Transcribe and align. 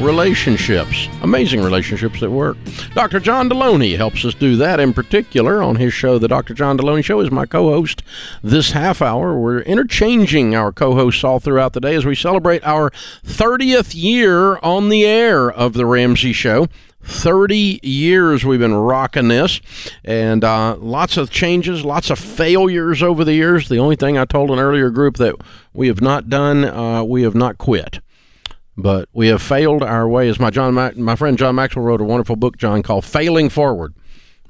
relationships. 0.00 1.08
Amazing 1.22 1.62
relationships 1.62 2.20
that 2.20 2.30
work. 2.30 2.56
Dr. 2.94 3.20
John 3.20 3.48
Delony 3.48 3.96
helps 3.96 4.24
us 4.24 4.34
do 4.34 4.56
that 4.56 4.80
in 4.80 4.92
particular 4.92 5.62
on 5.62 5.76
his 5.76 5.92
show. 5.92 6.18
The 6.18 6.28
Dr. 6.28 6.54
John 6.54 6.78
Delony 6.78 7.04
Show 7.04 7.20
is 7.20 7.30
my 7.30 7.46
co 7.46 7.70
host 7.70 8.02
this 8.42 8.72
half 8.72 9.02
hour. 9.02 9.38
We're 9.38 9.60
interchanging 9.60 10.54
our 10.54 10.72
co 10.72 10.94
hosts 10.94 11.22
all 11.22 11.40
throughout 11.40 11.74
the 11.74 11.80
day 11.80 11.94
as 11.94 12.06
we 12.06 12.14
celebrate 12.14 12.64
our 12.64 12.90
30th 13.24 13.94
year 13.94 14.58
on 14.58 14.88
the 14.88 15.04
air 15.04 15.50
of 15.50 15.74
The 15.74 15.86
Ramsey 15.86 16.32
Show. 16.32 16.66
30 17.02 17.80
years 17.82 18.44
we've 18.44 18.60
been 18.60 18.74
rocking 18.74 19.28
this 19.28 19.62
and 20.04 20.44
uh, 20.44 20.76
lots 20.76 21.16
of 21.16 21.30
changes 21.30 21.82
lots 21.82 22.10
of 22.10 22.18
failures 22.18 23.02
over 23.02 23.24
the 23.24 23.32
years 23.32 23.70
the 23.70 23.78
only 23.78 23.96
thing 23.96 24.18
i 24.18 24.26
told 24.26 24.50
an 24.50 24.58
earlier 24.58 24.90
group 24.90 25.16
that 25.16 25.34
we 25.72 25.88
have 25.88 26.02
not 26.02 26.28
done 26.28 26.62
uh, 26.62 27.02
we 27.02 27.22
have 27.22 27.34
not 27.34 27.56
quit 27.56 28.00
but 28.82 29.08
we 29.12 29.28
have 29.28 29.42
failed 29.42 29.82
our 29.82 30.08
way. 30.08 30.28
As 30.28 30.38
my 30.40 30.50
John, 30.50 30.74
my 30.74 31.16
friend 31.16 31.38
John 31.38 31.54
Maxwell 31.54 31.84
wrote 31.84 32.00
a 32.00 32.04
wonderful 32.04 32.36
book, 32.36 32.56
John, 32.56 32.82
called 32.82 33.04
"Failing 33.04 33.48
Forward," 33.48 33.94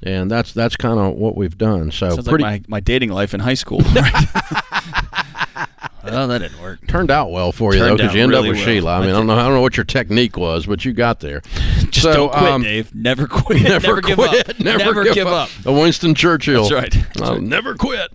and 0.03 0.31
that's 0.31 0.53
that's 0.53 0.77
kind 0.77 0.99
of 0.99 1.15
what 1.15 1.37
we've 1.37 1.57
done. 1.59 1.91
So 1.91 2.11
Sounds 2.11 2.29
pretty. 2.29 2.45
like 2.45 2.69
my, 2.69 2.77
my 2.77 2.81
dating 2.81 3.11
life 3.11 3.35
in 3.35 3.41
high 3.41 3.55
school. 3.55 3.83
well, 6.05 6.29
that 6.29 6.39
didn't 6.39 6.61
work. 6.61 6.87
Turned 6.87 7.11
out 7.11 7.31
well 7.31 7.53
for 7.53 7.73
you 7.75 7.81
Turned 7.81 7.93
though, 7.93 7.97
because 7.97 8.15
you 8.15 8.23
end 8.23 8.31
really 8.33 8.49
up 8.51 8.53
with 8.57 8.59
well. 8.59 8.67
Sheila. 8.67 8.97
I 8.97 9.01
mean, 9.01 9.11
I 9.11 9.13
don't 9.13 9.27
know, 9.27 9.35
I 9.35 9.43
don't 9.45 9.55
know 9.55 9.61
what 9.61 9.77
your 9.77 9.85
technique 9.85 10.37
was, 10.37 10.67
but 10.67 10.85
you 10.85 10.93
got 10.93 11.21
there. 11.21 11.41
Just 11.91 12.03
So, 12.03 12.13
don't 12.13 12.33
quit, 12.33 12.43
um, 12.51 12.63
Dave. 12.63 12.95
Never 12.95 13.27
quit. 13.29 13.63
Never, 13.63 14.01
give 14.01 14.17
quit. 14.17 14.51
up. 14.51 14.61
Never, 14.61 15.05
give, 15.13 15.27
up. 15.27 15.49
A 15.65 15.73
Winston 15.73 16.15
Churchill. 16.15 16.69
That's 16.69 16.73
right. 16.73 16.93
That's 16.93 17.21
I'll 17.23 17.33
right. 17.35 17.43
never 17.43 17.75
quit. 17.75 18.13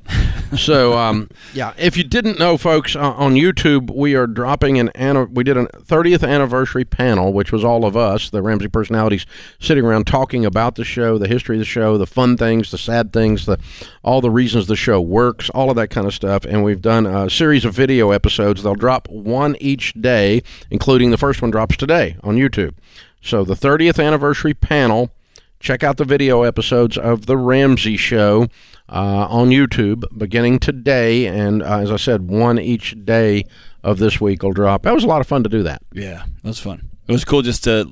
so, 0.57 0.97
um, 0.97 1.29
yeah, 1.53 1.73
if 1.77 1.97
you 1.97 2.03
didn't 2.03 2.39
know, 2.39 2.57
folks, 2.57 2.95
uh, 2.95 2.99
on 3.13 3.33
YouTube, 3.35 3.93
we 3.93 4.15
are 4.15 4.27
dropping 4.27 4.79
an 4.79 4.89
anni- 4.89 5.25
we 5.31 5.43
did 5.43 5.57
a 5.57 5.65
30th 5.65 6.27
anniversary 6.27 6.85
panel, 6.85 7.33
which 7.33 7.51
was 7.51 7.63
all 7.63 7.85
of 7.85 7.95
us, 7.97 8.29
the 8.29 8.41
Ramsey 8.41 8.67
personalities, 8.67 9.25
sitting 9.59 9.83
around 9.85 10.07
talking 10.07 10.45
about 10.45 10.75
the 10.75 10.83
show, 10.85 11.17
the 11.17 11.27
history 11.27 11.55
of 11.55 11.59
the 11.59 11.65
show, 11.65 11.97
the 11.97 12.07
fun 12.07 12.37
things, 12.37 12.71
the 12.71 12.77
sad 12.77 13.11
things, 13.13 13.45
the 13.45 13.59
all 14.03 14.21
the 14.21 14.29
reasons 14.29 14.67
the 14.67 14.75
show 14.75 15.01
works, 15.01 15.49
all 15.49 15.69
of 15.69 15.75
that 15.75 15.89
kind 15.89 16.05
of 16.07 16.13
stuff. 16.13 16.45
And 16.45 16.63
we've 16.63 16.81
done 16.81 17.05
a 17.05 17.29
series 17.29 17.65
of 17.65 17.74
video 17.75 18.11
episodes. 18.11 18.63
They'll 18.63 18.75
drop 18.75 19.07
one 19.09 19.55
each 19.59 19.93
day, 19.93 20.41
including 20.71 21.11
the 21.11 21.17
first 21.17 21.41
one 21.41 21.51
drops 21.51 21.77
today 21.77 22.17
on 22.23 22.35
YouTube. 22.37 22.73
So 23.21 23.43
the 23.43 23.55
30th 23.55 24.03
anniversary 24.03 24.53
panel 24.53 25.11
check 25.59 25.83
out 25.83 25.97
the 25.97 26.05
video 26.05 26.43
episodes 26.43 26.97
of 26.97 27.25
the 27.25 27.37
Ramsey 27.37 27.97
Show 27.97 28.47
uh, 28.87 29.27
on 29.29 29.49
YouTube 29.49 30.03
beginning 30.17 30.59
today, 30.59 31.25
and 31.25 31.63
uh, 31.63 31.79
as 31.79 31.91
I 31.91 31.95
said, 31.95 32.29
one 32.29 32.59
each 32.59 32.95
day 33.03 33.43
of 33.83 33.97
this 33.97 34.21
week 34.21 34.43
will 34.43 34.53
drop. 34.53 34.83
That 34.83 34.93
was 34.93 35.03
a 35.03 35.07
lot 35.07 35.21
of 35.21 35.27
fun 35.27 35.43
to 35.43 35.49
do 35.49 35.63
that. 35.63 35.81
Yeah, 35.91 36.25
that 36.43 36.47
was 36.47 36.59
fun. 36.59 36.89
It 37.07 37.11
was 37.11 37.25
cool 37.25 37.41
just 37.41 37.63
to 37.65 37.91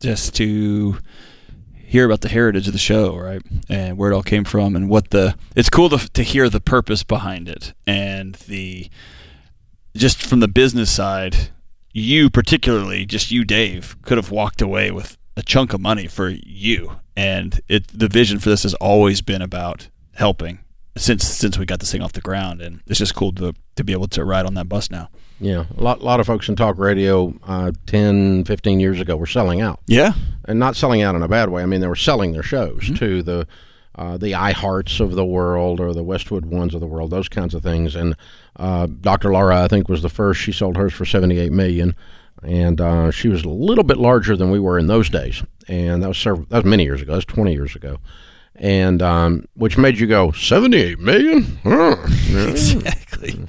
just 0.00 0.34
to 0.36 0.98
hear 1.74 2.04
about 2.04 2.20
the 2.20 2.28
heritage 2.28 2.66
of 2.66 2.72
the 2.72 2.78
show, 2.78 3.16
right, 3.16 3.42
and 3.68 3.98
where 3.98 4.12
it 4.12 4.14
all 4.14 4.22
came 4.22 4.44
from, 4.44 4.76
and 4.76 4.88
what 4.88 5.10
the. 5.10 5.34
It's 5.56 5.70
cool 5.70 5.88
to 5.90 6.08
to 6.12 6.22
hear 6.22 6.48
the 6.48 6.60
purpose 6.60 7.02
behind 7.02 7.48
it, 7.48 7.72
and 7.86 8.34
the 8.46 8.88
just 9.98 10.22
from 10.22 10.40
the 10.40 10.48
business 10.48 10.90
side. 10.90 11.50
You 11.92 12.30
particularly, 12.30 13.06
just 13.06 13.30
you, 13.30 13.44
Dave, 13.44 13.96
could 14.02 14.18
have 14.18 14.30
walked 14.30 14.62
away 14.62 14.90
with 14.90 15.16
a 15.36 15.42
chunk 15.42 15.72
of 15.72 15.80
money 15.80 16.06
for 16.06 16.28
you, 16.28 17.00
and 17.16 17.60
it. 17.68 17.88
The 17.88 18.08
vision 18.08 18.38
for 18.38 18.50
this 18.50 18.62
has 18.62 18.74
always 18.74 19.20
been 19.20 19.42
about 19.42 19.88
helping 20.14 20.60
since 20.96 21.26
since 21.26 21.58
we 21.58 21.66
got 21.66 21.80
this 21.80 21.90
thing 21.90 22.02
off 22.02 22.12
the 22.12 22.20
ground, 22.20 22.60
and 22.60 22.80
it's 22.86 22.98
just 22.98 23.14
cool 23.14 23.32
to 23.32 23.54
to 23.76 23.84
be 23.84 23.92
able 23.92 24.08
to 24.08 24.24
ride 24.24 24.46
on 24.46 24.54
that 24.54 24.68
bus 24.68 24.90
now. 24.90 25.08
Yeah, 25.40 25.66
a 25.76 25.80
lot, 25.80 26.02
lot 26.02 26.18
of 26.18 26.26
folks 26.26 26.48
in 26.48 26.56
talk 26.56 26.78
radio 26.78 27.32
uh, 27.46 27.70
10, 27.86 28.44
15 28.44 28.80
years 28.80 29.00
ago 29.00 29.16
were 29.16 29.26
selling 29.26 29.60
out. 29.60 29.78
Yeah, 29.86 30.14
and 30.46 30.58
not 30.58 30.74
selling 30.74 31.02
out 31.02 31.14
in 31.14 31.22
a 31.22 31.28
bad 31.28 31.48
way. 31.50 31.62
I 31.62 31.66
mean, 31.66 31.80
they 31.80 31.86
were 31.86 31.94
selling 31.94 32.32
their 32.32 32.42
shows 32.42 32.90
to 32.98 33.22
the 33.22 33.46
uh, 33.98 34.16
the 34.16 34.30
iHearts 34.30 35.00
of 35.00 35.16
the 35.16 35.24
world 35.24 35.80
or 35.80 35.92
the 35.92 36.04
Westwood 36.04 36.46
Ones 36.46 36.72
of 36.72 36.80
the 36.80 36.86
world, 36.86 37.10
those 37.10 37.28
kinds 37.28 37.52
of 37.52 37.64
things. 37.64 37.96
And 37.96 38.14
uh, 38.54 38.86
Dr. 38.86 39.32
Laura, 39.32 39.64
I 39.64 39.66
think, 39.66 39.88
was 39.88 40.02
the 40.02 40.08
first. 40.08 40.40
She 40.40 40.52
sold 40.52 40.76
hers 40.76 40.92
for 40.92 41.04
seventy 41.04 41.40
eight 41.40 41.50
million, 41.50 41.96
and 42.42 42.80
uh, 42.80 43.10
she 43.10 43.28
was 43.28 43.44
a 43.44 43.48
little 43.48 43.82
bit 43.82 43.96
larger 43.98 44.36
than 44.36 44.52
we 44.52 44.60
were 44.60 44.78
in 44.78 44.86
those 44.86 45.10
days. 45.10 45.42
And 45.66 46.02
that 46.04 46.08
was 46.08 46.18
several, 46.18 46.46
that 46.50 46.58
was 46.58 46.64
many 46.64 46.84
years 46.84 47.02
ago. 47.02 47.14
That's 47.14 47.24
twenty 47.24 47.52
years 47.52 47.74
ago. 47.74 47.98
And 48.54 49.02
um, 49.02 49.46
which 49.54 49.76
made 49.76 49.98
you 49.98 50.06
go 50.06 50.30
seventy 50.30 50.78
eight 50.78 51.00
million? 51.00 51.58
Huh. 51.64 51.96
exactly. 52.48 53.46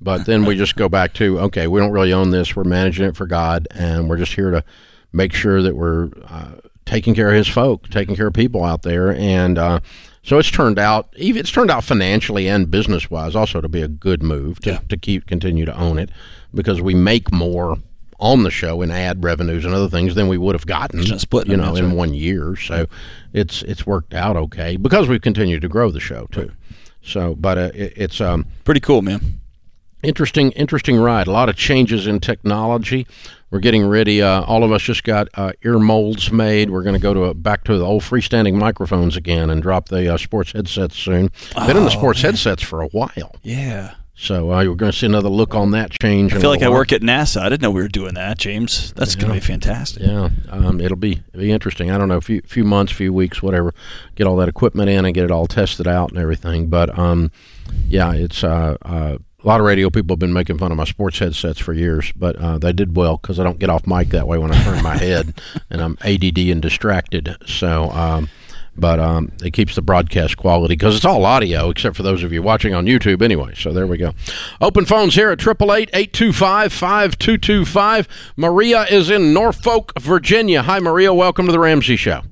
But 0.00 0.26
then 0.26 0.44
we 0.44 0.56
just 0.56 0.74
go 0.74 0.88
back 0.88 1.12
to 1.14 1.38
okay, 1.38 1.68
we 1.68 1.78
don't 1.78 1.92
really 1.92 2.12
own 2.12 2.30
this. 2.30 2.56
We're 2.56 2.64
managing 2.64 3.06
it 3.06 3.16
for 3.16 3.26
God, 3.26 3.68
and 3.70 4.10
we're 4.10 4.18
just 4.18 4.34
here 4.34 4.50
to 4.50 4.64
make 5.12 5.32
sure 5.32 5.62
that 5.62 5.76
we're 5.76 6.10
uh, 6.24 6.54
taking 6.86 7.14
care 7.14 7.28
of 7.30 7.34
His 7.34 7.48
folk, 7.48 7.88
taking 7.90 8.16
care 8.16 8.26
of 8.28 8.34
people 8.34 8.64
out 8.64 8.82
there, 8.82 9.12
and 9.14 9.58
uh, 9.58 9.80
so 10.22 10.38
it's 10.38 10.50
turned 10.50 10.78
out. 10.78 11.08
Even 11.16 11.40
it's 11.40 11.50
turned 11.50 11.70
out 11.70 11.84
financially 11.84 12.48
and 12.48 12.70
business 12.70 13.10
wise 13.10 13.34
also 13.36 13.60
to 13.60 13.68
be 13.68 13.82
a 13.82 13.88
good 13.88 14.22
move 14.22 14.60
to, 14.60 14.70
Yeah. 14.70 14.78
to 14.88 14.96
keep 14.96 15.26
continue 15.26 15.64
to 15.64 15.76
own 15.76 15.98
it 15.98 16.10
because 16.54 16.80
we 16.80 16.94
make 16.94 17.32
more 17.32 17.76
on 18.20 18.42
the 18.44 18.50
show 18.50 18.80
in 18.80 18.90
ad 18.90 19.22
revenues 19.24 19.64
and 19.64 19.74
other 19.74 19.88
things 19.88 20.14
than 20.14 20.28
we 20.28 20.38
would 20.38 20.54
have 20.54 20.66
gotten, 20.66 21.02
Just 21.02 21.20
splitting 21.22 21.50
you 21.50 21.56
know, 21.56 21.74
in 21.74 21.86
right. 21.88 21.94
one 21.96 22.14
year. 22.14 22.56
So 22.56 22.86
it's 23.32 23.62
it's 23.62 23.84
worked 23.86 24.14
out 24.14 24.36
okay 24.36 24.76
because 24.76 25.08
we've 25.08 25.20
continued 25.20 25.62
to 25.62 25.68
grow 25.68 25.90
the 25.90 26.00
show 26.00 26.26
too. 26.30 26.52
So, 27.02 27.34
but 27.34 27.58
uh, 27.58 27.70
it, 27.74 27.92
it's 27.96 28.20
um, 28.20 28.46
Pretty 28.64 28.80
cool, 28.80 29.02
man. 29.02 29.40
Interesting 30.04 30.52
interesting 30.52 30.96
ride. 30.96 31.26
A 31.26 31.32
lot 31.32 31.48
of 31.48 31.56
changes 31.56 32.06
in 32.06 32.20
technology. 32.20 33.06
We're 33.50 33.60
getting 33.60 33.86
ready 33.86 34.20
uh, 34.20 34.42
all 34.42 34.64
of 34.64 34.72
us 34.72 34.82
just 34.82 35.04
got 35.04 35.28
uh, 35.34 35.52
ear 35.64 35.78
molds 35.78 36.32
made. 36.32 36.70
We're 36.70 36.82
going 36.82 36.94
to 36.96 37.00
go 37.00 37.14
to 37.14 37.24
a, 37.24 37.34
back 37.34 37.62
to 37.64 37.78
the 37.78 37.84
old 37.84 38.02
freestanding 38.02 38.54
microphones 38.54 39.16
again 39.16 39.48
and 39.48 39.62
drop 39.62 39.88
the 39.88 40.12
uh, 40.12 40.16
sports 40.16 40.52
headsets 40.52 40.96
soon. 40.96 41.30
Been 41.54 41.76
in 41.76 41.84
the 41.84 41.90
sports 41.90 42.20
headsets 42.22 42.62
for 42.62 42.80
a 42.82 42.88
while. 42.88 43.36
Yeah. 43.44 43.94
so 44.16 44.52
uh, 44.52 44.60
you're 44.60 44.74
going 44.74 44.90
to 44.90 44.98
see 44.98 45.06
another 45.06 45.28
look 45.28 45.54
on 45.54 45.70
that 45.70 45.92
change 45.92 46.34
I 46.34 46.40
feel 46.40 46.50
like 46.50 46.62
I 46.62 46.68
work 46.68 46.92
at 46.92 47.00
NASA. 47.02 47.42
I 47.42 47.48
didn't 47.48 47.62
know 47.62 47.70
we 47.70 47.82
were 47.82 47.86
doing 47.88 48.14
that, 48.14 48.38
James. 48.38 48.92
That's 48.94 49.14
going 49.14 49.28
to 49.28 49.34
be 49.34 49.40
fantastic. 49.40 50.02
yeah 50.02 50.30
um, 50.48 50.80
it'll 50.80 50.96
be 50.96 51.22
it'll 51.32 51.40
be 51.42 51.52
interesting. 51.52 51.92
I 51.92 51.98
don't 51.98 52.08
know 52.08 52.16
a 52.16 52.20
few, 52.20 52.40
few 52.46 52.64
months 52.64 52.92
few 52.92 53.12
weeks 53.12 53.40
whatever. 53.40 53.72
Get 54.16 54.26
all 54.26 54.36
that 54.36 54.48
equipment 54.48 54.88
in 54.90 55.04
and 55.04 55.14
get 55.14 55.22
it 55.24 55.30
all 55.30 55.46
tested 55.46 55.86
out 55.86 56.10
and 56.10 56.18
everything. 56.18 56.66
But 56.68 56.98
um, 56.98 57.30
yeah 57.86 58.12
it's 58.14 58.42
uh, 58.42 58.76
uh, 58.82 59.18
a 59.44 59.48
lot 59.48 59.60
of 59.60 59.66
radio 59.66 59.90
people 59.90 60.14
have 60.14 60.20
been 60.20 60.32
making 60.32 60.56
fun 60.58 60.72
of 60.72 60.78
my 60.78 60.84
sports 60.84 61.18
headsets 61.18 61.60
for 61.60 61.74
years, 61.74 62.12
but 62.16 62.34
uh, 62.36 62.56
they 62.58 62.72
did 62.72 62.96
well 62.96 63.18
because 63.18 63.38
I 63.38 63.44
don't 63.44 63.58
get 63.58 63.68
off 63.68 63.86
mic 63.86 64.08
that 64.08 64.26
way 64.26 64.38
when 64.38 64.50
I 64.50 64.64
turn 64.64 64.82
my 64.82 64.96
head, 64.96 65.38
and 65.70 65.82
I'm 65.82 65.98
ADD 66.00 66.38
and 66.38 66.62
distracted. 66.62 67.36
So, 67.46 67.90
um, 67.90 68.30
but 68.76 68.98
um, 68.98 69.30
it 69.42 69.52
keeps 69.52 69.74
the 69.74 69.82
broadcast 69.82 70.38
quality 70.38 70.74
because 70.74 70.96
it's 70.96 71.04
all 71.04 71.26
audio, 71.26 71.68
except 71.68 71.94
for 71.94 72.02
those 72.02 72.22
of 72.24 72.32
you 72.32 72.42
watching 72.42 72.72
on 72.74 72.86
YouTube 72.86 73.20
anyway. 73.22 73.52
So 73.54 73.70
there 73.72 73.86
we 73.86 73.98
go. 73.98 74.14
Open 74.60 74.84
phones 74.86 75.14
here 75.14 75.30
at 75.30 75.38
888-825-5225. 75.38 78.08
Maria 78.36 78.84
is 78.84 79.10
in 79.10 79.34
Norfolk, 79.34 79.92
Virginia. 80.00 80.62
Hi, 80.62 80.80
Maria. 80.80 81.12
Welcome 81.12 81.44
to 81.46 81.52
the 81.52 81.60
Ramsey 81.60 81.96
Show. 81.96 82.22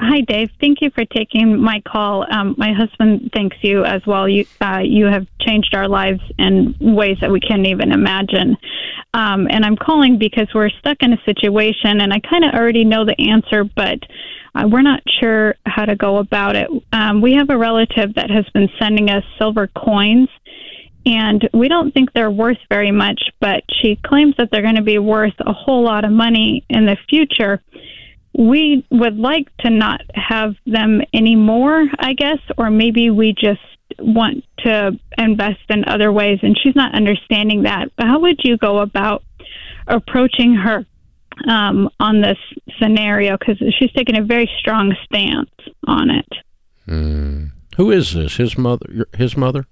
Hi, 0.00 0.22
Dave. 0.22 0.50
Thank 0.60 0.80
you 0.80 0.90
for 0.90 1.04
taking 1.04 1.60
my 1.60 1.80
call. 1.86 2.26
Um, 2.30 2.56
my 2.58 2.72
husband 2.72 3.30
thanks 3.32 3.56
you 3.62 3.84
as 3.84 4.04
well. 4.04 4.28
You 4.28 4.44
uh, 4.60 4.80
you 4.82 5.06
have 5.06 5.26
changed 5.40 5.74
our 5.74 5.88
lives 5.88 6.20
in 6.36 6.74
ways 6.80 7.18
that 7.20 7.30
we 7.30 7.38
can't 7.38 7.66
even 7.66 7.92
imagine. 7.92 8.56
Um, 9.14 9.46
and 9.48 9.64
I'm 9.64 9.76
calling 9.76 10.18
because 10.18 10.48
we're 10.52 10.70
stuck 10.70 10.98
in 11.00 11.12
a 11.12 11.22
situation, 11.24 12.00
and 12.00 12.12
I 12.12 12.18
kind 12.18 12.44
of 12.44 12.54
already 12.54 12.84
know 12.84 13.04
the 13.04 13.18
answer, 13.20 13.62
but 13.62 14.00
uh, 14.56 14.66
we're 14.68 14.82
not 14.82 15.00
sure 15.20 15.54
how 15.64 15.84
to 15.84 15.94
go 15.94 16.18
about 16.18 16.56
it. 16.56 16.68
Um, 16.92 17.22
we 17.22 17.34
have 17.34 17.50
a 17.50 17.56
relative 17.56 18.14
that 18.14 18.30
has 18.30 18.48
been 18.52 18.68
sending 18.80 19.10
us 19.10 19.24
silver 19.38 19.68
coins. 19.68 20.28
And 21.06 21.46
we 21.52 21.68
don't 21.68 21.92
think 21.92 22.14
they're 22.14 22.30
worth 22.30 22.56
very 22.70 22.90
much, 22.90 23.20
but 23.38 23.62
she 23.82 23.96
claims 23.96 24.36
that 24.38 24.50
they're 24.50 24.62
going 24.62 24.76
to 24.76 24.82
be 24.82 24.98
worth 24.98 25.34
a 25.40 25.52
whole 25.52 25.84
lot 25.84 26.06
of 26.06 26.10
money 26.12 26.64
in 26.70 26.86
the 26.86 26.96
future 27.10 27.62
we 28.36 28.84
would 28.90 29.16
like 29.16 29.54
to 29.58 29.70
not 29.70 30.00
have 30.14 30.54
them 30.66 31.00
anymore, 31.12 31.86
I 31.98 32.14
guess, 32.14 32.38
or 32.58 32.70
maybe 32.70 33.10
we 33.10 33.32
just 33.32 33.60
want 33.98 34.44
to 34.58 34.92
invest 35.18 35.60
in 35.68 35.84
other 35.86 36.10
ways. 36.12 36.40
And 36.42 36.58
she's 36.60 36.74
not 36.74 36.94
understanding 36.94 37.62
that. 37.62 37.90
But 37.96 38.06
how 38.06 38.20
would 38.20 38.40
you 38.42 38.56
go 38.56 38.78
about 38.78 39.22
approaching 39.86 40.54
her 40.54 40.84
um, 41.48 41.88
on 42.00 42.20
this 42.20 42.38
scenario? 42.80 43.36
Because 43.38 43.58
she's 43.78 43.92
taking 43.92 44.16
a 44.18 44.24
very 44.24 44.50
strong 44.58 44.94
stance 45.04 45.50
on 45.86 46.10
it. 46.10 46.28
Hmm. 46.86 47.46
Who 47.76 47.90
is 47.90 48.14
this? 48.14 48.36
His 48.36 48.58
mother? 48.58 49.06
His 49.16 49.36
mother? 49.36 49.66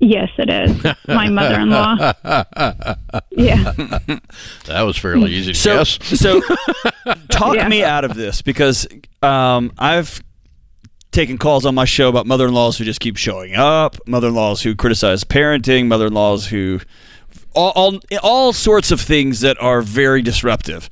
Yes, 0.00 0.30
it 0.38 0.48
is. 0.48 0.84
My 1.08 1.28
mother-in-law. 1.28 1.96
yeah. 3.30 3.72
That 4.66 4.82
was 4.82 4.96
fairly 4.96 5.32
easy 5.32 5.52
to 5.52 5.58
So, 5.58 5.78
guess. 5.78 5.98
so 6.20 6.40
talk 7.30 7.56
Yeah. 7.56 7.68
me 7.68 7.82
out 7.82 8.04
of 8.04 8.14
this 8.14 8.40
because 8.40 8.86
um, 9.22 9.72
I've 9.76 10.22
taken 11.10 11.36
calls 11.36 11.66
on 11.66 11.74
my 11.74 11.84
show 11.84 12.08
about 12.08 12.26
mother-in-laws 12.26 12.78
who 12.78 12.84
just 12.84 13.00
keep 13.00 13.16
showing 13.16 13.56
up, 13.56 13.96
mother-in-laws 14.06 14.62
who 14.62 14.76
criticize 14.76 15.24
parenting, 15.24 15.86
mother-in-laws 15.88 16.46
who 16.46 16.80
all 17.54 17.72
all, 17.74 17.98
all 18.22 18.52
sorts 18.52 18.92
of 18.92 19.00
things 19.00 19.40
that 19.40 19.60
are 19.60 19.82
very 19.82 20.22
disruptive. 20.22 20.88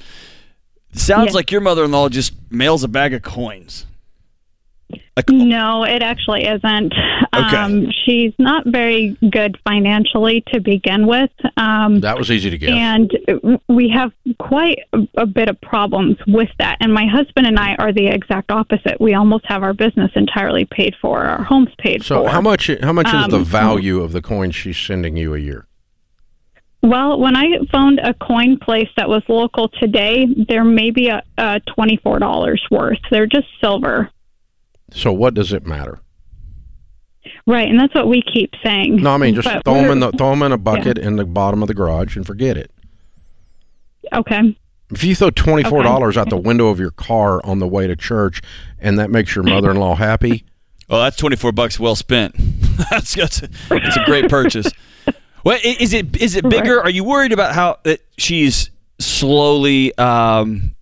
Sounds 0.94 1.28
Yeah. 1.28 1.32
like 1.36 1.52
your 1.52 1.60
mother-in-law 1.60 2.08
just 2.08 2.32
mails 2.50 2.82
a 2.82 2.88
bag 2.88 3.14
of 3.14 3.22
coins. 3.22 3.85
Like, 5.16 5.30
No, 5.30 5.84
it 5.84 6.02
actually 6.02 6.44
isn't. 6.44 6.92
Okay. 7.34 7.56
Um, 7.56 7.90
she's 8.04 8.32
not 8.38 8.66
very 8.66 9.16
good 9.30 9.56
financially 9.66 10.44
to 10.52 10.60
begin 10.60 11.06
with. 11.06 11.30
Um, 11.56 12.00
That 12.00 12.18
was 12.18 12.30
easy 12.30 12.50
to 12.50 12.58
guess. 12.58 12.70
and 12.70 13.10
we 13.68 13.88
have 13.88 14.12
quite 14.38 14.80
a, 15.16 15.26
bit 15.26 15.48
of 15.48 15.60
problems 15.60 16.16
with 16.26 16.50
that. 16.58 16.76
And 16.80 16.92
my 16.92 17.06
husband 17.06 17.46
and 17.46 17.58
I 17.58 17.74
are 17.76 17.92
the 17.92 18.06
exact 18.06 18.50
opposite. 18.50 19.00
We 19.00 19.14
almost 19.14 19.44
have 19.46 19.62
our 19.62 19.72
business 19.74 20.10
entirely 20.14 20.66
paid 20.66 20.94
for, 21.00 21.24
our 21.24 21.42
homes 21.42 21.70
paid 21.78 22.02
so 22.04 22.22
for. 22.22 22.28
So 22.28 22.32
how 22.32 22.40
much 22.40 22.70
how 22.82 22.92
much 22.92 23.06
is 23.12 23.28
the 23.28 23.38
Um, 23.38 23.44
value 23.44 24.00
of 24.00 24.12
the 24.12 24.22
coins 24.22 24.54
she's 24.54 24.76
sending 24.78 25.16
you 25.16 25.34
a 25.34 25.38
year? 25.38 25.66
Well, 26.82 27.18
when 27.18 27.36
I 27.36 27.58
found 27.72 27.98
a 27.98 28.14
coin 28.14 28.58
place 28.58 28.88
that 28.96 29.08
was 29.08 29.22
local 29.28 29.68
today, 29.80 30.26
there 30.48 30.62
may 30.64 30.90
be 30.90 31.08
a, 31.08 31.22
a 31.38 31.60
twenty-four 31.74 32.18
dollars 32.20 32.62
worth. 32.70 32.98
They're 33.10 33.26
just 33.26 33.48
silver, 33.60 34.10
So 34.92 35.12
what 35.12 35.34
does 35.34 35.52
it 35.52 35.66
matter? 35.66 36.00
right? 37.48 37.68
And 37.68 37.78
that's 37.78 37.94
what 37.94 38.08
we 38.08 38.22
keep 38.22 38.52
saying. 38.64 38.96
No, 38.96 39.12
I 39.12 39.16
mean 39.18 39.34
just 39.34 39.46
But 39.46 39.64
throw 39.64 39.74
them 39.74 39.84
in 39.90 40.00
we're- 40.00 40.10
the 40.12 40.16
throw 40.16 40.32
'em 40.32 40.42
in 40.42 40.52
a 40.52 40.58
bucket 40.58 40.96
in 40.98 41.16
the 41.16 41.24
bottom 41.24 41.62
of 41.62 41.68
the 41.68 41.74
garage 41.74 42.16
and 42.16 42.26
forget 42.26 42.56
it. 42.56 42.70
Okay. 44.12 44.56
If 44.92 45.02
you 45.02 45.14
throw 45.16 45.30
twenty 45.30 45.64
four 45.64 45.82
dollars 45.82 46.16
out 46.16 46.30
the 46.30 46.36
window 46.36 46.68
of 46.68 46.78
your 46.78 46.92
car 46.92 47.44
on 47.44 47.58
the 47.58 47.66
way 47.66 47.86
to 47.88 47.96
church, 47.96 48.40
and 48.78 48.98
that 49.00 49.10
makes 49.10 49.34
your 49.34 49.42
mother 49.44 49.70
in 49.72 49.76
law 49.78 49.96
happy, 49.96 50.44
oh, 50.90 51.00
that's 51.00 51.16
twenty-four 51.16 51.50
bucks 51.52 51.80
well 51.80 51.96
spent. 51.96 52.34
that's 52.90 53.14
that's 53.16 53.42
a, 53.42 53.48
that's 53.68 53.96
a 53.96 54.04
great 54.04 54.28
purchase. 54.30 54.70
Well, 55.44 55.58
is 55.64 55.92
it 55.92 56.16
is 56.20 56.34
it 56.34 56.48
bigger? 56.48 56.80
Are 56.80 56.90
you 56.90 57.04
worried 57.04 57.32
about 57.32 57.54
how 57.54 57.78
that 57.84 58.00
she's 58.18 58.70
slowly 58.98 59.96
um, 59.96 60.74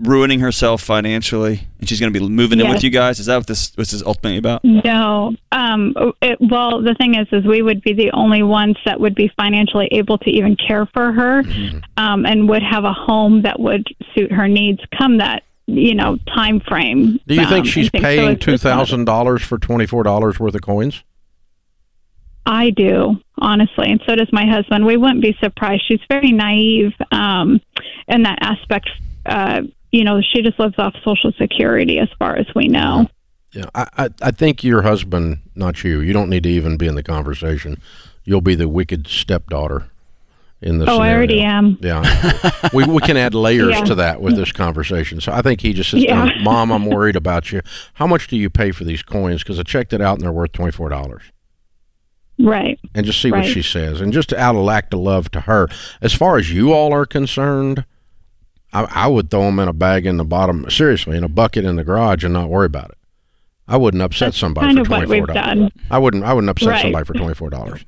ruining 0.00 0.40
herself 0.40 0.82
financially, 0.82 1.66
and 1.78 1.88
she's 1.88 2.00
going 2.00 2.12
to 2.12 2.18
be 2.18 2.26
moving 2.26 2.58
in 2.60 2.68
with 2.68 2.82
you 2.82 2.90
guys? 2.90 3.18
Is 3.20 3.26
that 3.26 3.36
what 3.36 3.46
this 3.46 3.70
this 3.70 3.92
is 3.92 4.02
ultimately 4.02 4.38
about? 4.38 4.64
No. 4.64 5.34
Um, 5.52 5.94
it, 6.22 6.38
well, 6.40 6.80
the 6.82 6.94
thing 6.94 7.14
is, 7.16 7.26
is 7.32 7.44
we 7.46 7.62
would 7.62 7.82
be 7.82 7.92
the 7.92 8.10
only 8.12 8.42
ones 8.42 8.76
that 8.84 8.98
would 9.00 9.14
be 9.14 9.30
financially 9.36 9.88
able 9.92 10.18
to 10.18 10.30
even 10.30 10.56
care 10.56 10.86
for 10.86 11.12
her, 11.12 11.42
Mm-hmm. 11.42 11.78
um, 11.96 12.26
and 12.26 12.48
would 12.48 12.62
have 12.62 12.84
a 12.84 12.92
home 12.92 13.42
that 13.42 13.60
would 13.60 13.86
suit 14.14 14.32
her 14.32 14.48
needs. 14.48 14.80
Come 14.98 15.18
that 15.18 15.44
you 15.66 15.94
know 15.94 16.16
time 16.34 16.60
frame. 16.60 17.20
do 17.26 17.34
you 17.34 17.42
um, 17.42 17.48
think 17.48 17.66
she's 17.66 17.86
so 17.94 18.00
paying 18.00 18.30
it's 18.32 18.44
two 18.44 18.52
just 18.52 18.64
one 18.64 18.72
of 18.72 18.78
the- 18.78 18.84
thousand 18.86 19.04
dollars 19.04 19.42
for 19.42 19.58
twenty 19.58 19.86
four 19.86 20.02
dollars 20.02 20.40
worth 20.40 20.54
of 20.54 20.62
coins? 20.62 21.02
I 22.46 22.70
do, 22.70 23.16
honestly, 23.38 23.90
and 23.90 24.00
so 24.06 24.16
does 24.16 24.32
my 24.32 24.46
husband. 24.46 24.84
We 24.86 24.96
wouldn't 24.96 25.22
be 25.22 25.36
surprised. 25.40 25.84
She's 25.86 26.00
very 26.08 26.32
naive 26.32 26.92
um, 27.12 27.60
in 28.08 28.22
that 28.22 28.38
aspect. 28.40 28.88
Uh, 29.26 29.62
you 29.92 30.04
know, 30.04 30.20
she 30.20 30.42
just 30.42 30.58
lives 30.58 30.74
off 30.78 30.94
Social 31.04 31.32
Security, 31.32 31.98
as 31.98 32.08
far 32.18 32.36
as 32.36 32.46
we 32.54 32.68
know. 32.68 33.08
Yeah, 33.52 33.64
I, 33.74 33.86
I 33.98 34.08
I 34.22 34.30
think 34.30 34.62
your 34.62 34.82
husband, 34.82 35.38
not 35.54 35.82
you. 35.82 36.00
You 36.00 36.12
don't 36.12 36.30
need 36.30 36.44
to 36.44 36.48
even 36.48 36.76
be 36.76 36.86
in 36.86 36.94
the 36.94 37.02
conversation. 37.02 37.80
You'll 38.24 38.40
be 38.40 38.54
the 38.54 38.68
wicked 38.68 39.08
stepdaughter 39.08 39.88
in 40.62 40.78
the 40.78 40.88
Oh, 40.88 40.98
I 40.98 41.12
already 41.12 41.40
am. 41.40 41.76
Yeah, 41.80 42.02
we 42.72 42.84
we 42.84 43.00
can 43.00 43.16
add 43.16 43.34
layers 43.34 43.70
Yeah. 43.78 43.84
to 43.86 43.94
that 43.96 44.20
with 44.20 44.36
this 44.36 44.52
conversation. 44.52 45.20
So 45.20 45.32
I 45.32 45.42
think 45.42 45.62
he 45.62 45.72
just 45.72 45.90
says, 45.90 46.04
Yeah. 46.04 46.26
down. 46.26 46.44
Mom, 46.44 46.70
I'm 46.70 46.86
worried 46.86 47.16
about 47.16 47.50
you. 47.50 47.60
How 47.94 48.06
much 48.06 48.28
do 48.28 48.36
you 48.36 48.50
pay 48.50 48.70
for 48.70 48.84
these 48.84 49.02
coins? 49.02 49.42
Because 49.42 49.58
I 49.58 49.64
checked 49.64 49.92
it 49.92 50.00
out 50.00 50.14
and 50.18 50.22
they're 50.22 50.30
worth 50.32 50.52
twenty 50.52 50.70
four 50.72 50.88
dollars. 50.88 51.22
Right. 52.38 52.78
And 52.94 53.04
just 53.04 53.20
see 53.20 53.30
what 53.32 53.44
she 53.46 53.62
says, 53.62 54.00
and 54.00 54.12
just 54.12 54.32
out 54.32 54.54
of 54.56 54.66
act 54.68 54.94
of 54.94 55.00
love 55.00 55.30
to 55.32 55.40
her. 55.40 55.68
As 56.00 56.14
far 56.14 56.38
as 56.38 56.50
you 56.52 56.72
all 56.72 56.92
are 56.94 57.04
concerned, 57.04 57.84
I, 58.72 58.84
I 58.90 59.06
would 59.08 59.30
throw 59.30 59.42
them 59.42 59.58
in 59.58 59.68
a 59.68 59.72
bag 59.72 60.06
in 60.06 60.16
the 60.16 60.24
bottom, 60.24 60.68
seriously, 60.70 61.16
in 61.16 61.24
a 61.24 61.28
bucket 61.28 61.64
in 61.64 61.76
the 61.76 61.84
garage, 61.84 62.22
and 62.24 62.32
not 62.34 62.48
worry 62.48 62.66
about 62.66 62.90
it. 62.90 62.98
I 63.66 63.76
wouldn't 63.76 64.02
upset 64.02 64.28
That's 64.28 64.38
somebody 64.38 64.66
kind 64.66 64.78
for 64.78 64.82
of 64.82 64.88
what 64.88 64.96
twenty 65.06 65.20
we've 65.20 65.26
four 65.26 65.34
dollars. 65.34 65.70
I 65.90 65.98
wouldn't. 65.98 66.24
I 66.24 66.32
wouldn't 66.32 66.50
upset 66.50 66.68
Right. 66.68 66.82
somebody 66.82 67.04
for 67.04 67.14
twenty 67.14 67.34
four 67.34 67.50
dollars. 67.50 67.84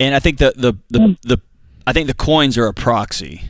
And 0.00 0.14
I 0.14 0.18
think 0.18 0.38
the 0.38 0.52
the 0.56 0.74
the, 0.90 0.98
Mm. 0.98 1.18
the 1.22 1.38
I 1.86 1.92
think 1.92 2.06
the 2.06 2.14
coins 2.14 2.56
are 2.58 2.66
a 2.66 2.74
proxy 2.74 3.42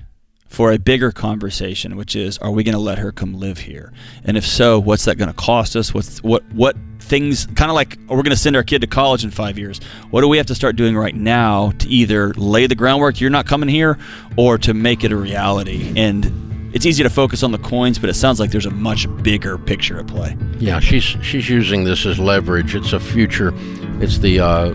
for 0.49 0.71
a 0.71 0.79
bigger 0.79 1.11
conversation, 1.11 1.97
which 1.97 2.15
is, 2.15 2.37
are 2.39 2.51
we 2.51 2.63
going 2.63 2.75
to 2.75 2.79
let 2.79 2.99
her 2.99 3.11
come 3.11 3.35
live 3.35 3.59
here? 3.61 3.91
And 4.23 4.37
if 4.37 4.47
so, 4.47 4.79
what's 4.79 5.07
that 5.07 5.17
going 5.17 5.29
to 5.31 5.35
cost 5.35 5.75
us? 5.77 5.93
What's 5.95 6.23
what 6.23 6.45
what 6.53 6.77
things? 7.01 7.47
Kind 7.57 7.71
of 7.71 7.75
like, 7.75 7.99
we're 8.07 8.17
going 8.17 8.31
to 8.31 8.37
send 8.37 8.55
our 8.55 8.63
kid 8.63 8.81
to 8.83 8.87
college 8.87 9.25
in 9.25 9.31
five 9.31 9.59
years. 9.59 9.81
What 10.11 10.21
do 10.21 10.29
we 10.29 10.37
have 10.37 10.47
to 10.47 10.55
start 10.55 10.77
doing 10.77 10.97
right 10.97 11.15
now 11.17 11.73
to 11.79 11.89
either 11.89 12.33
lay 12.35 12.67
the 12.67 12.75
groundwork? 12.75 13.21
You're 13.21 13.31
not 13.31 13.47
coming 13.47 13.69
here, 13.69 13.99
or 14.37 14.57
to 14.59 14.73
make 14.75 15.05
it 15.05 15.11
a 15.13 15.17
reality. 15.17 15.93
And 15.97 16.27
it's 16.73 16.87
easy 16.87 17.03
to 17.03 17.11
focus 17.11 17.43
on 17.43 17.53
the 17.53 17.59
coins, 17.59 17.99
but 17.99 18.09
it 18.11 18.15
sounds 18.15 18.41
like 18.41 18.51
there's 18.51 18.67
a 18.67 18.71
much 18.71 19.07
bigger 19.23 19.59
picture 19.59 19.99
at 19.99 20.07
play. 20.07 20.37
Yeah, 20.59 20.81
she's 20.81 21.03
she's 21.03 21.49
using 21.49 21.85
this 21.85 22.07
as 22.07 22.19
leverage. 22.19 22.75
It's 22.75 22.93
a 22.93 23.01
future. 23.01 23.53
It's 24.01 24.19
the 24.19 24.41
uh, 24.41 24.73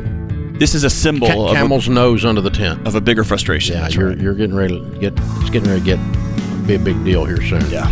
This 0.59 0.75
is 0.75 0.83
a 0.83 0.89
symbol 0.89 1.27
ca- 1.27 1.45
of, 1.45 1.51
a, 1.51 1.53
camel's 1.55 1.89
nose 1.89 2.23
under 2.25 2.41
the 2.41 2.49
tent. 2.49 2.87
of 2.87 2.95
a 2.95 3.01
bigger 3.01 3.23
frustration. 3.23 3.75
Yeah, 3.75 3.81
That's 3.83 3.95
you're 3.95 4.09
right. 4.09 4.17
you're 4.17 4.35
getting 4.35 4.55
ready 4.55 4.79
to 4.79 4.99
get. 4.99 5.13
It's 5.17 5.49
getting 5.49 5.69
ready 5.69 5.81
to 5.81 5.85
get 5.85 6.67
be 6.67 6.75
a 6.75 6.79
big 6.79 7.03
deal 7.05 7.25
here 7.25 7.41
soon. 7.41 7.67
Yeah. 7.69 7.87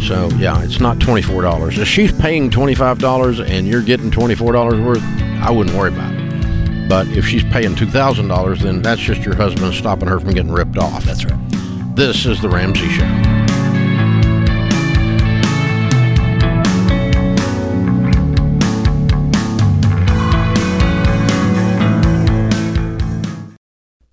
So 0.00 0.28
yeah, 0.36 0.62
it's 0.62 0.80
not 0.80 1.00
twenty 1.00 1.22
four 1.22 1.42
dollars. 1.42 1.78
If 1.78 1.88
she's 1.88 2.12
paying 2.12 2.50
twenty 2.50 2.74
five 2.74 2.98
dollars 2.98 3.40
and 3.40 3.66
you're 3.66 3.82
getting 3.82 4.10
twenty 4.10 4.34
four 4.34 4.52
dollars 4.52 4.80
worth, 4.80 5.02
I 5.42 5.50
wouldn't 5.50 5.76
worry 5.76 5.92
about 5.92 6.12
it. 6.14 6.88
But 6.88 7.08
if 7.08 7.26
she's 7.26 7.42
paying 7.44 7.74
two 7.74 7.86
thousand 7.86 8.28
dollars, 8.28 8.60
then 8.62 8.82
that's 8.82 9.00
just 9.00 9.22
your 9.22 9.34
husband 9.34 9.72
stopping 9.74 10.08
her 10.08 10.20
from 10.20 10.30
getting 10.34 10.52
ripped 10.52 10.78
off. 10.78 11.04
That's 11.04 11.24
right. 11.24 11.38
This 11.96 12.26
is 12.26 12.40
the 12.42 12.48
Ramsey 12.48 12.88
Show. 12.90 13.35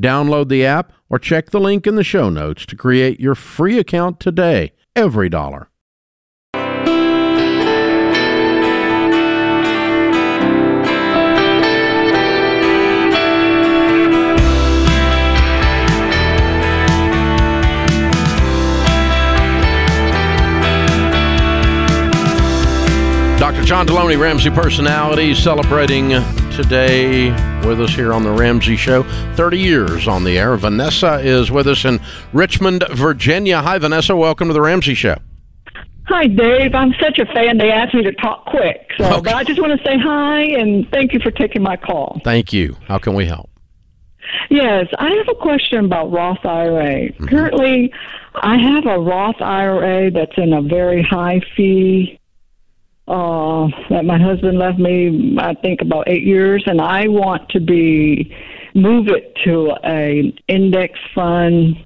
Download 0.00 0.48
the 0.48 0.64
app 0.64 0.92
or 1.10 1.18
check 1.18 1.50
the 1.50 1.60
link 1.60 1.86
in 1.86 1.94
the 1.94 2.04
show 2.04 2.30
notes 2.30 2.64
to 2.66 2.76
create 2.76 3.20
your 3.20 3.34
free 3.34 3.78
account 3.78 4.20
today. 4.20 4.72
EveryDollar. 4.96 5.66
Dr. 23.38 23.64
John 23.64 23.88
Delony, 23.88 24.16
Ramsey 24.16 24.50
personality, 24.50 25.34
celebrating 25.34 26.12
today 26.56 27.30
with 27.66 27.80
us 27.80 27.94
here 27.94 28.12
on 28.12 28.22
the 28.22 28.30
Ramsey 28.30 28.76
Show. 28.76 29.02
30 29.36 29.58
years 29.58 30.06
on 30.08 30.24
the 30.24 30.38
air. 30.38 30.56
Vanessa 30.56 31.14
is 31.20 31.50
with 31.50 31.66
us 31.66 31.84
in 31.84 32.00
Richmond, 32.32 32.84
Virginia. 32.90 33.60
Hi, 33.62 33.78
Vanessa. 33.78 34.14
Welcome 34.16 34.48
to 34.48 34.54
the 34.54 34.60
Ramsey 34.60 34.94
Show. 34.94 35.16
Hi, 36.08 36.26
Dave. 36.26 36.74
I'm 36.74 36.92
such 37.00 37.18
a 37.18 37.26
fan. 37.26 37.58
They 37.58 37.70
asked 37.70 37.94
me 37.94 38.02
to 38.02 38.12
talk 38.12 38.44
quick. 38.46 38.90
So, 38.98 39.04
Okay. 39.04 39.20
but 39.22 39.34
I 39.34 39.44
just 39.44 39.60
want 39.60 39.78
to 39.78 39.84
say 39.88 39.96
hi 39.98 40.42
and 40.42 40.88
thank 40.90 41.12
you 41.12 41.20
for 41.20 41.30
taking 41.30 41.62
my 41.62 41.76
call. 41.76 42.20
Thank 42.24 42.52
you. 42.52 42.76
How 42.86 42.98
can 42.98 43.14
we 43.14 43.24
help? 43.24 43.48
Yes, 44.50 44.86
I 44.98 45.10
have 45.10 45.28
a 45.28 45.34
question 45.34 45.84
about 45.84 46.10
Roth 46.12 46.44
IRA. 46.44 47.10
Mm-hmm. 47.10 47.26
Currently, 47.26 47.92
I 48.34 48.56
have 48.56 48.86
a 48.86 48.98
Roth 48.98 49.40
IRA 49.40 50.10
that's 50.10 50.36
in 50.36 50.52
a 50.52 50.62
very 50.62 51.02
high 51.02 51.40
fee 51.56 52.18
uh, 53.12 53.68
that 53.90 54.06
my 54.06 54.18
husband 54.18 54.58
left 54.58 54.78
me, 54.78 55.36
I 55.38 55.52
think 55.54 55.82
about 55.82 56.08
eight 56.08 56.22
years, 56.22 56.64
and 56.66 56.80
I 56.80 57.08
want 57.08 57.46
to 57.50 57.60
be 57.60 58.34
move 58.74 59.08
it 59.08 59.36
to 59.44 59.74
a 59.84 60.34
index 60.48 60.98
fund 61.14 61.76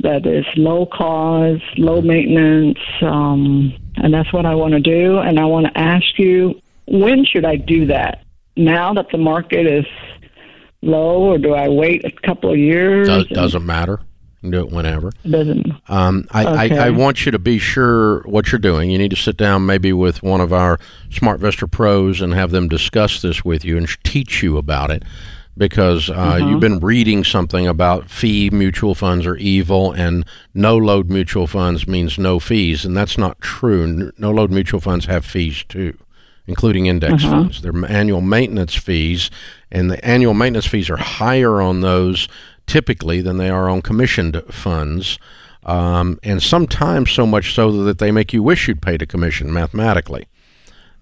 that 0.00 0.24
is 0.24 0.44
low 0.56 0.86
cost, 0.86 1.64
low 1.76 2.00
maintenance, 2.00 2.78
um, 3.02 3.74
and 3.96 4.14
that's 4.14 4.32
what 4.32 4.46
I 4.46 4.54
want 4.54 4.74
to 4.74 4.80
do. 4.80 5.18
And 5.18 5.40
I 5.40 5.44
want 5.44 5.66
to 5.66 5.76
ask 5.76 6.18
you, 6.18 6.60
when 6.86 7.24
should 7.24 7.44
I 7.44 7.56
do 7.56 7.86
that? 7.86 8.24
Now 8.56 8.94
that 8.94 9.06
the 9.10 9.18
market 9.18 9.66
is 9.66 9.86
low, 10.82 11.32
or 11.32 11.38
do 11.38 11.54
I 11.54 11.68
wait 11.68 12.04
a 12.04 12.12
couple 12.24 12.52
of 12.52 12.58
years? 12.58 13.08
Does, 13.08 13.26
doesn't 13.26 13.66
matter. 13.66 13.98
You 14.42 14.50
can 14.50 14.50
do 14.50 14.66
it 14.66 14.72
whenever. 14.72 15.08
It 15.24 15.30
doesn't. 15.30 15.66
Um, 15.88 16.26
I, 16.30 16.44
Okay. 16.46 16.78
I, 16.78 16.86
I 16.86 16.90
want 16.90 17.24
you 17.26 17.32
to 17.32 17.38
be 17.38 17.58
sure 17.58 18.20
what 18.22 18.52
you're 18.52 18.58
doing. 18.58 18.90
You 18.90 18.98
need 18.98 19.10
to 19.10 19.16
sit 19.16 19.36
down 19.36 19.66
maybe 19.66 19.92
with 19.92 20.22
one 20.22 20.40
of 20.40 20.52
our 20.52 20.78
SmartVestor 21.10 21.70
pros 21.70 22.20
and 22.20 22.34
have 22.34 22.50
them 22.50 22.68
discuss 22.68 23.22
this 23.22 23.44
with 23.44 23.64
you 23.64 23.76
and 23.76 23.88
teach 24.04 24.42
you 24.42 24.58
about 24.58 24.90
it 24.90 25.02
because 25.58 26.10
uh, 26.10 26.38
you've 26.38 26.60
been 26.60 26.80
reading 26.80 27.24
something 27.24 27.66
about 27.66 28.10
fee 28.10 28.50
mutual 28.50 28.94
funds 28.94 29.24
are 29.26 29.36
evil 29.36 29.90
and 29.90 30.26
no 30.52 30.76
load 30.76 31.08
mutual 31.08 31.46
funds 31.46 31.88
means 31.88 32.18
no 32.18 32.38
fees, 32.38 32.84
and 32.84 32.94
that's 32.94 33.16
not 33.16 33.40
true. 33.40 34.12
No 34.18 34.30
load 34.30 34.50
mutual 34.50 34.80
funds 34.80 35.06
have 35.06 35.24
fees 35.24 35.64
too. 35.66 35.96
Including 36.48 36.86
index 36.86 37.24
funds, 37.24 37.60
They're 37.62 37.72
annual 37.86 38.20
maintenance 38.20 38.74
fees, 38.76 39.30
and 39.72 39.90
the 39.90 40.04
annual 40.04 40.32
maintenance 40.34 40.66
fees 40.66 40.88
are 40.88 40.96
higher 40.98 41.60
on 41.60 41.80
those 41.80 42.28
typically 42.66 43.20
than 43.20 43.36
they 43.36 43.50
are 43.50 43.68
on 43.68 43.82
commissioned 43.82 44.42
funds 44.50 45.18
um, 45.66 46.18
and 46.22 46.42
sometimes 46.42 47.10
so 47.10 47.26
much 47.26 47.52
so 47.52 47.72
that 47.84 47.98
they 47.98 48.12
make 48.12 48.32
you 48.32 48.42
wish 48.42 48.68
you'd 48.68 48.80
paid 48.80 49.02
a 49.02 49.06
commission 49.06 49.52
mathematically. 49.52 50.28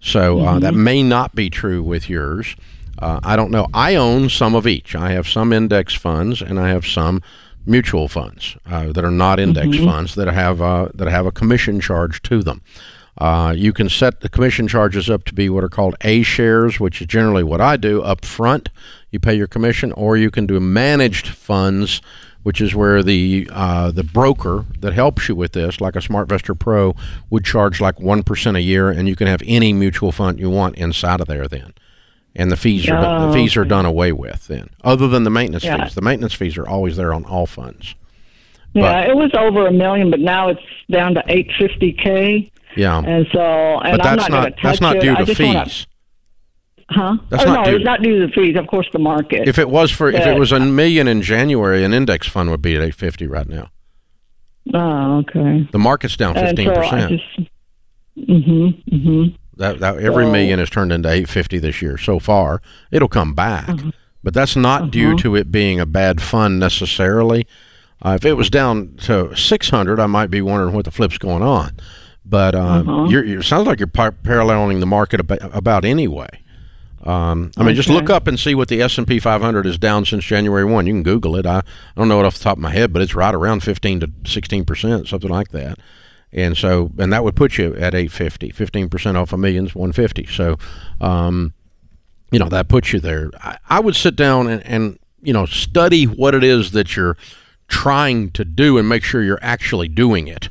So 0.00 0.40
uh, 0.40 0.58
that 0.58 0.74
may 0.74 1.02
not 1.02 1.34
be 1.34 1.48
true 1.50 1.82
with 1.82 2.08
yours. 2.08 2.56
Uh, 2.98 3.20
I 3.22 3.36
don't 3.36 3.50
know. 3.50 3.68
I 3.74 3.94
own 3.94 4.30
some 4.30 4.54
of 4.54 4.66
each. 4.66 4.94
I 4.94 5.10
have 5.12 5.28
some 5.28 5.52
index 5.52 5.94
funds 5.94 6.40
and 6.40 6.58
I 6.58 6.68
have 6.68 6.86
some 6.86 7.22
mutual 7.66 8.08
funds 8.08 8.56
uh, 8.66 8.92
that 8.92 9.04
are 9.04 9.10
not 9.10 9.40
index 9.40 9.78
funds 9.78 10.14
that 10.14 10.28
have 10.28 10.60
uh, 10.60 10.88
that 10.94 11.08
have 11.08 11.26
a 11.26 11.32
commission 11.32 11.80
charge 11.80 12.22
to 12.22 12.42
them. 12.42 12.62
Uh, 13.18 13.54
you 13.56 13.72
can 13.72 13.88
set 13.88 14.20
the 14.20 14.28
commission 14.28 14.66
charges 14.66 15.08
up 15.08 15.24
to 15.24 15.34
be 15.34 15.48
what 15.48 15.62
are 15.62 15.68
called 15.68 15.94
A 16.00 16.22
shares, 16.22 16.80
which 16.80 17.00
is 17.00 17.06
generally 17.06 17.44
what 17.44 17.60
I 17.60 17.76
do 17.76 18.02
up 18.02 18.24
front. 18.24 18.70
You 19.10 19.20
pay 19.20 19.34
your 19.34 19.46
commission, 19.46 19.92
or 19.92 20.16
you 20.16 20.30
can 20.30 20.46
do 20.46 20.58
managed 20.58 21.28
funds, 21.28 22.00
which 22.42 22.60
is 22.60 22.74
where 22.74 23.02
the 23.02 23.48
uh, 23.52 23.92
the 23.92 24.02
broker 24.02 24.64
that 24.80 24.92
helps 24.94 25.28
you 25.28 25.36
with 25.36 25.52
this, 25.52 25.80
like 25.80 25.94
a 25.94 26.00
SmartVestor 26.00 26.58
Pro, 26.58 26.96
would 27.30 27.44
charge 27.44 27.80
like 27.80 28.00
one 28.00 28.24
percent 28.24 28.56
a 28.56 28.60
year, 28.62 28.90
and 28.90 29.08
you 29.08 29.14
can 29.14 29.28
have 29.28 29.42
any 29.46 29.72
mutual 29.72 30.10
fund 30.10 30.40
you 30.40 30.50
want 30.50 30.74
inside 30.76 31.20
of 31.20 31.28
there 31.28 31.46
then. 31.46 31.72
And 32.34 32.50
the 32.50 32.56
fees 32.56 32.88
are 32.88 33.00
the 33.00 33.28
Oh, 33.28 33.32
fees 33.32 33.56
are 33.56 33.64
done 33.64 33.86
away 33.86 34.10
with 34.10 34.48
then, 34.48 34.70
other 34.82 35.06
than 35.06 35.22
the 35.22 35.30
maintenance 35.30 35.62
Yeah. 35.62 35.84
fees. 35.84 35.94
The 35.94 36.02
maintenance 36.02 36.34
fees 36.34 36.58
are 36.58 36.66
always 36.68 36.96
there 36.96 37.14
on 37.14 37.24
all 37.24 37.46
funds. 37.46 37.94
Yeah, 38.72 39.02
it 39.02 39.14
was 39.14 39.30
over 39.38 39.68
a 39.68 39.72
million, 39.72 40.10
but 40.10 40.18
now 40.18 40.48
it's 40.48 40.60
down 40.90 41.14
to 41.14 41.22
eight 41.28 41.48
fifty 41.56 41.92
k. 41.92 42.50
Yeah, 42.76 42.98
And 42.98 43.26
so, 43.32 43.40
and 43.40 43.96
but 43.98 44.06
I'm 44.06 44.16
that's 44.16 44.28
not, 44.28 44.30
going 44.30 44.42
not 44.42 44.44
to 44.44 44.50
touch 44.50 44.62
that's 44.62 44.80
not 44.80 45.00
due 45.00 45.12
I 45.16 45.24
to 45.24 45.34
fees. 45.34 45.38
Wanna, 45.46 45.66
huh? 46.90 47.16
That's 47.30 47.44
oh, 47.44 47.46
not 47.52 47.64
no, 47.66 47.70
due- 47.70 47.76
it's 47.76 47.84
not 47.84 48.02
due 48.02 48.20
to 48.20 48.26
the 48.26 48.32
fees. 48.32 48.56
Of 48.56 48.66
course, 48.66 48.88
the 48.92 48.98
market. 48.98 49.48
If 49.48 49.58
it 49.58 49.68
was 49.70 49.90
for 49.90 50.08
if 50.08 50.26
it 50.26 50.38
was 50.38 50.52
a 50.52 50.60
million 50.60 51.08
in 51.08 51.22
January, 51.22 51.84
an 51.84 51.92
index 51.94 52.26
fund 52.28 52.50
would 52.50 52.62
be 52.62 52.76
at 52.76 52.82
eight 52.82 52.94
fifty 52.94 53.26
right 53.26 53.48
now. 53.48 53.70
oh, 54.74 55.18
okay. 55.18 55.68
The 55.72 55.78
market's 55.78 56.16
down 56.16 56.34
fifteen 56.34 56.66
so 56.68 56.74
percent. 56.74 57.20
Mhm. 58.18 58.82
Mhm. 58.92 59.36
That, 59.56 59.78
that 59.80 59.98
every 59.98 60.24
So- 60.24 60.32
million 60.32 60.58
has 60.58 60.70
turned 60.70 60.92
into 60.92 61.08
eight 61.10 61.28
fifty 61.28 61.58
this 61.58 61.80
year 61.82 61.96
so 61.98 62.18
far. 62.18 62.60
It'll 62.90 63.08
come 63.08 63.34
back, 63.34 63.68
Uh-huh. 63.68 63.90
but 64.22 64.34
that's 64.34 64.56
not 64.56 64.90
due 64.90 65.16
to 65.18 65.36
it 65.36 65.50
being 65.52 65.80
a 65.80 65.86
bad 65.86 66.20
fund 66.20 66.58
necessarily. 66.60 67.46
Uh, 68.02 68.16
if 68.20 68.24
it 68.26 68.34
was 68.34 68.50
down 68.50 68.94
to 69.04 69.34
six 69.36 69.70
hundred, 69.70 69.98
I 70.00 70.06
might 70.06 70.30
be 70.30 70.42
wondering 70.42 70.74
what 70.74 70.84
the 70.84 70.90
flip's 70.90 71.18
going 71.18 71.42
on. 71.42 71.72
But 72.26 72.54
um, 72.54 72.88
Uh-huh. 72.88 73.08
you're, 73.10 73.24
you're, 73.24 73.40
it 73.40 73.44
sounds 73.44 73.66
like 73.66 73.78
you're 73.80 73.86
par- 73.86 74.12
paralleling 74.12 74.80
the 74.80 74.86
market 74.86 75.20
about, 75.20 75.38
about 75.54 75.84
anyway. 75.84 76.28
Um, 77.02 77.50
I 77.58 77.64
mean, 77.64 77.74
just 77.74 77.90
look 77.90 78.08
up 78.08 78.26
and 78.26 78.40
see 78.40 78.54
what 78.54 78.68
the 78.68 78.80
S 78.80 78.96
and 78.96 79.06
P 79.06 79.18
500 79.20 79.66
is 79.66 79.76
down 79.76 80.06
since 80.06 80.24
January 80.24 80.64
one. 80.64 80.86
You 80.86 80.94
can 80.94 81.02
Google 81.02 81.36
it. 81.36 81.44
I, 81.44 81.58
I 81.58 81.62
don't 81.96 82.08
know 82.08 82.18
it 82.18 82.24
off 82.24 82.38
the 82.38 82.44
top 82.44 82.56
of 82.56 82.62
my 82.62 82.70
head, 82.70 82.94
but 82.94 83.02
it's 83.02 83.14
right 83.14 83.34
around 83.34 83.60
15 83.62 84.00
to 84.00 84.10
16 84.24 84.64
percent, 84.64 85.08
something 85.08 85.28
like 85.28 85.50
that. 85.50 85.78
And 86.32 86.56
so, 86.56 86.90
and 86.98 87.12
that 87.12 87.22
would 87.22 87.36
put 87.36 87.58
you 87.58 87.74
at 87.76 87.94
850. 87.94 88.50
15 88.52 88.88
percent 88.88 89.16
off 89.18 89.34
a 89.34 89.36
million's 89.36 89.74
150. 89.74 90.26
So, 90.32 90.56
um, 91.00 91.52
you 92.32 92.38
know, 92.38 92.48
that 92.48 92.68
puts 92.68 92.94
you 92.94 93.00
there. 93.00 93.30
I, 93.38 93.58
I 93.68 93.80
would 93.80 93.96
sit 93.96 94.16
down 94.16 94.48
and, 94.48 94.64
and 94.66 94.98
you 95.22 95.34
know 95.34 95.44
study 95.44 96.04
what 96.04 96.34
it 96.34 96.42
is 96.42 96.70
that 96.70 96.96
you're 96.96 97.18
trying 97.68 98.30
to 98.30 98.46
do 98.46 98.78
and 98.78 98.88
make 98.88 99.04
sure 99.04 99.22
you're 99.22 99.38
actually 99.42 99.88
doing 99.88 100.26
it. 100.26 100.48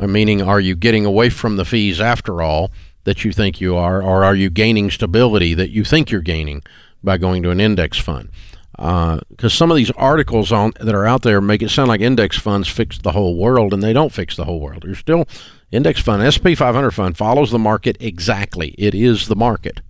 Uh, 0.00 0.06
meaning, 0.06 0.40
are 0.40 0.60
you 0.60 0.74
getting 0.74 1.04
away 1.04 1.30
from 1.30 1.56
the 1.56 1.64
fees 1.64 2.00
after 2.00 2.40
all 2.40 2.70
that 3.04 3.24
you 3.24 3.32
think 3.32 3.60
you 3.60 3.76
are, 3.76 4.02
or 4.02 4.24
are 4.24 4.34
you 4.34 4.50
gaining 4.50 4.90
stability 4.90 5.54
that 5.54 5.70
you 5.70 5.84
think 5.84 6.10
you're 6.10 6.20
gaining 6.20 6.62
by 7.02 7.16
going 7.18 7.42
to 7.42 7.50
an 7.50 7.60
index 7.60 7.98
fund? 7.98 8.30
Because 8.76 9.52
some 9.52 9.70
of 9.70 9.76
these 9.76 9.90
articles 9.92 10.52
on 10.52 10.72
that 10.80 10.94
are 10.94 11.06
out 11.06 11.22
there 11.22 11.40
make 11.40 11.62
it 11.62 11.68
sound 11.68 11.88
like 11.88 12.00
index 12.00 12.38
funds 12.38 12.66
fix 12.66 12.96
the 12.98 13.12
whole 13.12 13.36
world, 13.36 13.74
and 13.74 13.82
they 13.82 13.92
don't 13.92 14.12
fix 14.12 14.36
the 14.36 14.44
whole 14.44 14.60
world. 14.60 14.84
You're 14.84 14.94
still 14.94 15.26
index 15.70 16.00
fund, 16.00 16.22
SP 16.32 16.56
500 16.56 16.90
fund 16.92 17.16
follows 17.16 17.50
the 17.50 17.58
market 17.58 17.96
exactly. 18.00 18.74
It 18.78 18.94
is 18.94 19.28
the 19.28 19.36
market, 19.36 19.80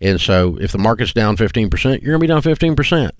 and 0.00 0.20
so 0.20 0.56
if 0.60 0.70
the 0.70 0.78
market's 0.78 1.12
down 1.12 1.36
15%, 1.36 2.02
you're 2.02 2.12
going 2.12 2.12
to 2.12 2.18
be 2.18 2.26
down 2.26 2.42
15%. 2.42 3.10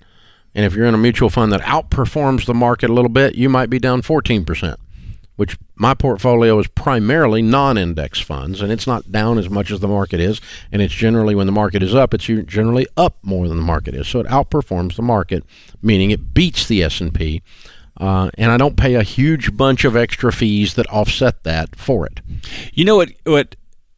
And 0.53 0.63
if 0.65 0.73
you're 0.73 0.85
in 0.85 0.93
a 0.93 0.97
mutual 0.97 1.29
fund 1.29 1.51
that 1.51 1.61
outperforms 1.61 2.45
the 2.45 2.53
market 2.53 2.89
a 2.89 2.93
little 2.93 3.09
bit, 3.09 3.35
you 3.35 3.49
might 3.49 3.69
be 3.69 3.77
down 3.77 4.01
14%, 4.01 4.75
which 5.35 5.57
my 5.75 5.93
portfolio 5.93 6.57
is 6.59 6.67
primarily 6.67 7.41
non 7.41 7.77
index 7.77 8.19
funds, 8.19 8.61
and 8.61 8.71
it's 8.71 8.87
not 8.87 9.11
down 9.11 9.37
as 9.37 9.49
much 9.49 9.71
as 9.71 9.79
the 9.79 9.87
market 9.87 10.19
is. 10.19 10.39
And 10.71 10.81
it's 10.81 10.93
generally, 10.93 11.35
when 11.35 11.45
the 11.45 11.51
market 11.51 11.83
is 11.83 11.93
up, 11.93 12.13
it's 12.13 12.25
generally 12.25 12.87
up 12.97 13.17
more 13.23 13.47
than 13.47 13.57
the 13.57 13.63
market 13.63 13.95
is. 13.95 14.07
So 14.07 14.19
it 14.19 14.27
outperforms 14.27 14.95
the 14.95 15.01
market, 15.01 15.43
meaning 15.81 16.11
it 16.11 16.33
beats 16.33 16.67
the 16.67 16.83
S&P. 16.83 17.41
Uh, 17.97 18.29
and 18.37 18.51
I 18.51 18.57
don't 18.57 18.75
pay 18.75 18.95
a 18.95 19.03
huge 19.03 19.55
bunch 19.55 19.85
of 19.85 19.95
extra 19.95 20.31
fees 20.31 20.73
that 20.73 20.87
offset 20.89 21.43
that 21.43 21.75
for 21.77 22.05
it. 22.05 22.19
You 22.73 22.83
know 22.83 22.97
what? 22.97 23.09
What 23.23 23.55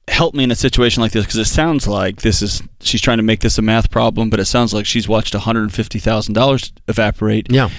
helped 0.08 0.36
me 0.36 0.44
in 0.44 0.52
a 0.52 0.56
situation 0.56 1.02
like 1.02 1.12
this 1.12 1.26
because 1.26 1.38
it 1.38 1.46
sounds 1.46 1.88
like 1.88 2.22
this 2.22 2.42
is 2.42 2.62
she's 2.80 3.02
trying 3.02 3.18
to 3.18 3.24
make 3.24 3.42
this 3.42 3.58
a 3.58 3.62
math 3.62 3.90
problem, 3.92 4.30
but 4.30 4.40
it 4.40 4.46
sounds 4.46 4.74
like 4.74 4.86
she's 4.86 5.08
watched 5.08 5.34
one 5.34 5.42
hundred 5.42 5.74
fifty 5.74 6.00
thousand 6.00 6.34
dollars 6.34 6.72
evaporate. 6.88 7.52
Yeah. 7.52 7.70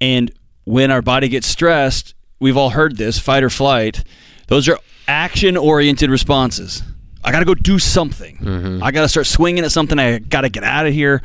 And 0.00 0.32
when 0.64 0.90
our 0.90 1.02
body 1.02 1.28
gets 1.28 1.46
stressed, 1.46 2.14
we've 2.40 2.56
all 2.56 2.70
heard 2.70 2.96
this 2.96 3.18
fight 3.18 3.42
or 3.42 3.50
flight. 3.50 4.04
Those 4.48 4.68
are 4.68 4.78
action 5.06 5.56
oriented 5.56 6.10
responses. 6.10 6.82
I 7.24 7.32
got 7.32 7.40
to 7.40 7.44
go 7.44 7.54
do 7.54 7.78
something. 7.78 8.80
I 8.82 8.90
got 8.90 9.02
to 9.02 9.08
start 9.08 9.26
swinging 9.26 9.64
at 9.64 9.72
something. 9.72 9.98
I 9.98 10.18
got 10.18 10.42
to 10.42 10.48
get 10.48 10.62
out 10.64 10.86
of 10.86 10.92
here. 10.94 11.20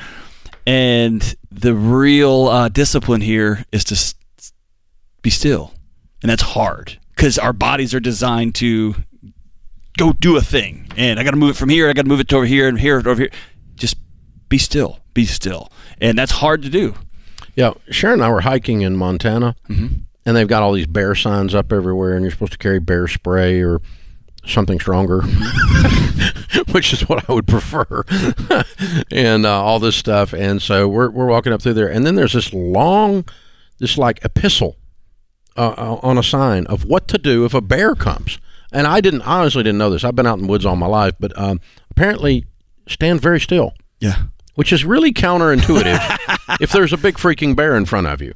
And 0.65 1.36
the 1.51 1.74
real 1.74 2.48
uh, 2.48 2.70
discipline 2.70 3.22
here 3.22 3.65
is 3.72 3.84
to 3.86 3.96
s- 3.96 4.15
be 5.22 5.29
still. 5.29 5.74
And 6.22 6.29
that's 6.29 6.41
hard 6.41 6.98
because 7.15 7.38
our 7.38 7.53
bodies 7.53 7.93
are 7.93 8.00
designed 8.00 8.55
to 8.55 8.96
go 9.98 10.13
do 10.13 10.36
a 10.38 10.41
thing. 10.41 10.88
And 10.98 11.20
I 11.20 11.24
got 11.24 11.32
to 11.32 11.38
move 11.38 11.51
it 11.51 11.58
from 11.60 11.70
here. 11.70 11.89
I 11.89 11.93
got 11.93 12.03
to 12.03 12.08
move 12.08 12.20
it 12.22 12.29
to 12.29 12.38
over 12.38 12.46
here 12.46 12.67
and 12.67 12.79
here 12.79 12.98
over 12.98 13.15
here. 13.22 13.32
Just 13.75 13.98
be 14.50 14.58
still. 14.58 15.00
Be 15.13 15.25
still. 15.25 15.70
And 16.01 16.17
that's 16.17 16.32
hard 16.32 16.62
to 16.63 16.70
do. 16.70 16.96
Yeah, 17.55 17.74
Sharon 17.91 18.15
and 18.15 18.24
I 18.24 18.29
were 18.32 18.41
hiking 18.41 18.82
in 18.82 18.96
Montana, 18.96 19.55
and 20.25 20.36
they've 20.36 20.48
got 20.48 20.63
all 20.63 20.72
these 20.74 20.88
bear 20.88 21.15
signs 21.15 21.53
up 21.56 21.72
everywhere, 21.74 22.13
and 22.13 22.24
you're 22.24 22.32
supposed 22.32 22.51
to 22.53 22.58
carry 22.58 22.80
bear 22.80 23.08
spray 23.08 23.62
or 23.62 23.82
something 24.46 24.80
stronger, 24.80 25.22
which 26.72 26.94
is 26.94 27.08
what 27.08 27.30
I 27.30 27.34
would 27.34 27.48
prefer, 27.48 28.03
and 29.12 29.46
uh, 29.46 29.62
all 29.63 29.80
this 29.80 29.96
stuff. 29.96 30.34
And 30.34 30.62
so 30.62 30.88
we're 30.88 31.10
we're 31.10 31.27
walking 31.27 31.53
up 31.53 31.62
through 31.62 31.74
there, 31.75 31.89
and 31.92 32.06
then 32.06 32.15
there's 32.15 32.34
this 32.34 32.53
long, 32.53 33.25
this 33.80 33.98
like 33.98 34.24
epistle 34.24 34.77
uh, 35.58 35.70
uh, 35.77 36.00
on 36.01 36.18
a 36.18 36.24
sign 36.24 36.65
of 36.68 36.86
what 36.86 37.08
to 37.10 37.18
do 37.18 37.46
if 37.46 37.53
a 37.53 37.62
bear 37.62 37.96
comes. 37.96 38.39
And 38.72 38.88
I 38.88 39.01
didn't 39.01 39.22
I 39.22 39.39
honestly 39.42 39.63
didn't 39.63 39.77
know 39.77 39.89
this. 39.92 40.03
I've 40.03 40.15
been 40.15 40.25
out 40.27 40.39
in 40.39 40.46
the 40.46 40.50
woods 40.50 40.65
all 40.65 40.75
my 40.75 40.88
life, 40.88 41.13
but 41.20 41.38
um, 41.38 41.60
apparently 41.92 42.46
stand 42.88 43.22
very 43.22 43.39
still 43.39 43.74
Yeah. 44.00 44.24
which 44.56 44.74
is 44.74 44.84
really 44.84 45.13
counterintuitive 45.13 46.58
if 46.60 46.72
there's 46.72 46.92
a 46.92 46.98
big 46.98 47.15
freaking 47.15 47.56
bear 47.56 47.75
in 47.77 47.86
front 47.86 48.08
of 48.08 48.20
you. 48.22 48.34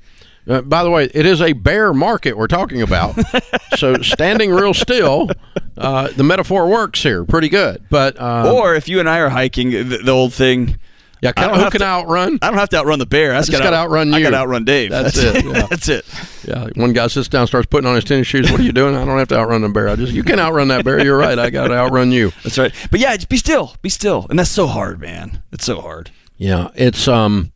Uh, 0.47 0.61
by 0.61 0.83
the 0.83 0.89
way, 0.89 1.05
it 1.13 1.25
is 1.25 1.41
a 1.41 1.53
bear 1.53 1.93
market 1.93 2.37
we're 2.37 2.47
talking 2.47 2.81
about. 2.81 3.15
so 3.77 3.95
standing 4.01 4.51
real 4.51 4.73
still, 4.73 5.29
uh, 5.77 6.07
the 6.09 6.23
metaphor 6.23 6.67
works 6.69 7.03
here 7.03 7.25
pretty 7.25 7.49
good. 7.49 7.83
But 7.89 8.19
uh, 8.19 8.53
Or 8.55 8.75
if 8.75 8.87
you 8.87 8.99
and 8.99 9.09
I 9.09 9.19
are 9.19 9.29
hiking, 9.29 9.71
the, 9.71 9.83
the 9.83 10.11
old 10.11 10.33
thing, 10.33 10.77
Yeah, 11.21 11.33
I 11.35 11.47
don't 11.47 11.59
who 11.59 11.69
can 11.69 11.79
to- 11.81 11.85
outrun? 11.85 12.39
I 12.41 12.47
don't 12.49 12.57
have 12.59 12.69
to 12.69 12.77
outrun 12.77 12.99
the 12.99 13.05
bear. 13.05 13.33
I 13.33 13.39
just 13.39 13.51
just 13.51 13.61
gotta 13.61 13.75
outrun 13.75 14.09
you. 14.09 14.15
I 14.15 14.21
got 14.21 14.29
to 14.29 14.37
outrun 14.37 14.63
Dave. 14.63 14.89
That's 14.91 15.17
it, 15.21 15.43
yeah. 15.43 15.65
That's 15.67 15.89
it. 15.89 16.05
Yeah, 16.47 16.69
one 16.75 16.93
guy 16.93 17.07
sits 17.07 17.27
down, 17.27 17.45
starts 17.47 17.65
putting 17.67 17.87
on 17.89 17.95
his 17.95 18.05
tennis 18.05 18.27
shoes. 18.27 18.49
What 18.49 18.61
are 18.61 18.63
you 18.63 18.71
doing? 18.71 18.95
I 18.95 19.03
don't 19.03 19.17
have 19.17 19.27
to 19.29 19.37
outrun 19.37 19.61
the 19.63 19.69
bear. 19.69 19.89
I 19.89 19.95
just 19.97 20.13
you 20.13 20.23
can 20.23 20.39
outrun 20.39 20.69
that 20.69 20.85
bear. 20.85 21.03
You're 21.03 21.17
right. 21.17 21.37
I 21.37 21.49
got 21.49 21.67
to 21.67 21.73
outrun 21.73 22.11
you. 22.13 22.31
That's 22.43 22.57
right. 22.57 22.73
But 22.89 22.99
yeah, 23.01 23.13
just 23.15 23.27
be 23.27 23.35
still. 23.37 23.75
Be 23.81 23.89
still. 23.89 24.27
And 24.29 24.39
that's 24.39 24.49
so 24.51 24.65
hard, 24.67 25.01
man. 25.01 25.43
It's 25.51 25.65
so 25.65 25.81
hard. 25.81 26.11
Yeah, 26.37 26.69
it's 26.75 27.07
um. 27.09 27.51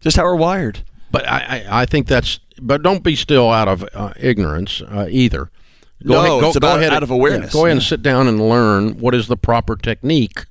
Just 0.00 0.16
how 0.16 0.24
we're 0.24 0.34
wired. 0.34 0.80
But 1.14 1.28
I, 1.28 1.64
I, 1.68 1.82
I 1.82 1.86
think 1.86 2.08
that's. 2.08 2.40
But 2.60 2.82
don't 2.82 3.04
be 3.04 3.14
still 3.14 3.50
out 3.50 3.68
of 3.68 3.88
uh, 3.94 4.12
ignorance 4.18 4.82
uh, 4.82 5.06
either. 5.08 5.50
No, 6.00 6.40
it's 6.48 6.56
about 6.56 6.82
out 6.82 7.02
of 7.04 7.10
awareness. 7.10 7.54
yeah, 7.54 7.60
go 7.60 7.64
ahead 7.66 7.76
and 7.76 7.82
sit 7.82 8.02
down 8.02 8.26
and 8.26 8.48
learn 8.48 8.98
what 8.98 9.14
is 9.14 9.28
the 9.28 9.36
proper 9.36 9.76
technique 9.76 10.44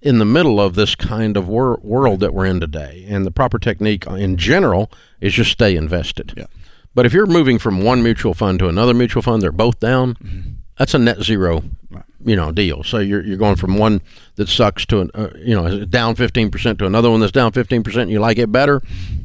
in 0.00 0.18
the 0.18 0.24
middle 0.24 0.60
of 0.60 0.74
this 0.74 0.94
kind 0.94 1.36
of 1.36 1.46
wor- 1.46 1.78
world 1.82 2.20
that 2.20 2.34
we're 2.34 2.46
in 2.46 2.58
today. 2.58 3.04
And 3.06 3.24
the 3.26 3.30
proper 3.30 3.58
technique 3.58 4.06
in 4.06 4.36
general 4.38 4.90
is 5.20 5.34
just 5.34 5.52
stay 5.52 5.76
invested. 5.76 6.32
Yeah. 6.36 6.46
But 6.94 7.06
if 7.06 7.12
you're 7.12 7.26
moving 7.26 7.58
from 7.58 7.82
one 7.82 8.02
mutual 8.02 8.34
fund 8.34 8.58
to 8.60 8.68
another 8.68 8.94
mutual 8.94 9.22
fund, 9.22 9.42
they're 9.42 9.52
both 9.52 9.78
down. 9.78 10.61
That's 10.78 10.94
a 10.94 10.98
net 10.98 11.22
zero, 11.22 11.62
you 12.24 12.34
know, 12.34 12.50
deal. 12.50 12.82
So 12.82 12.98
you're 12.98 13.22
you're 13.22 13.36
going 13.36 13.56
from 13.56 13.76
one 13.76 14.00
that 14.36 14.48
sucks 14.48 14.86
to 14.86 15.00
an 15.00 15.10
uh, 15.14 15.28
you 15.36 15.54
know 15.54 15.84
down 15.84 16.14
fifteen 16.14 16.50
percent 16.50 16.78
to 16.78 16.86
another 16.86 17.10
one 17.10 17.20
that's 17.20 17.32
down 17.32 17.52
fifteen 17.52 17.82
percent. 17.82 18.02
And 18.02 18.10
you 18.10 18.20
like 18.20 18.38
it 18.38 18.50
better. 18.50 18.80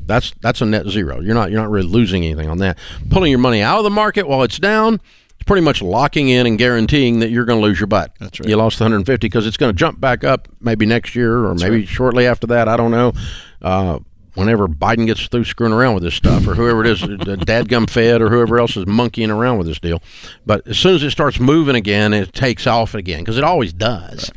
That's 0.05 0.33
that's 0.41 0.61
a 0.61 0.65
net 0.65 0.87
zero. 0.87 1.19
You're 1.19 1.35
not 1.35 1.49
you're 1.51 1.61
not 1.61 1.69
really 1.69 1.87
losing 1.87 2.25
anything 2.25 2.49
on 2.49 2.57
that. 2.59 2.77
Pulling 3.09 3.31
your 3.31 3.39
money 3.39 3.61
out 3.61 3.77
of 3.77 3.83
the 3.85 3.89
market 3.89 4.27
while 4.27 4.43
it's 4.43 4.59
down. 4.59 4.99
It's 5.39 5.45
pretty 5.45 5.61
much 5.61 5.81
locking 5.81 6.29
in 6.29 6.47
and 6.47 6.57
guaranteeing 6.57 7.19
that 7.19 7.29
you're 7.29 7.45
going 7.45 7.59
to 7.59 7.65
lose 7.65 7.79
your 7.79 7.87
butt. 7.87 8.11
That's 8.19 8.39
right. 8.39 8.49
You 8.49 8.55
lost 8.55 8.79
150 8.79 9.27
because 9.27 9.45
it's 9.45 9.57
going 9.57 9.71
to 9.71 9.77
jump 9.77 9.99
back 9.99 10.23
up 10.23 10.47
maybe 10.59 10.85
next 10.85 11.15
year 11.15 11.45
or 11.45 11.53
maybe 11.53 11.85
shortly 11.85 12.25
after 12.25 12.47
that. 12.47 12.67
I 12.67 12.75
don't 12.75 12.91
know. 12.91 13.13
Uh, 13.61 13.99
whenever 14.37 14.67
Biden 14.67 15.07
gets 15.07 15.25
through 15.27 15.43
screwing 15.45 15.73
around 15.73 15.95
with 15.95 16.03
this 16.03 16.13
stuff, 16.13 16.47
or 16.47 16.53
whoever 16.53 16.81
it 16.81 16.87
is, 16.87 17.01
the 17.01 17.37
dadgum 17.37 17.89
Fed 17.89 18.21
or 18.21 18.29
whoever 18.29 18.59
else 18.59 18.77
is 18.77 18.85
monkeying 18.85 19.31
around 19.31 19.57
with 19.57 19.67
this 19.67 19.79
deal. 19.79 20.01
But 20.45 20.67
as 20.67 20.77
soon 20.77 20.95
as 20.95 21.03
it 21.03 21.11
starts 21.11 21.39
moving 21.39 21.75
again, 21.75 22.13
it 22.13 22.33
takes 22.33 22.67
off 22.67 22.93
again 22.93 23.19
because 23.19 23.37
it 23.37 23.43
always 23.43 23.73
does. 23.73 24.31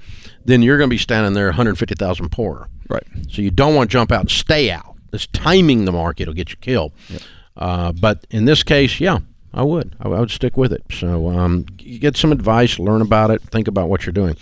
Then 0.44 0.62
you're 0.62 0.78
going 0.78 0.88
to 0.88 0.94
be 0.94 0.98
standing 0.98 1.34
there 1.34 1.46
150,000 1.46 2.30
poorer. 2.30 2.68
Right. 2.88 3.06
So 3.28 3.42
you 3.42 3.50
don't 3.50 3.74
want 3.74 3.90
to 3.90 3.92
jump 3.92 4.10
out 4.10 4.20
and 4.20 4.30
stay 4.30 4.70
out. 4.70 4.96
It's 5.12 5.26
timing 5.28 5.84
the 5.84 5.92
market 5.92 6.26
will 6.26 6.34
get 6.34 6.50
you 6.50 6.56
killed. 6.56 6.92
Uh, 7.56 7.92
but 7.92 8.26
in 8.30 8.46
this 8.46 8.62
case, 8.62 9.00
yeah, 9.00 9.18
I 9.52 9.62
would. 9.64 9.96
I, 10.00 10.08
would 10.08 10.30
stick 10.30 10.56
with 10.56 10.72
it. 10.72 10.84
So 10.92 11.28
um, 11.28 11.62
get 11.76 12.16
some 12.16 12.30
advice, 12.30 12.78
learn 12.78 13.02
about 13.02 13.30
it, 13.30 13.42
think 13.42 13.66
about 13.66 13.88
what 13.88 14.06
you're 14.06 14.12
doing. 14.12 14.36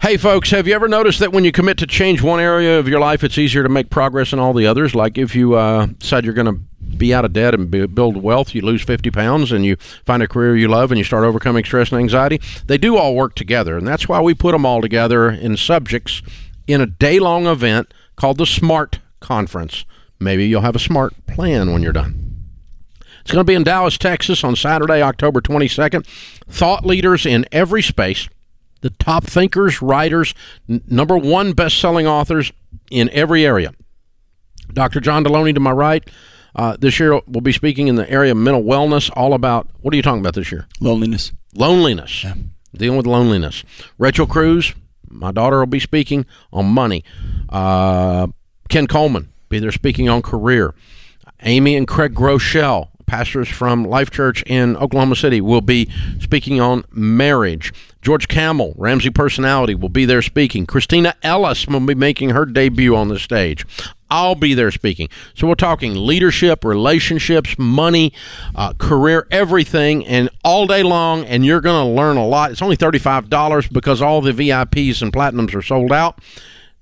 Hey, 0.00 0.16
folks, 0.16 0.50
have 0.50 0.68
you 0.68 0.74
ever 0.74 0.86
noticed 0.86 1.18
that 1.18 1.32
when 1.32 1.44
you 1.44 1.50
commit 1.50 1.76
to 1.78 1.86
change 1.86 2.22
one 2.22 2.38
area 2.38 2.78
of 2.78 2.86
your 2.86 3.00
life, 3.00 3.24
it's 3.24 3.36
easier 3.36 3.64
to 3.64 3.68
make 3.68 3.90
progress 3.90 4.32
in 4.32 4.38
all 4.38 4.52
the 4.52 4.66
others? 4.66 4.94
Like 4.94 5.18
if 5.18 5.34
you 5.34 5.54
uh, 5.54 5.86
decide 5.86 6.24
you're 6.24 6.34
going 6.34 6.54
to 6.54 6.60
be 6.96 7.12
out 7.12 7.24
of 7.24 7.32
debt 7.32 7.52
and 7.52 7.68
build 7.68 8.16
wealth, 8.16 8.54
you 8.54 8.62
lose 8.62 8.82
50 8.82 9.10
pounds 9.10 9.50
and 9.50 9.64
you 9.64 9.76
find 10.04 10.22
a 10.22 10.28
career 10.28 10.56
you 10.56 10.68
love 10.68 10.92
and 10.92 10.98
you 10.98 11.04
start 11.04 11.24
overcoming 11.24 11.64
stress 11.64 11.90
and 11.90 12.00
anxiety. 12.00 12.40
They 12.66 12.78
do 12.78 12.96
all 12.96 13.16
work 13.16 13.34
together. 13.34 13.76
And 13.76 13.86
that's 13.86 14.08
why 14.08 14.20
we 14.20 14.34
put 14.34 14.52
them 14.52 14.64
all 14.64 14.80
together 14.80 15.28
in 15.28 15.56
subjects 15.56 16.22
in 16.68 16.80
a 16.80 16.86
day 16.86 17.18
long 17.18 17.48
event 17.48 17.92
called 18.14 18.38
the 18.38 18.46
SMART 18.46 19.00
Conference. 19.18 19.84
Maybe 20.20 20.46
you'll 20.46 20.62
have 20.62 20.76
a 20.76 20.80
smart 20.80 21.14
plan 21.26 21.72
when 21.72 21.82
you're 21.82 21.92
done. 21.92 22.27
It's 23.28 23.34
going 23.34 23.44
to 23.44 23.50
be 23.50 23.54
in 23.54 23.62
Dallas, 23.62 23.98
Texas 23.98 24.42
on 24.42 24.56
Saturday, 24.56 25.02
October 25.02 25.42
22nd. 25.42 26.06
Thought 26.48 26.86
leaders 26.86 27.26
in 27.26 27.44
every 27.52 27.82
space, 27.82 28.26
the 28.80 28.88
top 28.88 29.24
thinkers, 29.24 29.82
writers, 29.82 30.32
n- 30.66 30.80
number 30.88 31.18
one 31.18 31.52
best 31.52 31.78
selling 31.78 32.06
authors 32.06 32.52
in 32.90 33.10
every 33.10 33.44
area. 33.44 33.74
Dr. 34.72 35.00
John 35.00 35.24
Delony 35.24 35.52
to 35.52 35.60
my 35.60 35.72
right. 35.72 36.08
Uh, 36.56 36.78
this 36.80 36.98
year 36.98 37.20
we'll 37.26 37.42
be 37.42 37.52
speaking 37.52 37.88
in 37.88 37.96
the 37.96 38.10
area 38.10 38.32
of 38.32 38.38
mental 38.38 38.62
wellness, 38.62 39.10
all 39.14 39.34
about 39.34 39.68
what 39.82 39.92
are 39.92 39.98
you 39.98 40.02
talking 40.02 40.20
about 40.20 40.32
this 40.32 40.50
year? 40.50 40.66
Loneliness. 40.80 41.32
loneliness, 41.54 42.24
dealing 42.74 42.96
with 42.96 43.06
loneliness. 43.06 43.62
Rachel 43.98 44.26
Cruz, 44.26 44.72
my 45.06 45.32
daughter, 45.32 45.58
will 45.58 45.66
be 45.66 45.80
speaking 45.80 46.24
on 46.50 46.64
money. 46.64 47.04
Uh, 47.50 48.28
Ken 48.70 48.86
Coleman 48.86 49.28
be 49.50 49.58
there 49.58 49.70
speaking 49.70 50.08
on 50.08 50.22
career. 50.22 50.74
Amy 51.42 51.76
and 51.76 51.86
Craig 51.86 52.14
Groeschel, 52.14 52.88
pastors 53.08 53.48
from 53.48 53.84
Life 53.84 54.10
Church 54.10 54.42
in 54.46 54.76
Oklahoma 54.76 55.16
City, 55.16 55.40
will 55.40 55.60
be 55.60 55.90
speaking 56.20 56.60
on 56.60 56.84
marriage. 56.92 57.72
George 58.00 58.28
Kamel, 58.28 58.74
Ramsey 58.76 59.10
personality, 59.10 59.74
will 59.74 59.88
be 59.88 60.04
there 60.04 60.22
speaking. 60.22 60.66
Kristina 60.66 61.14
Ellis 61.22 61.66
will 61.66 61.80
be 61.80 61.94
making 61.96 62.30
her 62.30 62.46
debut 62.46 62.94
on 62.94 63.08
the 63.08 63.18
stage. 63.18 63.66
I'll 64.10 64.34
be 64.34 64.54
there 64.54 64.70
speaking. 64.70 65.08
So 65.34 65.46
we're 65.46 65.54
talking 65.54 65.94
leadership, 65.94 66.64
relationships, 66.64 67.56
money, 67.58 68.12
uh, 68.54 68.72
career, 68.74 69.26
everything, 69.30 70.06
and 70.06 70.30
all 70.44 70.66
day 70.66 70.82
long. 70.82 71.24
And 71.24 71.44
you're 71.44 71.60
going 71.60 71.84
to 71.84 71.92
learn 71.92 72.16
a 72.16 72.26
lot. 72.26 72.50
It's 72.50 72.62
only 72.62 72.76
thirty-five 72.76 73.28
dollars 73.28 73.68
because 73.68 74.00
all 74.00 74.20
the 74.20 74.32
VIPs 74.32 75.02
and 75.02 75.12
platinums 75.12 75.54
are 75.54 75.62
sold 75.62 75.92
out. 75.92 76.20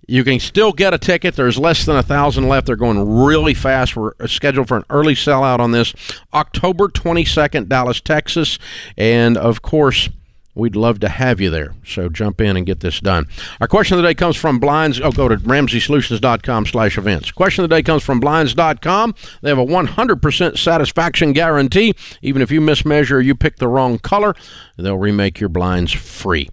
You 0.06 0.22
can 0.22 0.38
still 0.38 0.72
get 0.72 0.94
a 0.94 0.98
ticket. 0.98 1.34
There's 1.34 1.58
less 1.58 1.84
than 1.84 1.96
a 1.96 2.02
thousand 2.02 2.48
left. 2.48 2.66
They're 2.66 2.76
going 2.76 3.24
really 3.24 3.54
fast. 3.54 3.96
We're 3.96 4.12
scheduled 4.26 4.68
for 4.68 4.76
an 4.76 4.84
early 4.88 5.14
sellout 5.14 5.58
on 5.58 5.72
this 5.72 5.94
October 6.32 6.88
22nd, 6.88 7.68
Dallas, 7.68 8.00
Texas. 8.00 8.58
And 8.96 9.36
of 9.36 9.62
course, 9.62 10.08
we'd 10.54 10.76
love 10.76 11.00
to 11.00 11.08
have 11.08 11.40
you 11.40 11.50
there. 11.50 11.74
So 11.84 12.08
jump 12.08 12.40
in 12.40 12.56
and 12.56 12.64
get 12.64 12.80
this 12.80 13.00
done. 13.00 13.26
Our 13.60 13.66
question 13.68 13.96
of 13.96 14.02
the 14.02 14.08
day 14.08 14.14
comes 14.14 14.36
from 14.36 14.58
Blinds. 14.58 15.00
Oh, 15.00 15.10
go 15.10 15.28
to 15.28 15.36
RamseySolutions.com 15.36 16.66
slash 16.66 16.98
events. 16.98 17.30
Question 17.30 17.64
of 17.64 17.70
the 17.70 17.76
day 17.76 17.82
comes 17.82 18.02
from 18.02 18.20
Blinds.com. 18.20 19.14
They 19.42 19.50
have 19.50 19.58
a 19.58 19.66
100% 19.66 20.58
satisfaction 20.58 21.32
guarantee. 21.32 21.94
Even 22.22 22.42
if 22.42 22.50
you 22.50 22.60
mismeasure 22.60 23.12
or 23.12 23.20
you 23.20 23.34
pick 23.34 23.56
the 23.56 23.68
wrong 23.68 23.98
color, 23.98 24.34
they'll 24.76 24.98
remake 24.98 25.40
your 25.40 25.48
blinds 25.48 25.92
free. 25.92 26.48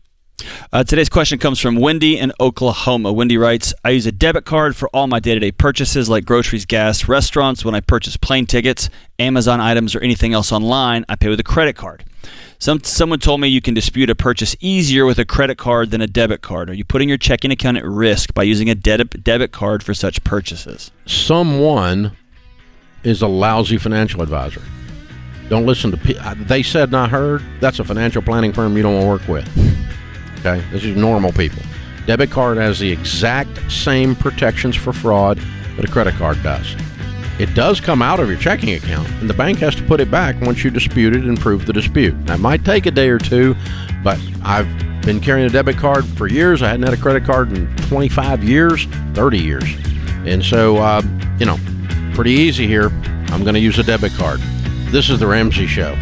Uh, 0.72 0.84
today's 0.84 1.10
question 1.10 1.38
comes 1.38 1.60
from 1.60 1.76
Wendy 1.76 2.17
in 2.17 2.32
Oklahoma. 2.39 3.13
Wendy 3.13 3.38
writes, 3.38 3.74
I 3.84 3.91
use 3.91 4.06
a 4.06 4.12
debit 4.12 4.46
card 4.46 4.76
for 4.76 4.89
all 4.89 5.08
my 5.08 5.19
day 5.19 5.34
to 5.36 5.39
day 5.39 5.52
purchases 5.52 6.10
like 6.10 6.26
groceries, 6.26 6.65
gas, 6.65 7.08
restaurants. 7.08 7.63
When 7.63 7.76
I 7.76 7.80
purchase 7.80 8.17
plane 8.17 8.46
tickets, 8.46 8.89
Amazon 9.19 9.62
items, 9.62 9.96
or 9.96 10.00
anything 10.00 10.34
else 10.34 10.52
online, 10.52 11.06
I 11.08 11.15
pay 11.15 11.30
with 11.30 11.39
a 11.39 11.43
credit 11.43 11.76
card. 11.76 12.04
Some, 12.58 12.84
someone 12.84 13.19
told 13.19 13.41
me 13.41 13.50
you 13.50 13.62
can 13.62 13.74
dispute 13.74 14.10
a 14.10 14.15
purchase 14.15 14.56
easier 14.62 15.06
with 15.06 15.19
a 15.19 15.26
credit 15.26 15.58
card 15.58 15.91
than 15.91 16.02
a 16.02 16.08
debit 16.08 16.41
card. 16.41 16.69
Are 16.69 16.74
you 16.74 16.86
putting 16.86 17.10
your 17.10 17.17
checking 17.17 17.52
account 17.52 17.78
at 17.78 17.86
risk 17.86 18.34
by 18.34 18.43
using 18.43 18.69
a 18.69 18.76
debit, 18.76 19.24
debit 19.24 19.52
card 19.52 19.84
for 19.84 19.93
such 19.93 20.24
purchases? 20.24 20.91
someone 21.06 22.15
is 23.04 23.22
a 23.22 23.28
lousy 23.28 23.78
financial 23.78 24.22
advisor. 24.22 24.62
Don't 25.50 25.65
listen 25.65 25.91
to 25.91 26.26
uh, 26.26 26.36
they 26.38 26.63
said 26.63 26.89
not 26.89 27.10
heard. 27.10 27.43
That's 27.60 27.80
a 27.80 27.84
financial 27.84 28.22
planning 28.22 28.54
firm 28.54 28.78
you 28.78 28.84
don't 28.84 28.93
want 28.93 29.22
to 29.22 29.32
work 29.32 29.46
with. 29.46 29.84
Okay, 30.46 30.62
this 30.72 30.84
is 30.84 30.98
normal 30.98 31.32
people. 31.32 31.62
Debit 32.06 32.30
card 32.30 32.58
has 32.58 32.78
the 32.80 32.92
exact 32.92 33.72
same 33.72 34.14
protections 34.14 34.76
for 34.76 34.92
fraud 34.92 35.40
that 35.78 35.86
a 35.86 35.88
credit 35.88 36.16
card 36.16 36.44
does. 36.44 36.76
It 37.40 37.54
does 37.56 37.80
come 37.80 38.02
out 38.02 38.20
of 38.20 38.28
your 38.28 38.38
checking 38.38 38.74
account, 38.74 39.10
and 39.22 39.30
the 39.30 39.34
bank 39.34 39.60
has 39.60 39.74
to 39.76 39.84
put 39.84 40.02
it 40.02 40.12
back 40.12 40.40
once 40.42 40.64
you 40.64 40.70
dispute 40.70 41.16
it 41.16 41.24
and 41.24 41.40
prove 41.40 41.66
the 41.66 41.72
dispute. 41.72 42.14
That 42.28 42.42
might 42.42 42.66
take 42.66 42.86
a 42.86 42.92
day 42.92 43.08
or 43.08 43.20
two, 43.20 43.56
but 44.04 44.20
I've 44.44 44.68
been 45.04 45.22
carrying 45.22 45.48
a 45.48 45.50
debit 45.50 45.78
card 45.78 46.06
for 46.06 46.28
years. 46.28 46.62
I 46.62 46.68
hadn't 46.68 46.84
had 46.84 46.94
a 46.94 47.02
credit 47.02 47.24
card 47.24 47.58
in 47.58 47.74
25 47.88 48.44
years, 48.44 48.86
30 49.14 49.40
years. 49.40 49.64
And 50.26 50.44
so, 50.44 50.76
uh, 50.76 51.02
you 51.40 51.46
know, 51.46 51.58
pretty 52.14 52.32
easy 52.32 52.68
here. 52.68 52.90
I'm 53.30 53.44
going 53.44 53.56
to 53.56 53.62
use 53.62 53.80
a 53.80 53.84
debit 53.84 54.12
card. 54.14 54.42
This 54.92 55.10
is 55.10 55.20
The 55.22 55.28
Ramsey 55.28 55.68
Show. 55.68 55.98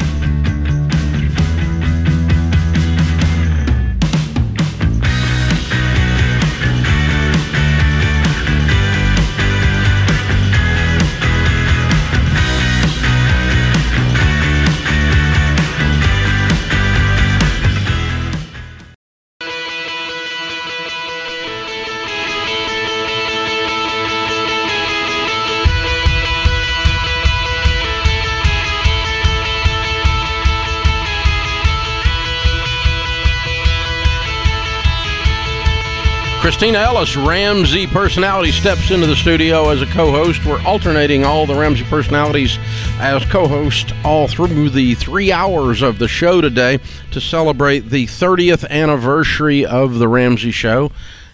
Kristina 36.62 36.86
Ellis, 36.86 37.18
Ramsey 37.18 37.88
personality, 37.88 38.52
steps 38.52 38.92
into 38.92 39.08
the 39.08 39.16
studio 39.16 39.70
as 39.70 39.82
a 39.82 39.88
co 39.88 40.12
host. 40.12 40.46
We're 40.46 40.62
alternating 40.62 41.24
all 41.24 41.48
the 41.48 41.56
Ramsey 41.56 41.84
personalities 41.86 42.60
as 43.00 43.26
co 43.26 43.48
host 43.48 43.94
all 44.06 44.28
through 44.28 44.70
the 44.70 44.94
three 44.94 45.32
hours 45.32 45.82
of 45.82 45.98
the 45.98 46.08
show 46.08 46.40
today 46.40 46.78
to 47.14 47.20
celebrate 47.20 47.90
the 47.90 48.06
30th 48.06 48.70
anniversary 48.70 49.66
of 49.66 49.98
The 49.98 50.08
Ramsey 50.08 50.52
Show. 50.52 50.92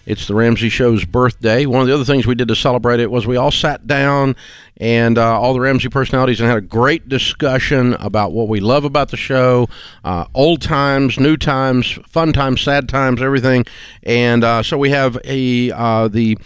It's 0.08 0.26
the 0.26 0.34
Ramsey 0.34 0.70
Show's 0.70 1.04
birthday. 1.04 1.66
One 1.66 1.82
of 1.82 1.86
the 1.86 1.92
other 1.92 2.02
things 2.02 2.26
we 2.26 2.34
did 2.34 2.48
to 2.48 2.56
celebrate 2.56 2.98
it 2.98 3.10
was 3.10 3.26
we 3.26 3.36
all 3.36 3.50
sat 3.50 3.86
down 3.86 4.36
and 4.78 5.18
uh, 5.18 5.38
all 5.38 5.52
the 5.52 5.60
Ramsey 5.60 5.90
personalities 5.90 6.40
and 6.40 6.48
had 6.48 6.56
a 6.56 6.62
great 6.62 7.10
discussion 7.10 7.92
about 7.92 8.32
what 8.32 8.48
we 8.48 8.58
love 8.58 8.84
about 8.84 9.10
the 9.10 9.18
show, 9.18 9.68
uh, 10.04 10.24
old 10.34 10.62
times, 10.62 11.20
new 11.20 11.36
times, 11.36 11.98
fun 12.08 12.32
times, 12.32 12.62
sad 12.62 12.88
times, 12.88 13.20
everything. 13.20 13.66
And 14.02 14.44
uh, 14.44 14.62
so 14.62 14.78
we 14.78 14.88
have 14.88 15.18
a 15.24 15.72
uh, 15.72 16.08
the 16.08 16.38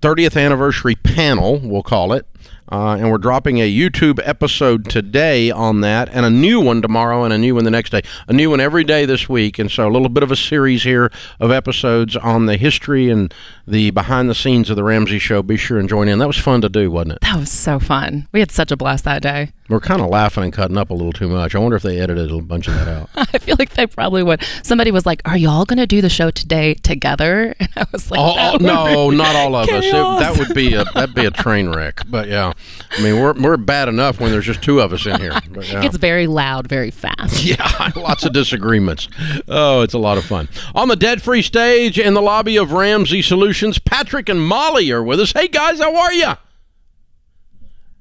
30th 0.00 0.42
anniversary 0.42 0.94
panel, 0.94 1.60
we'll 1.62 1.82
call 1.82 2.14
it. 2.14 2.26
Uh, 2.72 2.96
and 2.98 3.10
we're 3.10 3.18
dropping 3.18 3.58
a 3.58 3.70
YouTube 3.70 4.18
episode 4.24 4.88
today 4.88 5.50
on 5.50 5.82
that, 5.82 6.08
and 6.12 6.24
a 6.24 6.30
new 6.30 6.60
one 6.60 6.80
tomorrow, 6.80 7.22
and 7.24 7.32
a 7.32 7.38
new 7.38 7.54
one 7.54 7.64
the 7.64 7.70
next 7.70 7.90
day. 7.90 8.02
A 8.26 8.32
new 8.32 8.50
one 8.50 8.60
every 8.60 8.84
day 8.84 9.04
this 9.04 9.28
week, 9.28 9.58
and 9.58 9.70
so 9.70 9.86
a 9.86 9.90
little 9.92 10.08
bit 10.08 10.22
of 10.22 10.30
a 10.30 10.36
series 10.36 10.82
here 10.82 11.12
of 11.40 11.50
episodes 11.50 12.16
on 12.16 12.46
the 12.46 12.56
history 12.56 13.10
and 13.10 13.32
the 13.66 13.90
behind 13.90 14.28
the 14.30 14.34
scenes 14.34 14.70
of 14.70 14.76
the 14.76 14.84
Ramsey 14.84 15.18
Show. 15.18 15.42
Be 15.42 15.56
sure 15.56 15.78
and 15.78 15.88
join 15.88 16.08
in. 16.08 16.18
That 16.18 16.26
was 16.26 16.38
fun 16.38 16.60
to 16.62 16.68
do, 16.68 16.90
wasn't 16.90 17.12
it? 17.12 17.18
That 17.20 17.38
was 17.38 17.50
so 17.52 17.78
fun. 17.78 18.28
We 18.32 18.40
had 18.40 18.50
such 18.50 18.70
a 18.72 18.76
blast 18.76 19.04
that 19.04 19.22
day. 19.22 19.52
We're 19.68 19.80
kind 19.80 20.02
of 20.02 20.10
laughing 20.10 20.44
and 20.44 20.52
cutting 20.52 20.76
up 20.76 20.90
a 20.90 20.94
little 20.94 21.12
too 21.12 21.28
much. 21.28 21.54
I 21.54 21.58
wonder 21.58 21.76
if 21.76 21.82
they 21.82 21.98
edited 21.98 22.30
a 22.30 22.42
bunch 22.42 22.68
of 22.68 22.74
that 22.74 22.86
out. 22.88 23.08
I 23.14 23.38
feel 23.38 23.56
like 23.58 23.70
they 23.74 23.86
probably 23.86 24.22
would. 24.22 24.42
Somebody 24.62 24.90
was 24.90 25.06
like, 25.06 25.22
"Are 25.24 25.38
y'all 25.38 25.64
going 25.64 25.78
to 25.78 25.86
do 25.86 26.00
the 26.02 26.10
show 26.10 26.30
today 26.30 26.74
together?" 26.74 27.54
And 27.60 27.70
I 27.76 27.86
was 27.92 28.10
like, 28.10 28.20
Oh, 28.20 28.34
"That 28.58 28.60
no, 28.60 29.10
not 29.10 29.34
all 29.36 29.54
of 29.56 29.68
us. 29.70 29.84
It, 29.84 29.92
that 29.92 30.36
would 30.38 30.54
be 30.54 30.74
a 30.74 30.84
that'd 30.84 31.14
be 31.14 31.24
a 31.24 31.30
train 31.30 31.70
wreck. 31.70 32.02
But 32.08 32.28
yeah, 32.28 32.52
I 32.90 33.02
mean 33.02 33.20
we're 33.20 33.32
we're 33.34 33.56
bad 33.56 33.88
enough 33.88 34.20
when 34.20 34.30
there's 34.32 34.46
just 34.46 34.62
two 34.62 34.80
of 34.80 34.92
us 34.92 35.06
in 35.06 35.20
here. 35.20 35.32
But, 35.54 35.70
yeah. 35.70 35.78
It 35.78 35.82
gets 35.82 35.96
very 35.96 36.26
loud, 36.26 36.66
very 36.66 36.90
fast. 36.90 37.44
Yeah, 37.44 37.92
lots 37.94 38.24
of 38.24 38.32
disagreements. 38.32 39.08
Oh, 39.46 39.82
it's 39.82 39.94
a 39.94 39.98
lot 39.98 40.18
of 40.18 40.24
fun. 40.24 40.48
On 40.74 40.88
the 40.88 40.96
dead 40.96 41.22
free 41.22 41.42
stage 41.42 41.98
in 41.98 42.14
the 42.14 42.22
lobby 42.22 42.56
of 42.56 42.72
Ramsey 42.72 43.22
Solutions, 43.22 43.78
Patrick 43.78 44.28
and 44.28 44.42
Molly 44.42 44.90
are 44.90 45.02
with 45.02 45.20
us. 45.20 45.32
Hey 45.32 45.48
guys, 45.48 45.78
how 45.80 45.94
are 45.94 46.12
you? 46.12 46.32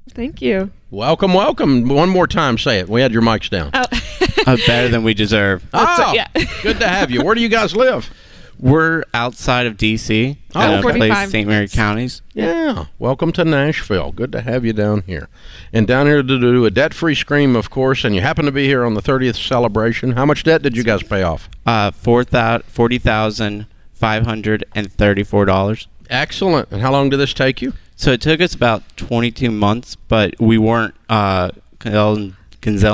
Thank 0.10 0.42
you. 0.42 0.72
Welcome, 0.92 1.34
welcome. 1.34 1.90
One 1.90 2.10
more 2.10 2.28
time, 2.28 2.58
say 2.58 2.80
it. 2.80 2.88
We 2.88 3.02
had 3.02 3.12
your 3.12 3.24
mics 3.24 3.50
down. 3.50 3.72
Oh, 3.74 3.84
uh, 4.48 4.58
better 4.68 4.90
than 4.90 5.04
we 5.04 5.14
deserve. 5.14 5.66
oh, 5.74 6.14
yeah. 6.14 6.28
good 6.62 6.80
to 6.80 6.88
have 6.88 7.10
you. 7.10 7.24
Where 7.24 7.34
do 7.34 7.42
you 7.42 7.50
guys 7.50 7.76
live? 7.76 8.12
We're 8.64 9.04
outside 9.14 9.66
of 9.66 9.76
DC, 9.76 10.38
Oh, 10.56 10.62
at 10.62 10.80
a 10.80 10.82
45 10.82 10.98
place 11.10 11.32
St. 11.32 11.48
Mary. 11.50 11.68
Counties. 11.68 12.22
Yeah, 12.34 12.86
welcome 12.98 13.34
to 13.34 13.44
Nashville. 13.44 14.14
Good 14.14 14.32
to 14.32 14.40
have 14.40 14.64
you 14.64 14.72
down 14.72 15.04
here. 15.06 15.28
And 15.74 15.86
down 15.86 16.06
here 16.06 16.24
to 16.24 16.40
do 16.40 16.64
a 16.64 16.72
debt 16.72 16.94
free 16.94 17.14
scream, 17.14 17.58
of 17.58 17.70
course, 17.70 18.06
and 18.06 18.16
you 18.16 18.22
happen 18.22 18.46
to 18.46 18.54
be 18.54 18.66
here 18.68 18.86
on 18.86 18.94
the 18.94 19.02
30th 19.02 19.36
celebration. 19.36 20.14
How 20.14 20.26
much 20.26 20.46
debt 20.46 20.62
did 20.62 20.78
you 20.78 20.84
guys 20.86 21.04
pay 21.04 21.24
off? 21.24 21.50
Uh, 21.66 21.92
four 21.92 22.24
thou- 22.24 22.60
forty 22.60 22.98
thousand 23.00 23.66
five 23.92 24.26
hundred 24.26 24.64
and 24.74 24.90
thirty-four 24.90 25.44
dollars. 25.44 25.90
Excellent. 26.10 26.72
And 26.72 26.82
how 26.82 26.94
long 26.94 27.10
did 27.10 27.18
this 27.18 27.34
take 27.34 27.62
you? 27.62 27.74
So 27.98 28.12
it 28.14 28.22
took 28.22 28.40
us 28.40 28.56
about 28.56 28.84
twenty-two 28.96 29.52
months, 29.52 29.98
but 30.08 30.40
we 30.40 30.58
weren't 30.58 30.96
uh, 31.10 31.52
gazelle 31.80 32.30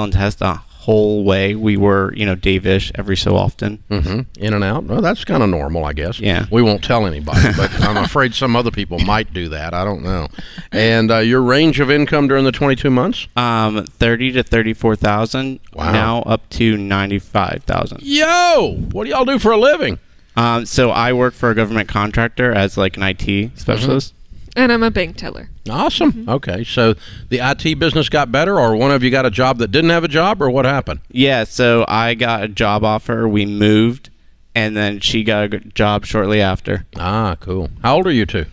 intense 0.04 0.42
a 0.42 0.64
whole 0.84 1.26
way. 1.26 1.56
We 1.56 1.76
were, 1.76 2.14
you 2.16 2.26
know, 2.26 2.36
Dave-ish 2.36 2.92
every 2.96 3.18
so 3.18 3.36
often. 3.36 3.84
hmm 3.90 4.22
In 4.40 4.54
and 4.54 4.64
out. 4.64 4.86
Well, 4.86 5.02
that's 5.02 5.26
kind 5.26 5.44
of 5.44 5.50
normal, 5.50 5.84
I 5.84 5.92
guess. 5.94 6.20
Yeah. 6.22 6.46
We 6.50 6.62
won't 6.62 6.84
tell 6.84 7.06
anybody, 7.06 7.50
but 7.58 7.70
I'm 7.82 7.98
afraid 7.98 8.34
some 8.34 8.56
other 8.56 8.72
people 8.72 8.98
might 9.00 9.34
do 9.34 9.50
that. 9.50 9.74
I 9.74 9.84
don't 9.84 10.04
know. 10.04 10.30
And 10.72 11.12
uh, 11.12 11.18
your 11.18 11.42
range 11.42 11.80
of 11.82 11.92
income 11.92 12.28
during 12.30 12.46
the 12.46 12.52
22 12.54 12.90
months? 12.90 13.28
Um, 13.36 13.86
thirty 13.86 14.32
to 14.32 14.42
thirty-four 14.42 14.96
thousand. 14.96 15.60
Wow. 15.74 15.92
Now 15.92 16.22
up 16.22 16.48
to 16.52 16.78
ninety-five 16.78 17.64
thousand. 17.66 18.00
Yo, 18.02 18.78
what 18.92 19.04
do 19.04 19.10
y'all 19.10 19.26
do 19.26 19.38
for 19.38 19.52
a 19.52 19.58
living? 19.58 20.00
Um, 20.38 20.66
so 20.66 20.92
I 20.92 21.12
work 21.12 21.34
for 21.34 21.50
a 21.50 21.56
government 21.56 21.90
contractor 21.90 22.54
as 22.54 22.78
like 22.78 22.96
an 22.96 23.04
IT 23.04 23.52
specialist. 23.60 24.14
And 24.56 24.72
I'm 24.72 24.84
a 24.84 24.92
bank 24.92 25.18
teller. 25.18 25.50
Awesome. 25.70 26.28
Okay, 26.28 26.64
so 26.64 26.96
the 27.30 27.40
IT 27.40 27.78
business 27.80 28.10
got 28.10 28.32
better, 28.32 28.60
or 28.60 28.76
one 28.76 28.92
of 28.92 29.04
you 29.04 29.12
got 29.12 29.26
a 29.26 29.32
job 29.32 29.58
that 29.60 29.70
didn't 29.72 29.90
have 29.92 30.04
a 30.04 30.08
job, 30.08 30.42
or 30.42 30.50
what 30.50 30.66
happened? 30.66 31.00
Yeah, 31.10 31.44
so 31.44 31.86
I 31.88 32.14
got 32.16 32.44
a 32.44 32.48
job 32.48 32.84
offer. 32.84 33.28
We 33.28 33.46
moved, 33.46 34.10
and 34.56 34.76
then 34.76 35.00
she 35.00 35.24
got 35.24 35.54
a 35.54 35.60
job 35.60 36.06
shortly 36.06 36.42
after. 36.42 36.86
Ah, 36.98 37.36
cool. 37.40 37.70
How 37.84 37.96
old 37.98 38.08
are 38.08 38.12
you 38.12 38.26
two? 38.26 38.46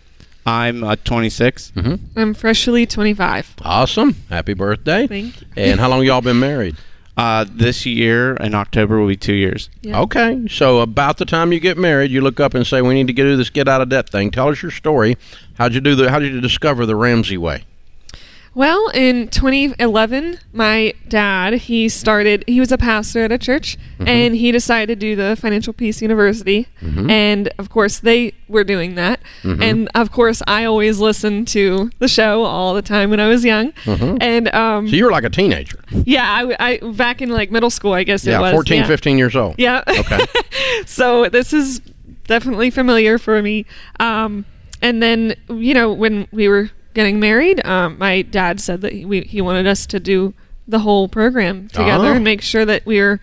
I'm 0.45 0.85
uh, 0.85 0.95
26. 1.03 1.73
I'm 2.15 2.33
freshly 2.35 2.87
25. 2.87 3.57
Awesome. 3.63 4.15
Happy 4.31 4.55
birthday. 4.55 5.09
Thank 5.09 5.41
you. 5.41 5.47
And 5.57 5.81
how 5.81 5.89
long 5.89 6.05
y'all 6.05 6.21
been 6.21 6.39
married? 6.39 6.77
Uh, 7.17 7.47
this 7.49 7.87
year 7.87 8.35
in 8.35 8.55
October 8.55 9.01
will 9.01 9.09
be 9.09 9.17
two 9.17 9.33
years. 9.33 9.71
Yeah. 9.81 10.01
Okay, 10.01 10.47
so 10.51 10.81
about 10.81 11.17
the 11.17 11.25
time 11.25 11.51
you 11.51 11.61
get 11.61 11.79
married, 11.79 12.11
you 12.11 12.21
look 12.21 12.41
up 12.41 12.53
and 12.53 12.67
say, 12.67 12.83
"We 12.83 12.93
need 12.93 13.07
to 13.07 13.15
get 13.15 13.25
do 13.25 13.37
this 13.39 13.49
get 13.49 13.69
out 13.69 13.81
of 13.81 13.89
debt 13.89 14.11
thing." 14.11 14.31
Tell 14.31 14.49
us 14.49 14.61
your 14.61 14.71
story. 14.71 15.17
How'd 15.55 15.73
you 15.73 15.81
do 15.81 15.95
the? 15.95 16.11
How 16.11 16.19
did 16.19 16.35
you 16.35 16.43
discover 16.43 16.85
the 16.85 16.95
Ramsey 16.95 17.39
way? 17.39 17.65
Well, 18.57 18.89
in 18.95 19.29
2011, 19.29 20.39
my 20.55 20.95
dad, 21.09 21.53
he 21.53 21.91
started, 21.91 22.43
he 22.47 22.59
was 22.59 22.73
a 22.73 22.79
pastor 22.79 23.23
at 23.25 23.31
a 23.31 23.37
church, 23.37 23.77
and 24.01 24.35
he 24.35 24.51
decided 24.51 24.99
to 24.99 25.07
do 25.09 25.15
the 25.15 25.37
Financial 25.37 25.75
Peace 25.75 26.01
University. 26.01 26.67
And 26.81 27.51
of 27.59 27.69
course, 27.69 27.99
they 27.99 28.33
were 28.49 28.65
doing 28.65 28.95
that. 28.95 29.21
And 29.43 29.91
of 29.95 30.11
course, 30.11 30.41
I 30.47 30.65
always 30.65 30.99
listened 31.01 31.49
to 31.49 31.91
the 31.99 32.09
show 32.09 32.45
all 32.45 32.73
the 32.73 32.81
time 32.81 33.11
when 33.11 33.21
I 33.21 33.29
was 33.29 33.45
young. 33.45 33.75
And 33.87 34.49
um, 34.55 34.89
So 34.89 34.97
you 34.97 35.05
were 35.05 35.11
like 35.11 35.25
a 35.25 35.31
teenager. 35.31 35.79
yeah, 35.91 36.25
I, 36.27 36.79
I, 36.83 36.93
back 36.93 37.21
in 37.21 37.29
like 37.29 37.51
middle 37.51 37.69
school, 37.69 37.93
I 37.93 38.05
guess 38.05 38.27
it 38.27 38.41
was. 38.41 38.55
14, 38.55 38.81
yeah. 38.81 38.87
15 38.87 39.19
years 39.19 39.37
old. 39.37 39.57
Yeah. 39.59 39.85
Okay. 39.87 40.25
so 40.87 41.29
this 41.29 41.53
is 41.53 41.83
definitely 42.27 42.71
familiar 42.71 43.19
for 43.19 43.43
me. 43.43 43.67
Um, 44.01 44.47
and 44.83 45.03
then 45.03 45.35
you 45.49 45.75
know 45.75 45.93
when 45.93 46.27
we 46.33 46.49
were 46.49 46.71
getting 46.97 47.21
married, 47.21 47.65
um, 47.65 47.97
my 47.99 48.23
dad 48.23 48.61
said 48.61 48.81
that 48.81 48.93
he, 48.93 49.05
we, 49.05 49.21
he 49.21 49.41
wanted 49.41 49.69
us 49.69 49.87
to 49.87 50.01
do 50.01 50.35
the 50.67 50.81
whole 50.81 51.07
program 51.09 51.69
together 51.69 52.09
Oh. 52.09 52.13
and 52.15 52.25
make 52.25 52.43
sure 52.43 52.65
that 52.65 52.85
we 52.85 53.01
were 53.01 53.21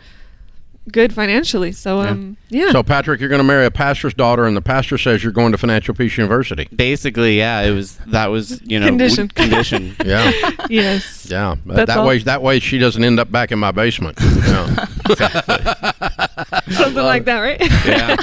good 0.92 1.12
financially. 1.14 1.72
So 1.72 2.00
um, 2.02 2.38
yeah. 2.50 2.72
So 2.72 2.84
Patrick, 2.84 3.20
you're 3.20 3.30
going 3.30 3.40
to 3.40 3.44
marry 3.44 3.66
a 3.66 3.72
pastor's 3.72 4.14
daughter, 4.14 4.46
and 4.46 4.56
the 4.56 4.62
pastor 4.62 4.98
says 4.98 5.24
you're 5.24 5.32
going 5.34 5.52
to 5.54 5.58
Financial 5.58 5.94
Peace 5.94 6.18
University. 6.18 6.68
Basically, 6.76 7.38
yeah, 7.38 7.62
it 7.62 7.72
was 7.72 7.98
that 8.08 8.28
was 8.28 8.62
you 8.64 8.80
know 8.80 8.88
Condition. 8.88 9.28
w- 9.28 9.50
condition. 9.50 9.96
Yeah, 10.06 10.32
yes. 10.70 11.28
yeah. 11.30 11.56
That, 11.66 11.76
That's 11.76 11.88
that 11.88 11.98
all. 12.00 12.08
way, 12.08 12.20
that 12.20 12.42
way 12.42 12.60
she 12.60 12.78
doesn't 12.78 13.04
end 13.04 13.20
up 13.20 13.32
back 13.32 13.52
in 13.52 13.60
my 13.60 13.72
basement. 13.72 14.18
Yeah. 14.22 14.86
Something 16.72 17.04
like 17.04 17.26
that, 17.26 17.40
right? 17.40 17.62
yeah. 17.86 18.16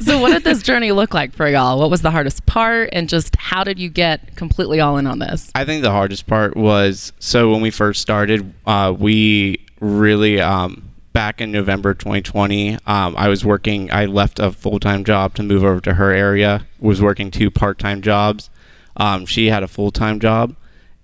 So, 0.00 0.20
what 0.20 0.32
did 0.32 0.44
this 0.44 0.62
journey 0.62 0.92
look 0.92 1.12
like 1.12 1.32
for 1.32 1.48
y'all? 1.48 1.78
What 1.78 1.90
was 1.90 2.02
the 2.02 2.10
hardest 2.10 2.46
part, 2.46 2.90
and 2.92 3.08
just 3.08 3.36
how 3.36 3.64
did 3.64 3.78
you 3.78 3.88
get 3.88 4.36
completely 4.36 4.80
all 4.80 4.96
in 4.96 5.06
on 5.06 5.18
this? 5.18 5.50
I 5.54 5.64
think 5.64 5.82
the 5.82 5.90
hardest 5.90 6.26
part 6.26 6.56
was 6.56 7.12
so 7.18 7.50
when 7.50 7.60
we 7.60 7.70
first 7.70 8.00
started, 8.00 8.54
uh, 8.66 8.94
we 8.96 9.64
really 9.80 10.40
um, 10.40 10.90
back 11.12 11.40
in 11.40 11.50
November 11.50 11.94
2020. 11.94 12.74
Um, 12.86 13.14
I 13.16 13.28
was 13.28 13.44
working. 13.44 13.90
I 13.90 14.06
left 14.06 14.38
a 14.38 14.52
full 14.52 14.78
time 14.78 15.04
job 15.04 15.34
to 15.34 15.42
move 15.42 15.64
over 15.64 15.80
to 15.80 15.94
her 15.94 16.12
area. 16.12 16.66
Was 16.78 17.02
working 17.02 17.30
two 17.30 17.50
part 17.50 17.78
time 17.78 18.02
jobs. 18.02 18.50
Um, 18.96 19.26
she 19.26 19.48
had 19.48 19.62
a 19.62 19.68
full 19.68 19.90
time 19.90 20.20
job, 20.20 20.56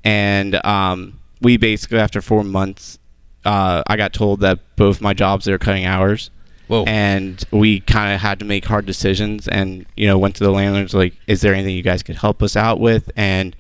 and 0.03 0.64
um, 0.64 1.20
we 1.40 1.57
basically 1.57 1.99
after 1.99 2.20
four 2.20 2.44
months, 2.44 2.99
uh, 3.44 3.83
I 3.87 3.96
got 3.96 4.12
told 4.12 4.40
that 4.40 4.59
both 4.76 5.00
my 5.00 5.14
jobs 5.14 5.44
they 5.44 5.52
were 5.52 5.59
cutting 5.59 5.87
hours. 5.87 6.30
Whoa. 6.66 6.85
And 6.85 7.44
we 7.50 7.80
kind 7.80 8.14
of 8.14 8.20
had 8.20 8.38
to 8.38 8.44
make 8.44 8.64
hard 8.64 8.87
decisions, 8.87 9.46
and 9.48 9.85
you 9.96 10.07
know, 10.07 10.18
went 10.18 10.37
to 10.37 10.44
the 10.44 10.50
landlords 10.50 10.94
like, 10.94 11.14
"Is 11.26 11.42
there 11.42 11.52
anything 11.52 11.76
you 11.76 11.83
guys 11.83 12.02
could 12.02 12.16
help 12.16 12.42
us 12.42 12.57
out 12.57 12.80
with?" 12.80 13.11
And 13.16 13.54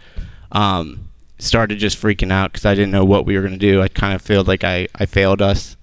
um, 0.52 1.10
started 1.38 1.78
just 1.78 2.00
freaking 2.00 2.32
out 2.32 2.52
because 2.52 2.64
I 2.64 2.74
didn't 2.74 2.92
know 2.92 3.04
what 3.04 3.26
we 3.26 3.36
were 3.36 3.42
gonna 3.42 3.58
do. 3.58 3.82
I 3.82 3.88
kind 3.88 4.14
of 4.14 4.22
felt 4.22 4.48
like 4.48 4.64
I 4.64 4.88
I 4.94 5.04
failed 5.04 5.42
us, 5.42 5.76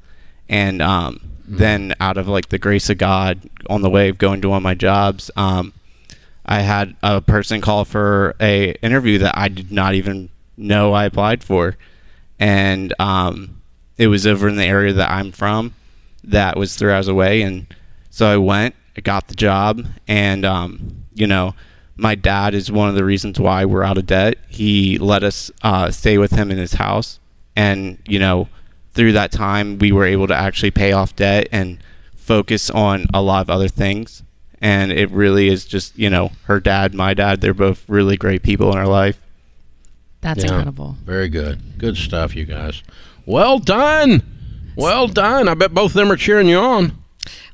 and 0.50 0.82
um, 0.82 1.32
then 1.48 1.94
out 2.00 2.18
of 2.18 2.28
like 2.28 2.50
the 2.50 2.58
grace 2.58 2.90
of 2.90 2.98
God, 2.98 3.40
on 3.70 3.82
the 3.82 3.90
way 3.90 4.10
of 4.10 4.18
going 4.18 4.42
to 4.42 4.50
one 4.50 4.58
of 4.58 4.64
my 4.64 4.76
jobs, 4.76 5.30
um, 5.36 5.74
I 6.46 6.62
had 6.62 6.96
a 7.04 7.22
person 7.22 7.62
call 7.62 7.86
for 7.86 8.36
a 8.40 8.72
interview 8.82 9.20
that 9.20 9.38
I 9.38 9.48
did 9.48 9.72
not 9.72 9.94
even 9.94 10.30
know 10.58 10.94
I 10.94 11.06
applied 11.06 11.44
for, 11.44 11.78
and 12.40 12.94
um, 12.98 13.61
it 14.02 14.08
was 14.08 14.26
over 14.26 14.48
in 14.48 14.56
the 14.56 14.66
area 14.66 14.94
that 14.94 15.12
I'm 15.12 15.32
from, 15.32 15.74
that 16.24 16.58
was 16.58 16.76
three 16.76 16.92
hours 16.92 17.08
away, 17.08 17.42
and 17.44 17.68
so 18.10 18.26
I 18.28 18.38
went, 18.38 18.74
I 18.98 19.02
got 19.02 19.28
the 19.28 19.36
job, 19.36 19.86
and 20.08 20.44
um, 20.44 21.04
you 21.14 21.28
know, 21.28 21.54
my 21.96 22.16
dad 22.16 22.56
is 22.56 22.72
one 22.72 22.90
of 22.90 22.96
the 22.96 23.06
reasons 23.06 23.40
why 23.40 23.64
we're 23.66 23.84
out 23.84 23.98
of 24.00 24.08
debt. 24.08 24.38
He 24.48 24.98
let 24.98 25.24
us 25.24 25.52
uh, 25.62 25.92
stay 25.92 26.18
with 26.18 26.32
him 26.32 26.50
in 26.50 26.58
his 26.58 26.74
house, 26.74 27.20
and 27.56 28.00
you 28.08 28.18
know, 28.18 28.48
through 28.94 29.12
that 29.14 29.32
time, 29.32 29.78
we 29.78 29.92
were 29.92 30.06
able 30.06 30.28
to 30.28 30.36
actually 30.36 30.72
pay 30.72 30.94
off 30.94 31.16
debt 31.16 31.48
and 31.52 31.78
focus 32.16 32.70
on 32.72 33.06
a 33.14 33.22
lot 33.22 33.42
of 33.42 33.50
other 33.50 33.68
things. 33.68 34.24
And 34.64 34.92
it 34.92 35.10
really 35.10 35.48
is 35.48 35.66
just, 35.66 35.98
you 35.98 36.10
know, 36.10 36.32
her 36.44 36.60
dad, 36.60 36.94
my 36.94 37.14
dad, 37.16 37.42
they're 37.42 37.54
both 37.54 37.84
really 37.90 38.16
great 38.16 38.44
people 38.44 38.72
in 38.72 38.78
our 38.78 38.88
life. 38.88 39.20
That's 40.22 40.44
Yeah. 40.44 40.52
incredible. 40.52 40.98
Very 41.04 41.30
good. 41.30 41.80
Good 41.80 41.98
stuff, 41.98 42.36
you 42.36 42.46
guys. 42.46 42.84
Well 43.26 43.60
done. 43.60 44.24
Well 44.76 45.08
done. 45.08 45.48
I 45.48 45.54
bet 45.54 45.74
both 45.74 45.92
of 45.92 45.96
them 45.96 46.12
are 46.12 46.18
cheering 46.18 46.48
you 46.48 46.58
on. 46.60 47.01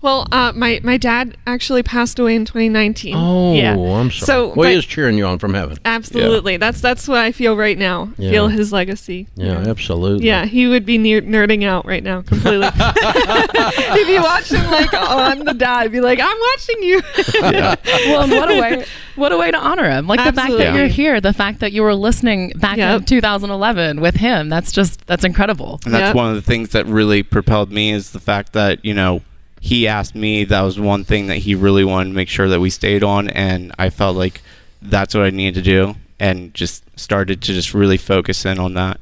Well, 0.02 0.28
uh, 0.32 0.54
my 0.56 0.80
my 0.84 0.98
dad 0.98 1.38
actually 1.48 1.82
passed 1.82 2.20
away 2.20 2.36
in 2.36 2.46
2019. 2.46 3.16
Oh, 3.16 3.54
yeah. 3.54 3.74
I'm 3.76 4.12
sorry. 4.12 4.26
So, 4.28 4.54
well, 4.54 4.70
he 4.70 4.76
is 4.76 4.86
cheering 4.86 5.18
you 5.18 5.26
on 5.26 5.40
from 5.40 5.54
heaven. 5.56 5.78
Absolutely. 5.86 6.58
That's 6.58 6.82
that's 6.82 7.08
what 7.08 7.18
I 7.20 7.32
feel 7.32 7.58
right 7.58 7.78
now. 7.78 8.14
Yeah. 8.18 8.30
Feel 8.30 8.48
his 8.50 8.72
legacy. 8.72 9.28
Yeah, 9.36 9.58
absolutely. 9.58 10.28
Yeah, 10.28 10.46
he 10.46 10.68
would 10.68 10.86
be 10.86 10.98
near 10.98 11.22
nerding 11.22 11.64
out 11.66 11.86
right 11.86 12.04
now 12.04 12.22
completely. 12.22 12.68
if 12.78 14.08
you 14.08 14.22
watch 14.22 14.52
him 14.52 14.70
like, 14.70 14.90
I'm 14.94 15.44
the 15.44 15.54
dad, 15.54 15.78
I'd 15.78 15.92
be 15.92 16.02
like, 16.02 16.20
I'm 16.22 16.38
watching 16.38 16.84
you. 16.84 17.02
well, 17.42 18.22
and 18.24 18.32
what 18.32 18.52
a 18.52 18.62
way, 18.62 18.86
what 19.16 19.32
a 19.32 19.38
way 19.38 19.50
to 19.50 19.58
honor 19.58 19.90
him! 19.90 20.06
Like 20.08 20.24
the 20.24 20.34
fact 20.34 20.54
that 20.58 20.76
you're 20.76 20.88
here, 20.88 21.20
the 21.20 21.34
fact 21.34 21.60
that 21.60 21.72
you 21.72 21.82
were 21.82 21.96
listening 21.96 22.52
back 22.56 22.78
Yep. 22.78 23.00
in 23.00 23.06
2011 23.06 24.00
with 24.00 24.16
him. 24.16 24.50
That's 24.50 24.72
just 24.72 25.06
that's 25.08 25.24
incredible. 25.24 25.80
And 25.86 25.94
that's 25.94 26.10
Yep. 26.10 26.16
one 26.16 26.30
of 26.30 26.36
the 26.36 26.42
things 26.44 26.70
that 26.70 26.86
really 26.86 27.24
propelled 27.24 27.72
me 27.72 27.92
is 27.92 28.12
the 28.12 28.20
fact 28.20 28.54
that, 28.54 28.86
you 28.86 28.94
know, 28.94 29.22
he 29.68 29.88
asked 29.88 30.16
me, 30.16 30.46
that 30.46 30.62
was 30.62 30.80
one 30.80 31.04
thing 31.04 31.28
that 31.28 31.40
he 31.40 31.54
really 31.56 31.84
wanted 31.84 32.10
to 32.10 32.16
make 32.16 32.30
sure 32.30 32.48
that 32.48 32.62
we 32.62 32.70
stayed 32.70 33.04
on. 33.04 33.30
And 33.30 33.74
I 33.78 33.90
felt 33.90 34.16
like 34.16 34.42
that's 34.82 35.14
what 35.14 35.26
I 35.26 35.30
needed 35.30 35.56
to 35.56 35.62
do 35.62 35.96
and 36.20 36.54
just 36.54 36.84
started 36.98 37.42
to 37.42 37.54
just 37.54 37.74
really 37.74 37.98
focus 37.98 38.46
in 38.46 38.60
on 38.60 38.76
that. 38.76 39.00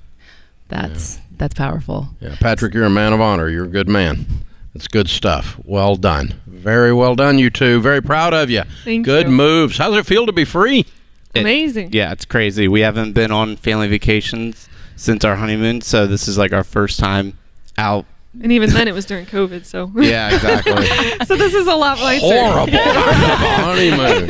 That's 0.68 1.20
that's 1.38 1.54
powerful. 1.54 2.10
Yeah, 2.20 2.36
Patrick, 2.40 2.74
you're 2.74 2.86
a 2.86 2.90
man 2.90 3.14
of 3.14 3.22
honor. 3.22 3.48
You're 3.48 3.66
a 3.66 3.70
good 3.70 3.88
man. 3.88 4.26
That's 4.74 4.88
good 4.88 5.08
stuff. 5.08 5.60
Well 5.64 5.96
done. 5.98 6.34
Very 6.48 6.94
well 6.94 7.16
done, 7.16 7.38
you 7.38 7.50
two. 7.52 7.80
Very 7.82 8.02
proud 8.02 8.34
of 8.34 8.50
you. 8.50 8.64
Thank 8.84 9.06
good 9.06 9.28
you. 9.28 9.32
moves. 9.34 9.78
How's 9.78 9.96
it 9.96 10.06
feel 10.06 10.26
to 10.26 10.34
be 10.34 10.46
free? 10.46 10.86
It- 11.34 11.42
Amazing. 11.42 11.92
Yeah, 11.94 12.12
it's 12.12 12.26
crazy. 12.26 12.68
We 12.68 12.82
haven't 12.82 13.14
been 13.14 13.32
on 13.32 13.56
family 13.58 13.88
vacations 13.88 14.68
since 14.96 15.24
our 15.24 15.36
honeymoon. 15.36 15.82
So 15.82 16.08
this 16.08 16.28
is 16.28 16.38
like 16.38 16.54
our 16.54 16.64
first 16.64 17.00
time 17.00 17.38
out. 17.78 18.06
And 18.42 18.52
even 18.52 18.70
then, 18.70 18.88
it 18.88 18.94
was 18.94 19.06
during 19.06 19.26
COVID. 19.26 19.66
So 19.66 19.92
Yeah, 19.96 20.34
exactly. 20.36 20.86
so 21.26 21.36
this 21.36 21.54
is 21.54 21.68
a 21.68 21.74
lot 21.76 21.98
nicer. 21.98 22.26
Horrible 22.26 22.78
honeymoon. 22.78 24.30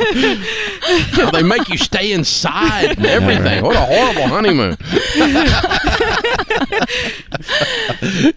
How 1.12 1.30
they 1.32 1.42
make 1.42 1.68
you 1.68 1.76
stay 1.76 2.12
inside 2.12 2.96
and 2.96 3.04
everything. 3.06 3.62
What 3.64 3.76
a 3.76 3.80
horrible 3.80 4.28
honeymoon. 4.28 4.76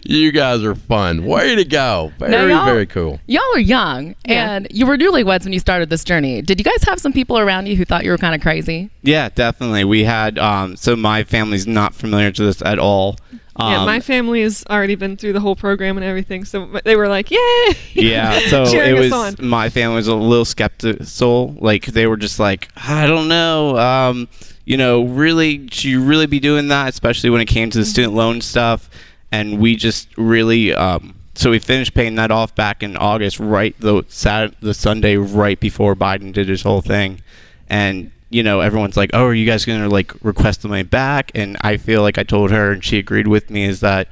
you 0.04 0.32
guys 0.32 0.62
are 0.62 0.74
fun. 0.74 1.24
Way 1.24 1.54
to 1.54 1.64
go. 1.64 2.12
Very, 2.18 2.52
very 2.52 2.86
cool. 2.86 3.20
Y'all 3.26 3.42
are 3.54 3.58
young, 3.60 4.14
Yeah. 4.26 4.50
and 4.52 4.66
you 4.70 4.86
were 4.86 4.96
newlyweds 4.96 5.44
when 5.44 5.52
you 5.52 5.60
started 5.60 5.90
this 5.90 6.04
journey. 6.04 6.42
Did 6.42 6.58
you 6.58 6.64
guys 6.64 6.82
have 6.84 7.00
some 7.00 7.12
people 7.12 7.38
around 7.38 7.66
you 7.66 7.76
who 7.76 7.84
thought 7.84 8.04
you 8.04 8.10
were 8.10 8.18
kind 8.18 8.34
of 8.34 8.40
crazy? 8.40 8.90
yeah, 9.02 9.28
definitely. 9.30 9.84
We 9.84 10.04
had, 10.04 10.38
um, 10.38 10.76
so 10.76 10.94
my 10.96 11.24
family's 11.24 11.66
not 11.66 11.94
familiar 11.94 12.30
to 12.32 12.42
this 12.44 12.60
at 12.62 12.78
all. 12.78 13.16
Um, 13.60 13.72
Yeah, 13.72 13.84
my 13.84 14.00
family 14.00 14.42
has 14.42 14.64
already 14.68 14.94
been 14.94 15.16
through 15.16 15.32
the 15.34 15.40
whole 15.40 15.56
program 15.56 15.96
and 15.96 16.04
everything, 16.04 16.44
so 16.44 16.80
they 16.84 16.96
were 16.96 17.08
like, 17.08 17.30
"Yay!" 17.30 17.74
Yeah, 17.94 18.38
so 18.48 18.64
Cheering 18.66 18.96
it 18.96 18.98
us 18.98 19.12
was 19.12 19.38
on. 19.40 19.46
my 19.48 19.68
family 19.68 19.96
was 19.96 20.08
a 20.08 20.14
little 20.14 20.44
skeptical. 20.44 21.54
Like 21.58 21.86
they 21.86 22.06
were 22.06 22.16
just 22.16 22.38
like, 22.38 22.68
I 22.76 23.06
don't 23.06 23.28
know, 23.28 23.78
um, 23.78 24.28
you 24.64 24.76
know, 24.76 25.04
really, 25.04 25.68
should 25.70 25.84
you 25.90 26.02
really 26.02 26.26
be 26.26 26.40
doing 26.40 26.68
that? 26.68 26.88
Especially 26.88 27.30
when 27.30 27.40
it 27.40 27.46
came 27.46 27.70
to 27.70 27.78
the 27.78 27.84
student 27.84 28.14
loan 28.14 28.40
stuff. 28.40 28.88
And 29.32 29.60
we 29.60 29.76
just 29.76 30.08
really, 30.18 30.74
um, 30.74 31.14
so 31.36 31.50
we 31.50 31.58
finished 31.60 31.94
paying 31.94 32.16
that 32.16 32.30
off 32.32 32.54
back 32.56 32.82
in 32.82 32.96
August, 32.96 33.38
right 33.38 33.74
the 33.78 34.04
Sat 34.08 34.60
the 34.60 34.74
Sunday 34.74 35.16
right 35.16 35.58
before 35.60 35.94
Biden 35.94 36.32
did 36.32 36.48
his 36.48 36.62
whole 36.62 36.80
thing, 36.82 37.20
and 37.68 38.10
you 38.30 38.42
know 38.42 38.60
everyone's 38.60 38.96
like, 38.96 39.10
oh, 39.12 39.24
are 39.26 39.34
you 39.34 39.44
guys 39.46 39.64
gonna 39.64 39.88
like 39.88 40.12
request 40.24 40.62
the 40.62 40.68
money 40.68 40.82
back? 40.84 41.30
And 41.34 41.56
I 41.62 41.76
feel 41.76 42.02
like 42.02 42.16
I 42.18 42.22
told 42.22 42.50
her, 42.50 42.72
and 42.72 42.82
she 42.84 42.98
agreed 42.98 43.26
with 43.28 43.50
me, 43.50 43.64
is 43.64 43.80
that 43.80 44.08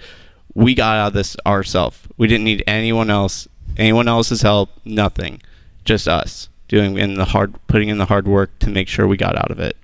we 0.55 0.75
got 0.75 0.97
out 0.97 1.07
of 1.09 1.13
this 1.15 1.37
ourselves. 1.47 1.99
We 2.17 2.27
didn't 2.27 2.45
need 2.45 2.65
anyone 2.67 3.11
else, 3.11 3.47
anyone 3.77 4.09
else's 4.09 4.43
help, 4.43 4.71
nothing, 4.85 5.41
just 5.85 6.07
us 6.09 6.49
doing 6.67 6.99
in 6.99 7.15
the 7.15 7.25
hard, 7.27 7.55
putting 7.69 7.89
in 7.89 7.99
the 7.99 8.05
hard 8.07 8.27
work 8.29 8.59
to 8.59 8.69
make 8.69 8.89
sure 8.89 9.07
we 9.07 9.17
got 9.17 9.37
out 9.37 9.51
of 9.51 9.59
it. 9.61 9.77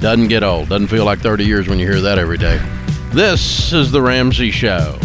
Doesn't 0.00 0.28
get 0.28 0.42
old. 0.42 0.68
Doesn't 0.68 0.88
feel 0.88 1.04
like 1.04 1.20
30 1.20 1.44
years 1.44 1.68
when 1.68 1.78
you 1.78 1.86
hear 1.86 2.00
that 2.00 2.18
every 2.18 2.38
day. 2.38 2.60
This 3.12 3.72
is 3.72 3.90
The 3.90 4.02
Ramsey 4.02 4.50
Show. 4.50 4.98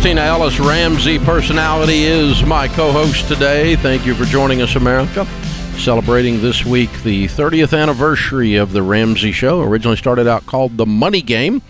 Kristina 0.00 0.28
Ellis 0.28 0.58
Ramsey 0.58 1.18
personality 1.18 2.04
is 2.04 2.42
my 2.42 2.68
co-host 2.68 3.28
today. 3.28 3.76
Thank 3.76 4.06
you 4.06 4.14
for 4.14 4.24
joining 4.24 4.62
us, 4.62 4.74
America. 4.74 5.26
Celebrating 5.76 6.40
this 6.40 6.64
week 6.64 6.90
the 7.02 7.26
30th 7.26 7.78
anniversary 7.78 8.56
of 8.56 8.72
the 8.72 8.82
Ramsey 8.82 9.30
Show. 9.30 9.60
Originally 9.60 9.98
started 9.98 10.26
out 10.26 10.46
called 10.46 10.78
The 10.78 10.86
Money 10.86 11.20
Game. 11.20 11.60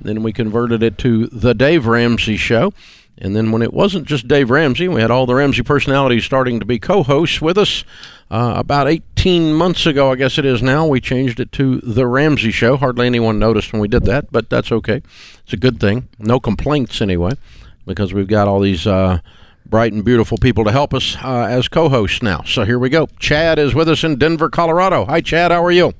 Then 0.00 0.24
we 0.24 0.32
converted 0.32 0.82
it 0.82 0.98
to 0.98 1.28
The 1.28 1.54
Dave 1.54 1.86
Ramsey 1.86 2.36
Show. 2.36 2.72
And 3.18 3.36
then 3.36 3.52
when 3.52 3.62
it 3.62 3.72
wasn't 3.72 4.08
just 4.08 4.26
Dave 4.26 4.50
Ramsey, 4.50 4.88
we 4.88 5.00
had 5.00 5.12
all 5.12 5.24
the 5.24 5.36
Ramsey 5.36 5.62
personalities 5.62 6.24
starting 6.24 6.58
to 6.58 6.66
be 6.66 6.80
co 6.80 7.04
hosts 7.04 7.40
with 7.40 7.56
us. 7.56 7.84
Uh, 8.28 8.54
about 8.56 8.88
18 8.88 9.54
months 9.54 9.86
ago, 9.86 10.10
I 10.10 10.16
guess 10.16 10.36
it 10.38 10.44
is 10.44 10.60
now, 10.60 10.84
we 10.84 11.00
changed 11.00 11.38
it 11.38 11.52
to 11.52 11.80
The 11.82 12.08
Ramsey 12.08 12.50
Show. 12.50 12.76
Hardly 12.76 13.06
anyone 13.06 13.38
noticed 13.38 13.72
when 13.72 13.80
we 13.80 13.86
did 13.86 14.04
that, 14.06 14.32
but 14.32 14.50
that's 14.50 14.72
okay. 14.72 15.00
It's 15.44 15.52
a 15.52 15.56
good 15.56 15.78
thing. 15.78 16.08
No 16.18 16.40
complaints, 16.40 17.00
anyway, 17.00 17.34
because 17.86 18.12
we've 18.12 18.26
got 18.26 18.48
all 18.48 18.60
these 18.60 18.86
uh, 18.86 19.20
bright 19.64 19.92
and 19.92 20.04
beautiful 20.04 20.38
people 20.38 20.64
to 20.64 20.72
help 20.72 20.92
us 20.92 21.16
uh, 21.22 21.46
as 21.48 21.68
co 21.68 21.88
hosts 21.88 22.22
now. 22.22 22.42
So 22.42 22.64
here 22.64 22.78
we 22.78 22.88
go. 22.88 23.06
Chad 23.18 23.58
is 23.58 23.74
with 23.74 23.88
us 23.88 24.04
in 24.04 24.18
Denver, 24.18 24.50
Colorado. 24.50 25.04
Hi, 25.06 25.20
Chad. 25.20 25.52
How 25.52 25.64
are 25.64 25.70
you? 25.70 25.92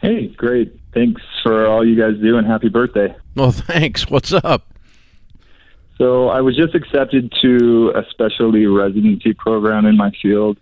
Hey, 0.00 0.28
great. 0.28 0.78
Thanks 0.94 1.22
for 1.42 1.66
all 1.66 1.86
you 1.86 2.00
guys 2.00 2.20
do 2.20 2.36
and 2.38 2.46
happy 2.46 2.68
birthday. 2.68 3.14
Well, 3.34 3.52
thanks. 3.52 4.08
What's 4.08 4.32
up? 4.32 4.66
So, 5.98 6.28
I 6.28 6.40
was 6.40 6.56
just 6.56 6.74
accepted 6.74 7.32
to 7.42 7.92
a 7.94 8.04
specialty 8.10 8.66
residency 8.66 9.34
program 9.34 9.84
in 9.84 9.96
my 9.96 10.10
field. 10.22 10.58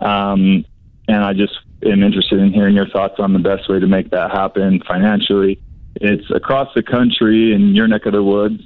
Um, 0.00 0.64
and 1.06 1.24
I 1.24 1.32
just 1.32 1.52
am 1.84 2.02
interested 2.02 2.40
in 2.40 2.52
hearing 2.52 2.74
your 2.74 2.88
thoughts 2.88 3.14
on 3.18 3.32
the 3.32 3.38
best 3.38 3.68
way 3.68 3.78
to 3.78 3.86
make 3.86 4.10
that 4.10 4.30
happen 4.30 4.82
financially. 4.86 5.60
It's 5.96 6.28
across 6.30 6.68
the 6.74 6.82
country 6.82 7.52
in 7.52 7.74
your 7.74 7.86
neck 7.86 8.06
of 8.06 8.12
the 8.12 8.22
woods, 8.22 8.62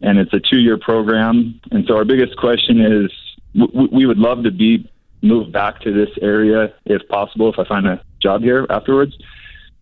and 0.00 0.18
it's 0.18 0.32
a 0.32 0.40
two 0.40 0.58
year 0.58 0.78
program. 0.78 1.60
And 1.70 1.84
so, 1.86 1.96
our 1.96 2.04
biggest 2.04 2.36
question 2.36 2.80
is 2.80 3.10
w- 3.58 3.88
we 3.92 4.06
would 4.06 4.18
love 4.18 4.42
to 4.44 4.50
be 4.50 4.90
moved 5.22 5.52
back 5.52 5.80
to 5.80 5.92
this 5.92 6.10
area 6.20 6.72
if 6.84 7.06
possible, 7.08 7.52
if 7.52 7.58
I 7.58 7.64
find 7.66 7.86
a 7.86 8.02
job 8.22 8.42
here 8.42 8.66
afterwards. 8.70 9.16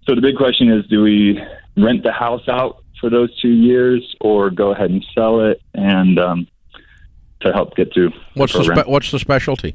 So, 0.06 0.14
the 0.14 0.20
big 0.20 0.36
question 0.36 0.70
is 0.70 0.86
do 0.86 1.02
we 1.02 1.40
rent 1.76 2.02
the 2.02 2.12
house 2.12 2.48
out 2.48 2.82
for 3.00 3.10
those 3.10 3.36
two 3.40 3.48
years 3.50 4.14
or 4.20 4.50
go 4.50 4.72
ahead 4.72 4.90
and 4.90 5.04
sell 5.14 5.40
it 5.40 5.60
and 5.74 6.18
um, 6.18 6.46
to 7.40 7.52
help 7.52 7.74
get 7.76 7.92
through? 7.92 8.10
What's 8.34 8.52
the, 8.52 8.60
the 8.62 8.82
spe- 8.82 8.88
what's 8.88 9.10
the 9.10 9.18
specialty? 9.18 9.74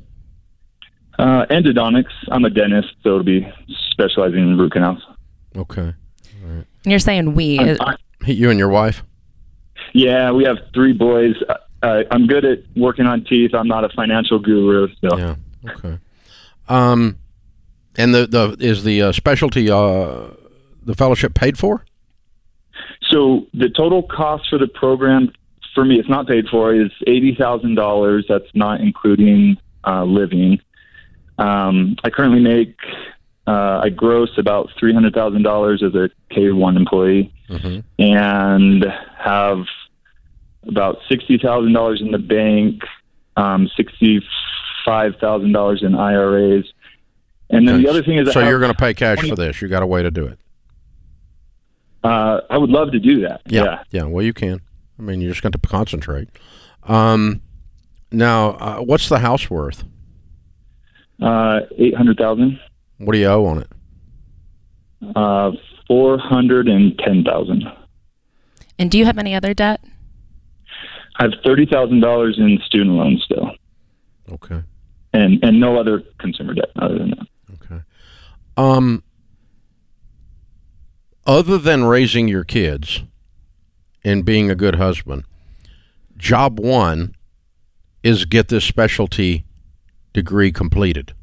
Uh, 1.20 1.46
endodontics. 1.50 2.12
I'm 2.30 2.46
a 2.46 2.50
dentist, 2.50 2.90
so 3.02 3.10
it'll 3.10 3.24
be 3.24 3.48
specializing 3.92 4.40
in 4.40 4.58
root 4.58 4.72
canals. 4.74 5.04
Okay. 5.56 5.94
And 6.44 6.66
you're 6.86 7.00
saying 7.00 7.34
we. 7.34 7.58
I'm- 7.60 7.78
I- 7.82 7.96
You 8.26 8.50
and 8.50 8.60
your 8.60 8.70
wife? 8.70 9.04
Yeah, 9.98 10.32
we 10.32 10.44
have 10.46 10.58
three 10.74 10.94
boys. 10.94 11.36
Uh, 11.82 12.04
I'm 12.12 12.28
good 12.28 12.46
at 12.46 12.60
working 12.76 13.06
on 13.06 13.24
teeth. 13.24 13.54
I'm 13.54 13.68
not 13.68 13.84
a 13.84 13.90
financial 13.90 14.40
guru, 14.40 14.88
so 15.02 15.18
Yeah. 15.18 15.36
Okay. 15.70 15.98
Um, 16.70 17.18
and 17.98 18.14
the 18.14 18.28
the 18.28 18.56
is 18.60 18.84
the 18.84 19.02
uh, 19.02 19.12
specialty 19.12 19.70
uh 19.72 20.28
the 20.84 20.96
fellowship 20.96 21.34
paid 21.34 21.58
for? 21.58 21.84
So 23.10 23.48
the 23.54 23.70
total 23.70 24.04
cost 24.04 24.50
for 24.50 24.58
the 24.58 24.68
program 24.68 25.32
for 25.74 25.86
me, 25.86 26.00
it's 26.00 26.10
not 26.10 26.28
paid 26.28 26.48
for, 26.50 26.74
is 26.74 26.92
eighty 27.08 27.36
thousand 27.36 27.76
dollars. 27.76 28.26
That's 28.30 28.50
not 28.54 28.82
including 28.82 29.58
uh, 29.86 30.04
living. 30.04 30.60
Um, 31.38 31.96
I 32.04 32.10
currently 32.10 32.40
make 32.40 32.76
uh, 33.46 33.82
I 33.84 33.90
gross 33.90 34.38
about 34.38 34.70
three 34.80 34.94
hundred 34.94 35.14
thousand 35.14 35.44
dollars 35.44 35.84
as 35.84 35.94
a 35.96 36.10
K 36.34 36.52
one 36.52 36.76
employee, 36.78 37.32
Mhm. 37.50 37.84
and 38.00 38.86
have 39.18 39.66
about 40.68 40.98
sixty 41.10 41.38
thousand 41.38 41.74
dollars 41.74 42.02
in 42.02 42.12
the 42.12 42.18
bank, 42.18 42.82
um, 43.36 43.70
sixty 43.76 44.22
five 44.86 45.16
thousand 45.20 45.52
dollars 45.52 45.84
in 45.84 45.96
IRAs. 45.96 46.66
And 47.50 47.68
then 47.68 47.82
the 47.82 47.90
other 47.90 48.04
thing 48.04 48.18
is, 48.18 48.32
so 48.34 48.42
you're 48.42 48.60
going 48.60 48.72
to 48.74 48.78
pay 48.78 48.94
cash 48.94 49.20
for 49.28 49.36
this. 49.36 49.62
You 49.62 49.70
got 49.70 49.82
a 49.82 49.88
way 49.88 50.04
to 50.04 50.12
do 50.12 50.26
it. 50.26 50.38
uh, 52.04 52.42
I 52.50 52.58
would 52.58 52.70
love 52.70 52.92
to 52.92 53.00
do 53.00 53.22
that. 53.22 53.42
Yeah. 53.46 53.64
yeah. 53.64 53.84
Yeah. 53.92 54.04
Well, 54.04 54.26
you 54.26 54.34
can. 54.34 54.60
I 55.00 55.02
mean, 55.02 55.22
you're 55.22 55.32
just 55.32 55.42
going 55.44 55.54
to 55.54 55.60
concentrate. 55.60 56.30
Um, 56.84 57.42
now, 58.12 58.50
uh, 58.52 58.78
what's 58.80 59.08
the 59.10 59.20
house 59.20 59.50
worth? 59.50 59.84
Uh, 61.22 61.62
eight 61.78 61.96
hundred 61.96 62.18
thousand. 62.18 62.60
What 62.98 63.14
do 63.14 63.20
you 63.20 63.28
owe 63.28 63.46
on 63.46 63.60
it? 63.60 63.70
Uh, 65.16 65.52
four 65.88 66.18
hundred 66.18 66.68
and 66.68 66.98
ten 67.00 67.24
thousand. 67.24 67.64
And 68.80 68.92
do 68.92 68.98
you 68.98 69.06
have 69.06 69.18
any 69.18 69.36
other 69.36 69.54
debt? 69.54 69.82
I 71.20 71.24
have 71.24 71.34
thirty 71.44 71.66
thousand 71.66 72.00
dollars 72.02 72.38
in 72.38 72.60
student 72.66 72.96
loans 72.96 73.24
still, 73.24 73.52
Okay. 74.32 74.62
and 75.14 75.44
and 75.44 75.60
no 75.60 75.78
other 75.80 76.04
consumer 76.20 76.54
debt 76.54 76.70
other 76.76 76.98
than 77.00 77.10
that. 77.12 77.28
Okay. 77.64 77.82
Um, 78.56 79.04
other 81.26 81.58
than 81.58 81.84
raising 81.86 82.28
your 82.28 82.44
kids 82.44 83.04
and 84.04 84.24
being 84.26 84.50
a 84.50 84.56
good 84.56 84.76
husband, 84.76 85.24
job 86.18 86.60
one 86.60 87.16
is 88.04 88.26
get 88.26 88.48
this 88.48 88.64
specialty 88.64 89.46
degree 90.14 90.52
completed. 90.52 91.14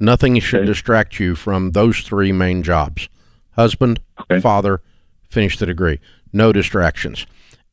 Nothing 0.00 0.38
should 0.40 0.60
Okay. 0.60 0.66
distract 0.66 1.18
you 1.18 1.34
from 1.34 1.72
those 1.72 2.00
three 2.00 2.32
main 2.32 2.62
jobs 2.62 3.08
husband, 3.52 3.98
Okay. 4.20 4.38
father, 4.40 4.80
finish 5.28 5.56
the 5.58 5.66
degree. 5.66 5.98
No 6.32 6.52
distractions. 6.52 7.26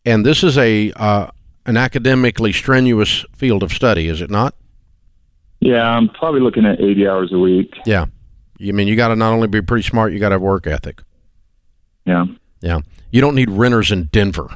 And 0.06 0.26
this 0.26 0.44
is 0.44 0.58
a 0.58 0.92
uh, 0.94 1.28
an 1.66 1.78
academically 1.78 2.52
strenuous 2.54 3.26
field 3.34 3.64
of 3.64 3.72
study, 3.72 4.08
is 4.08 4.22
it 4.22 4.30
not? 4.30 4.54
Yeah, 5.62 5.88
I'm 5.90 6.10
probably 6.10 6.42
looking 6.42 6.66
at 6.66 6.80
eighty 6.80 7.08
hours 7.08 7.32
a 7.34 7.40
week. 7.40 7.74
Yeah. 7.86 8.06
You 8.58 8.74
mean 8.74 8.88
you 8.88 8.96
got 8.96 9.10
to 9.10 9.16
not 9.16 9.34
only 9.34 9.48
be 9.48 9.62
pretty 9.62 9.84
smart, 9.88 10.14
you 10.14 10.20
got 10.20 10.30
to 10.30 10.36
have 10.36 10.42
work 10.42 10.68
ethic. 10.68 11.02
Yeah, 12.06 12.26
Yeah. 12.62 12.80
You 13.12 13.20
don't 13.22 13.36
need 13.36 13.50
renters 13.50 13.92
in 13.92 14.06
Denver 14.12 14.48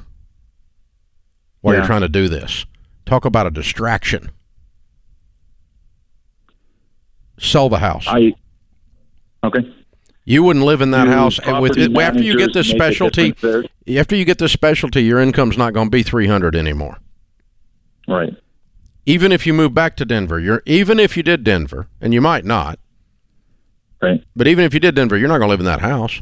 while 1.61 1.73
you're 1.73 1.83
Yeah. 1.83 1.87
trying 1.87 2.01
to 2.01 2.09
do 2.09 2.27
this. 2.27 2.65
Talk 3.05 3.25
about 3.25 3.47
a 3.47 3.51
distraction. 3.51 4.29
Sell 7.39 7.69
the 7.69 7.79
house. 7.79 8.05
I. 8.07 8.33
Okay. 9.43 9.73
You 10.29 10.43
wouldn't 10.43 10.63
live 10.63 10.79
in 10.81 10.91
that 10.91 11.07
house 11.07 11.39
with 11.39 11.73
property 11.75 11.95
after 11.99 12.21
you 12.21 12.37
get 12.37 12.53
this 12.53 12.69
specialty. 12.69 13.33
After 13.97 14.15
you 14.15 14.25
get 14.25 14.37
this 14.37 14.51
specialty, 14.51 15.01
your 15.03 15.19
income's 15.19 15.57
not 15.57 15.73
going 15.73 15.87
to 15.87 15.91
be 15.91 16.03
300 16.03 16.55
anymore. 16.55 16.99
Right. 18.07 18.35
Even 19.07 19.31
if 19.31 19.47
you 19.47 19.55
move 19.55 19.73
back 19.73 19.95
to 19.97 20.05
Denver, 20.05 20.39
you're 20.39 20.61
even 20.67 20.99
if 20.99 21.17
you 21.17 21.23
did 21.23 21.43
Denver, 21.43 21.87
and 21.99 22.13
you 22.13 22.21
might 22.21 22.45
not, 22.45 22.77
Right. 24.03 24.23
but 24.35 24.47
even 24.47 24.65
if 24.65 24.73
you 24.75 24.79
did 24.79 24.93
Denver, 24.93 25.17
you're 25.17 25.27
not 25.27 25.39
going 25.39 25.47
to 25.47 25.51
live 25.51 25.61
in 25.61 25.65
that 25.65 25.81
house. 25.81 26.21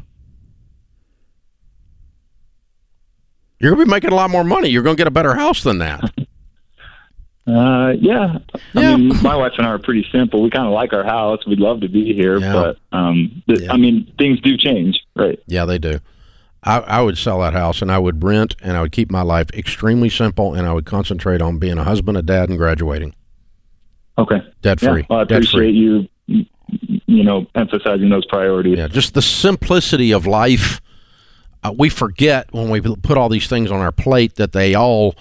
You're 3.60 3.72
going 3.74 3.80
to 3.80 3.86
be 3.86 3.90
making 3.90 4.10
a 4.12 4.14
lot 4.14 4.30
more 4.30 4.44
money. 4.44 4.68
You're 4.70 4.82
going 4.84 4.96
to 4.96 5.00
get 5.00 5.06
a 5.06 5.10
better 5.10 5.34
house 5.34 5.62
than 5.62 5.78
that. 5.78 6.00
Uh, 7.48 7.92
yeah. 7.98 8.38
Yeah. 8.74 8.90
I 8.92 8.96
mean, 8.96 9.22
my 9.22 9.34
wife 9.34 9.52
and 9.56 9.66
I 9.66 9.70
are 9.70 9.78
pretty 9.78 10.06
simple. 10.12 10.42
We 10.42 10.50
kind 10.50 10.66
of 10.66 10.72
like 10.74 10.92
our 10.92 11.04
house. 11.04 11.46
We'd 11.46 11.60
love 11.60 11.80
to 11.80 11.88
be 11.88 12.12
here, 12.12 12.38
Yeah. 12.38 12.52
but 12.52 12.78
um, 12.92 13.42
th- 13.48 13.60
Yeah. 13.60 13.72
I 13.72 13.76
mean, 13.78 14.12
things 14.18 14.40
do 14.40 14.56
change. 14.58 15.00
Right. 15.16 15.38
Yeah, 15.46 15.64
they 15.64 15.78
do. 15.78 16.00
I, 16.62 16.78
I 16.80 17.00
would 17.00 17.16
sell 17.16 17.40
that 17.40 17.54
house 17.54 17.80
and 17.80 17.90
I 17.90 17.98
would 17.98 18.22
rent 18.22 18.54
and 18.62 18.76
I 18.76 18.82
would 18.82 18.92
keep 18.92 19.10
my 19.10 19.22
life 19.22 19.46
extremely 19.54 20.10
simple 20.10 20.54
and 20.54 20.66
I 20.66 20.72
would 20.72 20.84
concentrate 20.86 21.40
on 21.40 21.58
being 21.58 21.78
a 21.78 21.84
husband, 21.84 22.18
a 22.18 22.22
dad, 22.22 22.48
and 22.50 22.58
graduating. 22.58 23.14
Okay. 24.18 24.42
Debt 24.62 24.82
Yeah. 24.82 24.92
free. 24.92 25.06
Well, 25.08 25.20
I 25.20 25.24
Debt 25.24 25.38
appreciate 25.38 25.58
free. 25.60 25.70
you. 25.70 26.08
You 27.06 27.24
know, 27.24 27.46
emphasizing 27.54 28.10
those 28.10 28.26
priorities. 28.26 28.76
Yeah, 28.76 28.88
just 28.88 29.14
the 29.14 29.22
simplicity 29.22 30.12
of 30.12 30.26
life. 30.26 30.82
Uh, 31.62 31.72
we 31.76 31.88
forget 31.88 32.52
when 32.52 32.68
we 32.68 32.80
put 32.82 33.16
all 33.16 33.30
these 33.30 33.46
things 33.46 33.70
on 33.70 33.80
our 33.80 33.90
plate 33.92 34.34
that 34.34 34.52
they 34.52 34.74
all, 34.74 35.14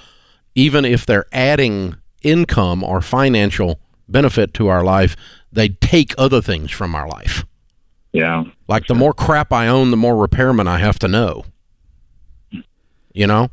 even 0.56 0.84
if 0.84 1.06
they're 1.06 1.26
adding 1.32 1.96
income 2.24 2.84
or 2.84 3.02
financial 3.02 3.80
benefit 4.10 4.54
to 4.56 4.68
our 4.68 4.84
life, 4.84 5.16
they 5.52 5.70
take 5.70 6.14
other 6.18 6.42
things 6.42 6.72
from 6.72 6.96
our 6.96 7.08
life. 7.08 7.46
Yeah. 8.14 8.46
Like 8.68 8.88
the 8.88 8.96
more 8.96 9.14
crap 9.14 9.52
I 9.54 9.68
own, 9.68 9.92
the 9.92 9.98
more 9.98 10.16
repairman 10.16 10.68
I 10.68 10.78
have 10.80 10.98
to 11.00 11.08
know. 11.08 11.46
You 13.14 13.28
know? 13.28 13.50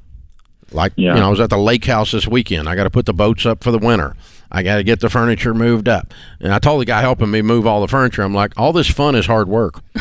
Like, 0.72 0.92
Yeah. 0.96 1.14
you 1.14 1.20
know, 1.20 1.26
I 1.26 1.30
was 1.30 1.40
at 1.40 1.50
the 1.50 1.58
lake 1.58 1.84
house 1.84 2.12
this 2.12 2.26
weekend. 2.26 2.68
I 2.68 2.74
got 2.74 2.84
to 2.84 2.90
put 2.90 3.06
the 3.06 3.12
boats 3.14 3.46
up 3.46 3.62
for 3.62 3.70
the 3.70 3.78
winter. 3.78 4.16
I 4.50 4.62
got 4.62 4.76
to 4.76 4.84
get 4.84 5.00
the 5.00 5.10
furniture 5.10 5.54
moved 5.54 5.88
up. 5.88 6.12
And 6.40 6.52
I 6.52 6.58
told 6.58 6.80
the 6.80 6.84
guy 6.84 7.00
helping 7.00 7.30
me 7.30 7.42
move 7.42 7.66
all 7.66 7.80
the 7.80 7.88
furniture, 7.88 8.22
I'm 8.22 8.34
like, 8.34 8.52
all 8.56 8.72
this 8.72 8.88
fun 8.90 9.14
is 9.14 9.26
hard 9.26 9.48
work. 9.48 9.80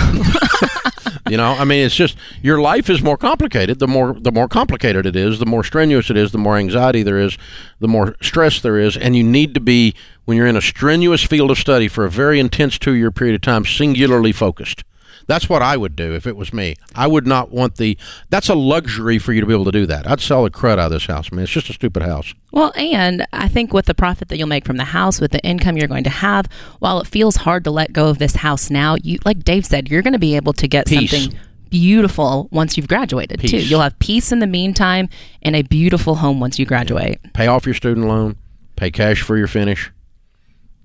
you 1.34 1.38
know, 1.38 1.54
I 1.54 1.66
mean, 1.66 1.84
it's 1.84 1.96
just 1.96 2.16
your 2.44 2.62
life 2.62 2.92
is 2.92 3.02
more 3.02 3.18
complicated. 3.18 3.80
The 3.80 3.88
more 3.88 4.14
the 4.14 4.32
more 4.32 4.48
complicated 4.48 5.08
it 5.08 5.16
is, 5.16 5.40
the 5.40 5.48
more 5.48 5.64
strenuous 5.64 6.12
it 6.12 6.16
is, 6.16 6.32
the 6.32 6.38
more 6.38 6.58
anxiety 6.58 7.02
there 7.02 7.18
is, 7.18 7.40
the 7.80 7.88
more 7.88 8.16
stress 8.22 8.62
there 8.62 8.78
is, 8.78 8.96
and 8.96 9.16
you 9.16 9.24
need 9.24 9.56
to 9.56 9.60
be 9.60 9.96
when 10.26 10.38
you're 10.38 10.46
in 10.46 10.56
a 10.56 10.62
strenuous 10.62 11.24
field 11.24 11.50
of 11.50 11.58
study 11.58 11.88
for 11.88 12.06
a 12.06 12.10
very 12.12 12.40
intense 12.40 12.78
2-year 12.78 13.10
period 13.10 13.34
of 13.34 13.42
time 13.42 13.66
singularly 13.66 14.32
focused. 14.32 14.84
That's 15.28 15.50
what 15.50 15.62
I 15.62 15.78
would 15.78 15.96
do 15.96 16.14
if 16.14 16.28
it 16.28 16.36
was 16.36 16.54
me. 16.54 16.76
I 16.96 17.08
would 17.08 17.26
not 17.26 17.52
want 17.52 17.78
the. 17.78 17.98
That's 18.30 18.50
a 18.50 18.56
luxury 18.56 19.20
for 19.20 19.34
you 19.34 19.42
to 19.42 19.48
be 19.48 19.54
able 19.54 19.66
to 19.66 19.72
do 19.72 19.86
that. 19.86 20.10
I'd 20.10 20.22
sell 20.22 20.44
the 20.44 20.52
crud 20.52 20.74
out 20.74 20.80
of 20.80 20.92
this 20.92 21.06
house. 21.06 21.30
I 21.32 21.36
mean, 21.36 21.44
it's 21.44 21.52
just 21.52 21.70
a 21.70 21.74
stupid 21.74 22.04
house. 22.04 22.34
Well, 22.52 22.74
and 22.76 23.26
I 23.34 23.48
think 23.48 23.74
with 23.74 23.86
the 23.86 23.96
profit 23.96 24.30
that 24.30 24.38
you'll 24.38 24.48
make 24.48 24.66
from 24.66 24.78
the 24.78 24.84
house, 24.86 25.20
with 25.20 25.32
the 25.32 25.44
income 25.44 25.78
you're 25.78 25.88
going 25.88 26.04
to 26.04 26.10
have, 26.10 26.48
while 26.80 27.00
it 27.00 27.08
feels 27.08 27.38
hard 27.38 27.64
to 27.64 27.72
let 27.72 27.94
go 27.94 28.10
of 28.10 28.20
this 28.20 28.36
house 28.36 28.70
now, 28.70 28.96
you 29.02 29.20
like 29.26 29.44
Dave 29.44 29.66
said, 29.66 29.90
you're 29.90 30.02
going 30.02 30.14
to 30.14 30.20
be 30.20 30.36
able 30.36 30.54
to 30.54 30.68
get 30.68 30.88
Peace. 30.88 31.12
something 31.12 31.40
beautiful 31.70 32.48
once 32.52 32.78
you've 32.78 32.88
graduated 32.88 33.40
too. 33.40 33.58
You'll 33.58 33.82
have 33.82 33.98
peace 33.98 34.32
in 34.32 34.38
the 34.38 34.48
meantime 34.48 35.10
and 35.42 35.56
a 35.56 35.64
beautiful 35.64 36.14
home 36.16 36.40
once 36.40 36.60
you 36.60 36.68
graduate. 36.68 37.20
Pay 37.34 37.48
off 37.48 37.66
your 37.66 37.74
student 37.74 38.06
loan, 38.06 38.36
pay 38.76 38.92
cash 38.92 39.24
for 39.24 39.36
your 39.38 39.48
finish, 39.48 39.92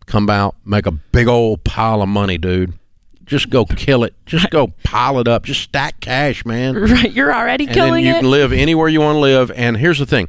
come 0.06 0.30
out, 0.30 0.56
make 0.64 0.86
a 0.86 0.90
big 0.90 1.28
old 1.28 1.62
pile 1.62 2.00
of 2.00 2.08
money, 2.08 2.38
dude. 2.38 2.72
Just 3.28 3.50
go 3.50 3.64
kill 3.76 4.02
it. 4.02 4.14
Just 4.26 4.50
go 4.50 4.68
pile 4.82 5.20
it 5.20 5.28
up. 5.28 5.44
Just 5.44 5.60
stack 5.60 6.00
cash, 6.00 6.44
man. 6.44 6.74
Right, 6.88 7.12
you're 7.12 7.32
already 7.32 7.66
killing 7.66 7.76
it. 7.76 7.78
and 7.78 7.80
then 7.80 7.88
killing 7.90 8.04
you 8.04 8.12
it. 8.12 8.20
can 8.20 8.30
live 8.30 8.52
anywhere 8.52 8.88
you 8.88 9.00
want 9.00 9.16
to 9.16 9.20
live. 9.20 9.50
And 9.52 9.76
here's 9.76 9.98
the 10.00 10.06
thing: 10.06 10.28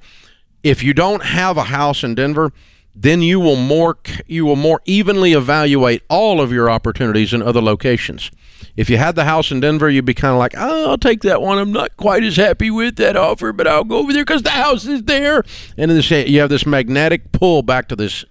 if 0.64 0.84
you 0.84 0.94
don't 0.94 1.24
have 1.24 1.58
a 1.58 1.64
house 1.64 2.04
in 2.04 2.14
Denver, 2.16 2.52
then 2.96 3.22
you 3.22 3.40
will 3.40 3.56
more 3.56 3.98
you 4.28 4.46
will 4.46 4.56
more 4.58 4.82
evenly 4.86 5.34
evaluate 5.34 6.04
all 6.10 6.42
of 6.42 6.52
your 6.52 6.70
opportunities 6.70 7.34
in 7.34 7.42
other 7.42 7.62
locations. 7.62 8.30
If 8.76 8.90
you 8.90 8.98
had 8.98 9.16
the 9.16 9.26
house 9.26 9.52
in 9.52 9.60
Denver, 9.62 9.90
you'd 9.90 10.06
be 10.06 10.14
kind 10.14 10.34
of 10.34 10.40
like, 10.40 10.54
oh, 10.58 10.92
I'll 10.92 10.98
take 10.98 11.22
that 11.22 11.42
one. 11.42 11.58
I'm 11.58 11.72
not 11.72 11.98
quite 11.98 12.24
as 12.24 12.36
happy 12.38 12.70
with 12.70 12.96
that 12.98 13.18
offer, 13.18 13.52
but 13.52 13.68
I'll 13.68 13.84
go 13.84 13.98
over 13.98 14.14
there 14.14 14.24
because 14.24 14.44
the 14.44 14.52
house 14.52 14.86
is 14.86 15.04
there. 15.04 15.44
And 15.78 15.92
then 15.92 16.28
you 16.28 16.40
have 16.40 16.50
this 16.50 16.66
magnetic 16.66 17.32
pull 17.32 17.62
back 17.62 17.88
to 17.90 17.96
this. 17.96 18.24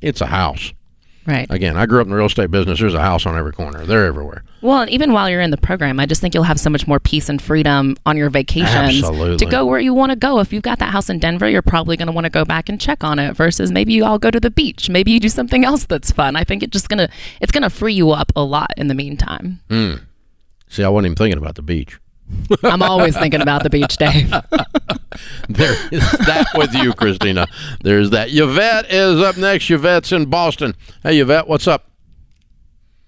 It's 0.00 0.20
a 0.20 0.26
house. 0.26 0.72
Right. 1.26 1.46
Again, 1.50 1.76
I 1.76 1.86
grew 1.86 2.00
up 2.00 2.06
in 2.06 2.10
the 2.10 2.16
real 2.16 2.26
estate 2.26 2.50
business. 2.50 2.80
There's 2.80 2.94
a 2.94 3.00
house 3.00 3.26
on 3.26 3.36
every 3.36 3.52
corner. 3.52 3.84
They're 3.84 4.06
everywhere. 4.06 4.44
Well, 4.60 4.82
and 4.82 4.90
even 4.90 5.12
while 5.12 5.28
you're 5.28 5.40
in 5.40 5.50
the 5.50 5.56
program, 5.56 5.98
I 5.98 6.06
just 6.06 6.20
think 6.20 6.34
you'll 6.34 6.44
have 6.44 6.60
so 6.60 6.70
much 6.70 6.86
more 6.86 7.00
peace 7.00 7.28
and 7.28 7.40
freedom 7.40 7.96
on 8.06 8.16
your 8.16 8.30
vacations 8.30 9.02
Absolutely. 9.02 9.36
to 9.38 9.46
go 9.46 9.66
where 9.66 9.80
you 9.80 9.92
want 9.92 10.10
to 10.10 10.16
go. 10.16 10.38
If 10.38 10.52
you've 10.52 10.62
got 10.62 10.78
that 10.78 10.92
house 10.92 11.10
in 11.10 11.18
Denver, 11.18 11.48
you're 11.48 11.62
probably 11.62 11.96
going 11.96 12.06
to 12.06 12.12
want 12.12 12.24
to 12.24 12.30
go 12.30 12.44
back 12.44 12.68
and 12.68 12.80
check 12.80 13.02
on 13.02 13.18
it 13.18 13.34
versus 13.34 13.72
maybe 13.72 13.92
you 13.92 14.04
all 14.04 14.18
go 14.18 14.30
to 14.30 14.40
the 14.40 14.50
beach. 14.50 14.88
Maybe 14.88 15.12
you 15.12 15.20
do 15.20 15.28
something 15.28 15.64
else 15.64 15.84
that's 15.86 16.12
fun. 16.12 16.36
I 16.36 16.44
think 16.44 16.62
it's 16.62 16.72
just 16.72 16.88
going 16.88 16.98
to 16.98 17.08
it's 17.40 17.52
going 17.52 17.62
to 17.62 17.70
free 17.70 17.94
you 17.94 18.10
up 18.10 18.32
a 18.36 18.42
lot 18.42 18.72
in 18.76 18.88
the 18.88 18.94
meantime. 18.94 19.60
Hmm. 19.68 19.94
See, 20.68 20.84
I 20.84 20.88
wasn't 20.88 21.06
even 21.06 21.16
thinking 21.16 21.38
about 21.38 21.56
the 21.56 21.62
beach. 21.62 21.98
I'm 22.62 22.82
always 22.82 23.16
thinking 23.16 23.40
about 23.40 23.62
the 23.62 23.70
beach, 23.70 23.96
Dave. 23.96 24.32
There 25.48 25.72
is 25.92 26.10
that 26.10 26.46
with 26.54 26.74
you, 26.74 26.92
Kristina. 26.92 27.46
There's 27.82 28.10
that. 28.10 28.28
Yvette 28.30 28.90
is 28.90 29.20
up 29.20 29.36
next. 29.36 29.70
Yvette's 29.70 30.10
in 30.12 30.26
Boston. 30.26 30.74
Hey, 31.02 31.18
Yvette, 31.18 31.46
what's 31.46 31.68
up? 31.68 31.90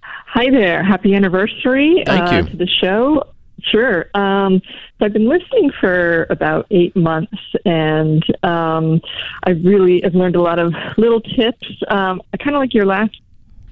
Hi 0.02 0.50
there. 0.50 0.82
Happy 0.82 1.14
anniversary 1.14 2.02
Thank 2.04 2.32
uh, 2.32 2.36
you. 2.36 2.50
to 2.50 2.56
the 2.56 2.66
show. 2.66 3.24
Sure. 3.62 4.10
Um, 4.14 4.60
so 4.98 5.06
I've 5.06 5.12
been 5.12 5.28
listening 5.28 5.70
for 5.80 6.26
about 6.28 6.66
eight 6.70 6.94
months, 6.94 7.38
and 7.64 8.22
um, 8.42 9.00
I 9.44 9.50
really 9.50 10.00
have 10.02 10.14
learned 10.14 10.36
a 10.36 10.42
lot 10.42 10.58
of 10.58 10.74
little 10.98 11.20
tips. 11.20 11.66
Um, 11.88 12.20
I 12.32 12.36
kind 12.36 12.54
of 12.54 12.60
like 12.60 12.74
your 12.74 12.84
last, 12.84 13.16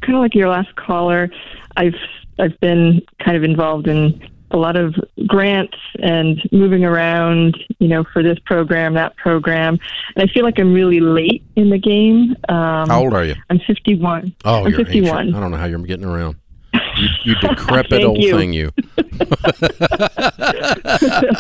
kind 0.00 0.14
of 0.14 0.20
like 0.20 0.34
your 0.34 0.48
last 0.48 0.74
caller. 0.76 1.30
I've 1.76 1.96
I've 2.38 2.58
been 2.60 3.02
kind 3.22 3.36
of 3.36 3.44
involved 3.44 3.88
in 3.88 4.26
a 4.52 4.56
lot 4.56 4.76
of 4.76 4.94
grants 5.26 5.76
and 6.00 6.40
moving 6.52 6.84
around, 6.84 7.56
you 7.78 7.88
know, 7.88 8.04
for 8.12 8.22
this 8.22 8.38
program, 8.44 8.94
that 8.94 9.16
program, 9.16 9.78
and 10.14 10.28
I 10.28 10.32
feel 10.32 10.44
like 10.44 10.58
I'm 10.58 10.72
really 10.72 11.00
late 11.00 11.42
in 11.56 11.70
the 11.70 11.78
game. 11.78 12.36
Um, 12.48 12.88
How 12.88 13.00
old 13.02 13.14
are 13.14 13.24
you? 13.24 13.34
I'm 13.50 13.58
51. 13.60 14.34
Oh, 14.44 14.64
I'm 14.64 14.70
you're 14.70 14.84
51. 14.84 15.18
ancient. 15.18 15.36
I 15.36 15.40
don't 15.40 15.50
know 15.50 15.56
how 15.56 15.66
you're 15.66 15.78
getting 15.80 16.04
around. 16.04 16.36
You, 16.96 17.08
you 17.24 17.34
decrepit 17.40 18.04
old 18.04 18.22
you. 18.22 18.36
thing, 18.36 18.52
you. 18.52 18.70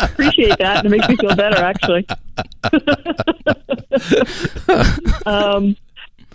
appreciate 0.02 0.58
that. 0.58 0.82
It 0.84 0.88
makes 0.88 1.08
me 1.08 1.16
feel 1.16 1.36
better, 1.36 1.62
actually. 1.62 2.06
um, 5.26 5.76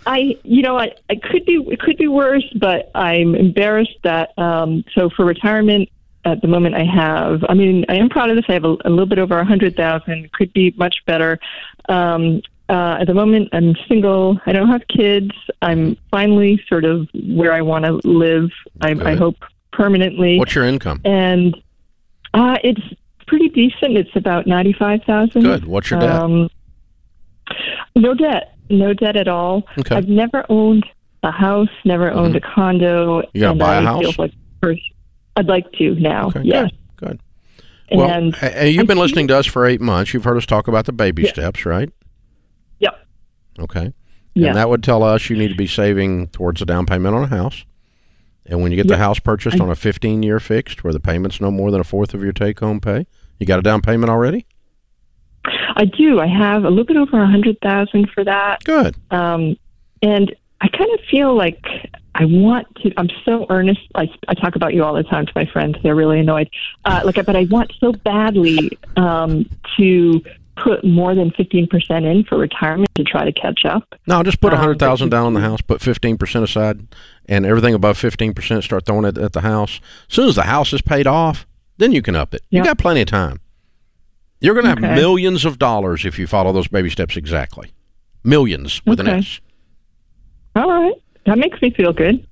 I, 0.06 0.36
you 0.44 0.62
know, 0.62 0.78
I, 0.78 0.92
I 1.10 1.16
could 1.16 1.44
be, 1.44 1.54
it 1.68 1.80
could 1.80 1.96
be 1.98 2.08
worse, 2.08 2.46
but 2.58 2.90
I'm 2.94 3.34
embarrassed 3.34 3.98
that. 4.04 4.38
Um, 4.38 4.84
so 4.94 5.10
for 5.10 5.24
retirement, 5.24 5.88
at 6.32 6.42
the 6.42 6.48
moment, 6.48 6.74
I 6.74 6.84
have. 6.84 7.44
I 7.48 7.54
mean, 7.54 7.84
I 7.88 7.96
am 7.96 8.08
proud 8.08 8.30
of 8.30 8.36
this. 8.36 8.44
I 8.48 8.54
have 8.54 8.64
a, 8.64 8.76
a 8.84 8.90
little 8.90 9.06
bit 9.06 9.18
over 9.18 9.38
a 9.38 9.44
hundred 9.44 9.76
thousand. 9.76 10.30
Could 10.32 10.52
be 10.52 10.74
much 10.76 10.96
better. 11.06 11.38
Um, 11.88 12.42
uh, 12.68 12.98
at 13.00 13.06
the 13.06 13.14
moment, 13.14 13.48
I'm 13.52 13.74
single. 13.88 14.38
I 14.46 14.52
don't 14.52 14.68
have 14.68 14.82
kids. 14.88 15.30
I'm 15.62 15.96
finally 16.10 16.62
sort 16.68 16.84
of 16.84 17.08
where 17.14 17.52
I 17.52 17.62
want 17.62 17.84
to 17.86 17.92
live. 18.06 18.50
I, 18.82 18.90
I 18.90 19.14
hope 19.14 19.36
permanently 19.72 20.38
What's 20.38 20.54
your 20.54 20.64
income? 20.64 21.00
and 21.04 21.56
uh, 22.34 22.58
it's 22.62 22.80
pretty 23.26 23.48
decent. 23.48 23.96
It's 23.96 24.14
about 24.14 24.46
ninety 24.46 24.72
five 24.72 25.02
thousand. 25.04 25.42
Good. 25.42 25.64
What's 25.64 25.90
your 25.90 26.00
debt? 26.00 26.10
Um, 26.10 26.50
no 27.96 28.14
debt. 28.14 28.54
No 28.70 28.92
debt 28.92 29.16
at 29.16 29.28
all. 29.28 29.62
Okay. 29.78 29.96
I've 29.96 30.08
never 30.08 30.44
owned 30.50 30.84
a 31.22 31.30
house. 31.30 31.70
Never 31.84 32.10
owned 32.10 32.36
a 32.36 32.40
condo. 32.40 33.22
You 33.32 33.40
gonna 33.40 33.54
buy 33.58 33.76
a 33.76 33.80
I 33.80 33.84
house? 33.84 34.00
Feel 34.02 34.12
like 34.18 34.32
first, 34.62 34.82
I'd 35.38 35.46
like 35.46 35.70
to 35.72 35.94
now. 35.94 36.26
Okay, 36.28 36.42
yes. 36.44 36.70
good. 36.96 37.08
Good. 37.90 37.96
Well, 37.98 38.10
And 38.42 38.68
you've 38.70 38.86
been 38.86 38.98
listening 38.98 39.28
to 39.28 39.38
us 39.38 39.46
for 39.46 39.64
eight 39.64 39.80
months. 39.80 40.12
You've 40.12 40.24
heard 40.24 40.36
us 40.36 40.44
talk 40.44 40.68
about 40.68 40.84
the 40.84 40.92
baby 40.92 41.22
Yeah. 41.22 41.30
steps, 41.30 41.64
right? 41.64 41.90
Yep. 42.80 43.06
Okay. 43.60 43.94
Yeah. 44.34 44.48
And 44.48 44.56
that 44.56 44.68
would 44.68 44.82
tell 44.82 45.02
us 45.02 45.30
you 45.30 45.36
need 45.36 45.48
to 45.48 45.54
be 45.56 45.66
saving 45.66 46.26
towards 46.28 46.60
a 46.60 46.66
down 46.66 46.84
payment 46.84 47.14
on 47.14 47.22
a 47.24 47.28
house. 47.28 47.64
And 48.44 48.60
when 48.62 48.72
you 48.72 48.76
get 48.76 48.88
the 48.88 48.96
house 48.98 49.18
purchased 49.18 49.60
on 49.60 49.70
a 49.70 49.74
15 49.74 50.22
year 50.22 50.38
fixed 50.40 50.82
where 50.84 50.92
the 50.92 51.00
payment's 51.00 51.40
no 51.40 51.50
more 51.50 51.70
than 51.70 51.80
a 51.80 51.84
fourth 51.84 52.12
of 52.14 52.22
your 52.22 52.32
take 52.32 52.60
home 52.60 52.80
pay, 52.80 53.06
you 53.38 53.46
got 53.46 53.58
a 53.58 53.62
down 53.62 53.80
payment 53.80 54.10
already? 54.10 54.46
I 55.76 55.84
do. 55.84 56.20
I 56.20 56.26
have 56.26 56.64
a 56.64 56.68
little 56.68 56.84
bit 56.84 56.96
over 56.96 57.22
a 57.22 57.26
hundred 57.26 57.56
thousand 57.62 58.10
for 58.10 58.24
that. 58.24 58.64
Good. 58.64 58.96
um, 59.10 59.56
and 60.02 60.34
I 60.60 60.68
kind 60.68 60.90
of 60.92 61.00
feel 61.10 61.34
like 61.34 61.64
I 62.20 62.24
want 62.24 62.66
to. 62.82 62.92
I'm 62.96 63.08
so 63.24 63.46
earnest. 63.48 63.80
I, 63.94 64.10
I 64.26 64.34
talk 64.34 64.56
about 64.56 64.74
you 64.74 64.82
all 64.82 64.92
the 64.94 65.04
time 65.04 65.24
to 65.24 65.32
my 65.36 65.46
friends. 65.46 65.76
They're 65.82 65.94
really 65.94 66.18
annoyed. 66.18 66.50
Uh, 66.84 67.00
like, 67.04 67.14
but 67.24 67.36
I 67.36 67.44
want 67.48 67.72
so 67.78 67.92
badly 67.92 68.76
um, 68.96 69.48
to 69.76 70.20
put 70.56 70.84
more 70.84 71.14
than 71.14 71.30
15% 71.30 72.04
in 72.04 72.24
for 72.24 72.36
retirement 72.36 72.92
to 72.96 73.04
try 73.04 73.24
to 73.24 73.30
catch 73.30 73.64
up. 73.64 73.84
No, 74.08 74.24
just 74.24 74.40
put 74.40 74.52
a 74.52 74.56
Um, 74.56 74.60
hundred 74.62 74.80
thousand 74.80 75.10
but- 75.10 75.16
down 75.16 75.26
on 75.26 75.34
the 75.34 75.40
house, 75.40 75.60
put 75.60 75.80
fifteen 75.80 76.18
percent 76.18 76.42
aside, 76.44 76.88
and 77.26 77.46
everything 77.46 77.72
above 77.74 77.96
fifteen 77.96 78.34
percent 78.34 78.64
start 78.64 78.84
throwing 78.84 79.04
it 79.04 79.16
at 79.16 79.32
the 79.32 79.42
house. 79.42 79.80
As 80.10 80.14
soon 80.16 80.28
as 80.28 80.34
the 80.34 80.42
house 80.42 80.72
is 80.72 80.82
paid 80.82 81.06
off, 81.06 81.46
then 81.76 81.92
you 81.92 82.02
can 82.02 82.16
up 82.16 82.34
it. 82.34 82.42
You 82.50 82.64
got 82.64 82.78
plenty 82.78 83.02
of 83.02 83.06
time. 83.06 83.38
You're 84.40 84.54
going 84.54 84.64
to 84.64 84.70
have 84.70 84.96
millions 84.96 85.44
of 85.44 85.58
dollars 85.60 86.04
if 86.04 86.18
you 86.18 86.26
follow 86.26 86.52
those 86.52 86.66
baby 86.68 86.90
steps 86.90 87.16
exactly. 87.16 87.70
Millions 88.24 88.82
with 88.84 88.98
an 88.98 89.08
S. 89.08 89.40
All 90.56 90.68
right. 90.68 90.94
That 91.28 91.38
makes 91.38 91.60
me 91.60 91.70
feel 91.70 91.92
good. 91.92 92.26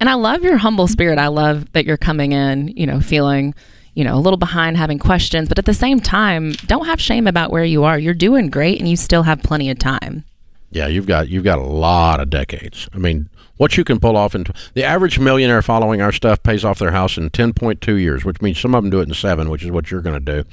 And 0.00 0.08
I 0.08 0.14
love 0.14 0.44
your 0.44 0.56
humble 0.56 0.86
spirit. 0.86 1.18
I 1.18 1.26
love 1.26 1.70
that 1.72 1.84
you're 1.84 1.96
coming 1.96 2.30
in, 2.30 2.68
you 2.68 2.86
know, 2.86 3.00
feeling, 3.00 3.52
you 3.94 4.04
know, 4.04 4.14
a 4.14 4.20
little 4.20 4.36
behind, 4.36 4.76
having 4.76 5.00
questions, 5.00 5.48
but 5.48 5.58
at 5.58 5.64
the 5.64 5.74
same 5.74 5.98
time, 5.98 6.52
don't 6.66 6.86
have 6.86 7.00
shame 7.00 7.26
about 7.26 7.50
where 7.50 7.64
you 7.64 7.82
are. 7.82 7.98
You're 7.98 8.14
doing 8.14 8.48
great 8.48 8.78
and 8.78 8.88
you 8.88 8.96
still 8.96 9.24
have 9.24 9.42
plenty 9.42 9.70
of 9.70 9.78
time. 9.80 10.24
Yeah, 10.70 10.86
you've 10.86 11.06
got 11.06 11.28
you've 11.28 11.44
got 11.44 11.58
a 11.58 11.64
lot 11.64 12.20
of 12.20 12.30
decades. 12.30 12.88
I 12.94 12.98
mean, 12.98 13.28
what 13.56 13.76
you 13.76 13.82
can 13.82 13.98
pull 13.98 14.16
off 14.16 14.34
in 14.36 14.44
the 14.74 14.84
average 14.84 15.18
millionaire 15.18 15.62
following 15.62 16.00
our 16.00 16.12
stuff 16.12 16.42
pays 16.42 16.64
off 16.64 16.78
their 16.78 16.92
house 16.92 17.16
in 17.16 17.30
ten 17.30 17.52
point 17.52 17.80
two 17.80 17.96
years, 17.96 18.24
which 18.24 18.40
means 18.40 18.60
some 18.60 18.74
of 18.74 18.84
them 18.84 18.90
do 18.90 19.00
it 19.00 19.08
in 19.08 19.14
seven, 19.14 19.50
which 19.50 19.64
is 19.64 19.70
what 19.72 19.90
you're 19.90 20.02
going 20.02 20.24
to 20.24 20.42
do, 20.42 20.48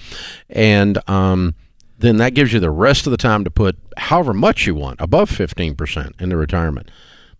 and 0.49 0.97
um, 1.09 1.53
then 1.99 2.17
that 2.17 2.33
gives 2.33 2.51
you 2.51 2.59
the 2.59 2.71
rest 2.71 3.05
of 3.05 3.11
the 3.11 3.17
time 3.17 3.43
to 3.43 3.51
put 3.51 3.77
however 3.97 4.33
much 4.33 4.65
you 4.65 4.73
want 4.73 4.99
above 5.01 5.29
fifteen 5.29 5.75
percent 5.75 6.15
into 6.17 6.37
retirement. 6.37 6.89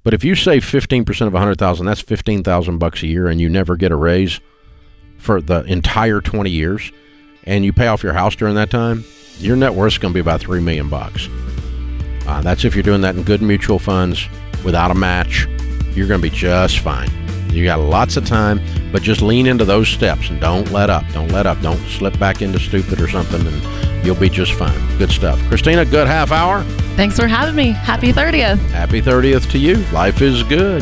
But 0.06 0.14
if 0.14 0.24
you 0.24 0.36
save 0.36 0.64
fifteen 0.64 1.04
percent 1.04 1.28
of 1.28 1.34
a 1.34 1.40
hundred 1.40 1.58
thousand, 1.58 1.88
that's 1.88 2.00
fifteen 2.00 2.44
thousand 2.44 2.78
bucks 2.78 3.02
a 3.04 3.08
year, 3.08 3.28
and 3.28 3.42
you 3.42 3.50
never 3.50 3.76
get 3.76 3.92
a 3.92 3.96
raise 3.96 4.40
for 5.18 5.42
the 5.42 5.64
entire 5.64 6.22
twenty 6.22 6.52
years, 6.52 6.92
and 7.44 7.66
you 7.66 7.74
pay 7.74 7.88
off 7.88 8.04
your 8.04 8.14
house 8.14 8.36
during 8.36 8.54
that 8.54 8.70
time, 8.70 9.04
your 9.40 9.56
net 9.56 9.74
worth 9.74 9.94
is 9.94 9.98
going 9.98 10.14
to 10.14 10.16
be 10.16 10.22
about 10.22 10.42
three 10.42 10.62
million 10.62 10.90
bucks. 10.90 11.28
Uh, 12.28 12.40
that's 12.42 12.64
if 12.64 12.76
you're 12.76 12.84
doing 12.84 13.02
that 13.02 13.16
in 13.16 13.24
good 13.24 13.42
mutual 13.42 13.80
funds 13.80 14.30
without 14.64 14.92
a 14.92 14.96
match. 14.96 15.48
You're 15.96 16.08
going 16.08 16.22
to 16.22 16.30
be 16.30 16.36
just 16.36 16.80
fine. 16.80 17.10
You 17.56 17.64
got 17.64 17.80
lots 17.80 18.18
of 18.18 18.26
time, 18.26 18.60
but 18.92 19.02
just 19.02 19.22
lean 19.22 19.48
into 19.48 19.64
those 19.64 19.88
steps 19.88 20.30
and 20.30 20.42
don't 20.42 20.70
let 20.72 20.90
up. 20.90 21.06
Don't 21.14 21.32
let 21.32 21.46
up. 21.46 21.62
Don't 21.62 21.80
slip 21.88 22.20
back 22.20 22.42
into 22.42 22.60
stupid 22.60 23.00
or 23.00 23.08
something, 23.08 23.42
and 23.48 24.06
you'll 24.06 24.16
be 24.16 24.30
just 24.30 24.54
fine. 24.54 24.98
Good 24.98 25.12
stuff. 25.12 25.40
Kristina, 25.44 25.90
good 25.90 26.08
half 26.08 26.32
hour. 26.32 26.64
Thanks 26.96 27.18
for 27.18 27.28
having 27.28 27.56
me. 27.56 27.72
Happy 27.72 28.12
30th. 28.12 28.58
Happy 28.72 29.02
30th 29.02 29.50
to 29.52 29.58
you. 29.58 29.78
Life 29.94 30.22
is 30.22 30.44
good. 30.44 30.82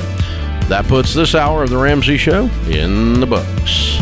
That 0.68 0.86
puts 0.88 1.14
this 1.14 1.36
hour 1.36 1.64
of 1.64 1.70
The 1.70 1.78
Ramsey 1.78 2.18
Show 2.18 2.46
in 2.68 3.20
the 3.20 3.28
books. 3.28 4.00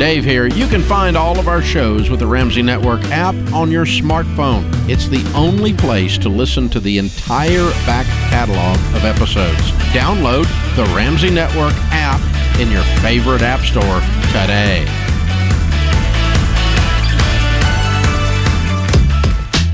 Dave 0.00 0.24
here. 0.24 0.46
You 0.46 0.66
can 0.66 0.80
find 0.80 1.14
all 1.14 1.38
of 1.38 1.46
our 1.46 1.60
shows 1.60 2.08
with 2.08 2.20
the 2.20 2.26
Ramsey 2.26 2.62
Network 2.62 3.04
app 3.10 3.34
on 3.52 3.70
your 3.70 3.84
smartphone. 3.84 4.64
It's 4.88 5.06
the 5.08 5.22
only 5.36 5.74
place 5.74 6.16
to 6.16 6.30
listen 6.30 6.70
to 6.70 6.80
the 6.80 6.96
entire 6.96 7.68
back 7.84 8.06
catalog 8.30 8.78
of 8.96 9.04
episodes. 9.04 9.60
Download 9.92 10.46
the 10.74 10.84
Ramsey 10.96 11.28
Network 11.28 11.74
app 11.92 12.18
in 12.58 12.70
your 12.70 12.82
favorite 13.02 13.42
app 13.42 13.60
store 13.60 14.00
today. 14.32 14.86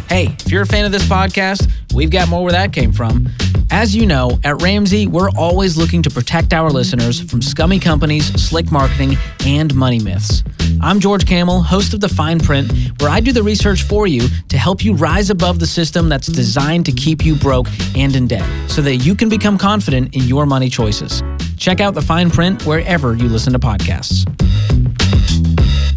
Hey, 0.08 0.34
if 0.44 0.50
you're 0.50 0.62
a 0.62 0.66
fan 0.66 0.84
of 0.84 0.90
this 0.90 1.04
podcast, 1.04 1.70
we've 1.96 2.10
got 2.10 2.28
more 2.28 2.44
where 2.44 2.52
that 2.52 2.72
came 2.72 2.92
from. 2.92 3.28
As 3.70 3.96
you 3.96 4.06
know, 4.06 4.38
at 4.44 4.62
Ramsey, 4.62 5.06
we're 5.06 5.30
always 5.30 5.76
looking 5.76 6.02
to 6.02 6.10
protect 6.10 6.52
our 6.52 6.70
listeners 6.70 7.20
from 7.20 7.42
scummy 7.42 7.80
companies, 7.80 8.26
slick 8.40 8.70
marketing, 8.70 9.16
and 9.44 9.74
money 9.74 9.98
myths. 9.98 10.44
I'm 10.80 11.00
George 11.00 11.26
Kamel, 11.26 11.62
host 11.62 11.94
of 11.94 12.00
The 12.00 12.08
Fine 12.08 12.40
Print, 12.40 12.70
where 13.00 13.10
I 13.10 13.20
do 13.20 13.32
the 13.32 13.42
research 13.42 13.82
for 13.82 14.06
you 14.06 14.28
to 14.48 14.58
help 14.58 14.84
you 14.84 14.94
rise 14.94 15.30
above 15.30 15.58
the 15.58 15.66
system 15.66 16.08
that's 16.08 16.26
designed 16.26 16.86
to 16.86 16.92
keep 16.92 17.24
you 17.24 17.34
broke 17.34 17.66
and 17.96 18.14
in 18.14 18.28
debt 18.28 18.70
so 18.70 18.82
that 18.82 18.96
you 18.96 19.14
can 19.14 19.28
become 19.28 19.58
confident 19.58 20.14
in 20.14 20.22
your 20.24 20.46
money 20.46 20.68
choices. 20.68 21.22
Check 21.56 21.80
out 21.80 21.94
The 21.94 22.02
Fine 22.02 22.30
Print 22.30 22.64
wherever 22.66 23.16
you 23.16 23.28
listen 23.28 23.52
to 23.54 23.58
podcasts. 23.58 24.24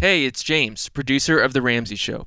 Hey, 0.00 0.24
it's 0.24 0.42
James, 0.42 0.88
producer 0.88 1.38
of 1.38 1.52
The 1.52 1.60
Ramsey 1.60 1.96
Show. 1.96 2.26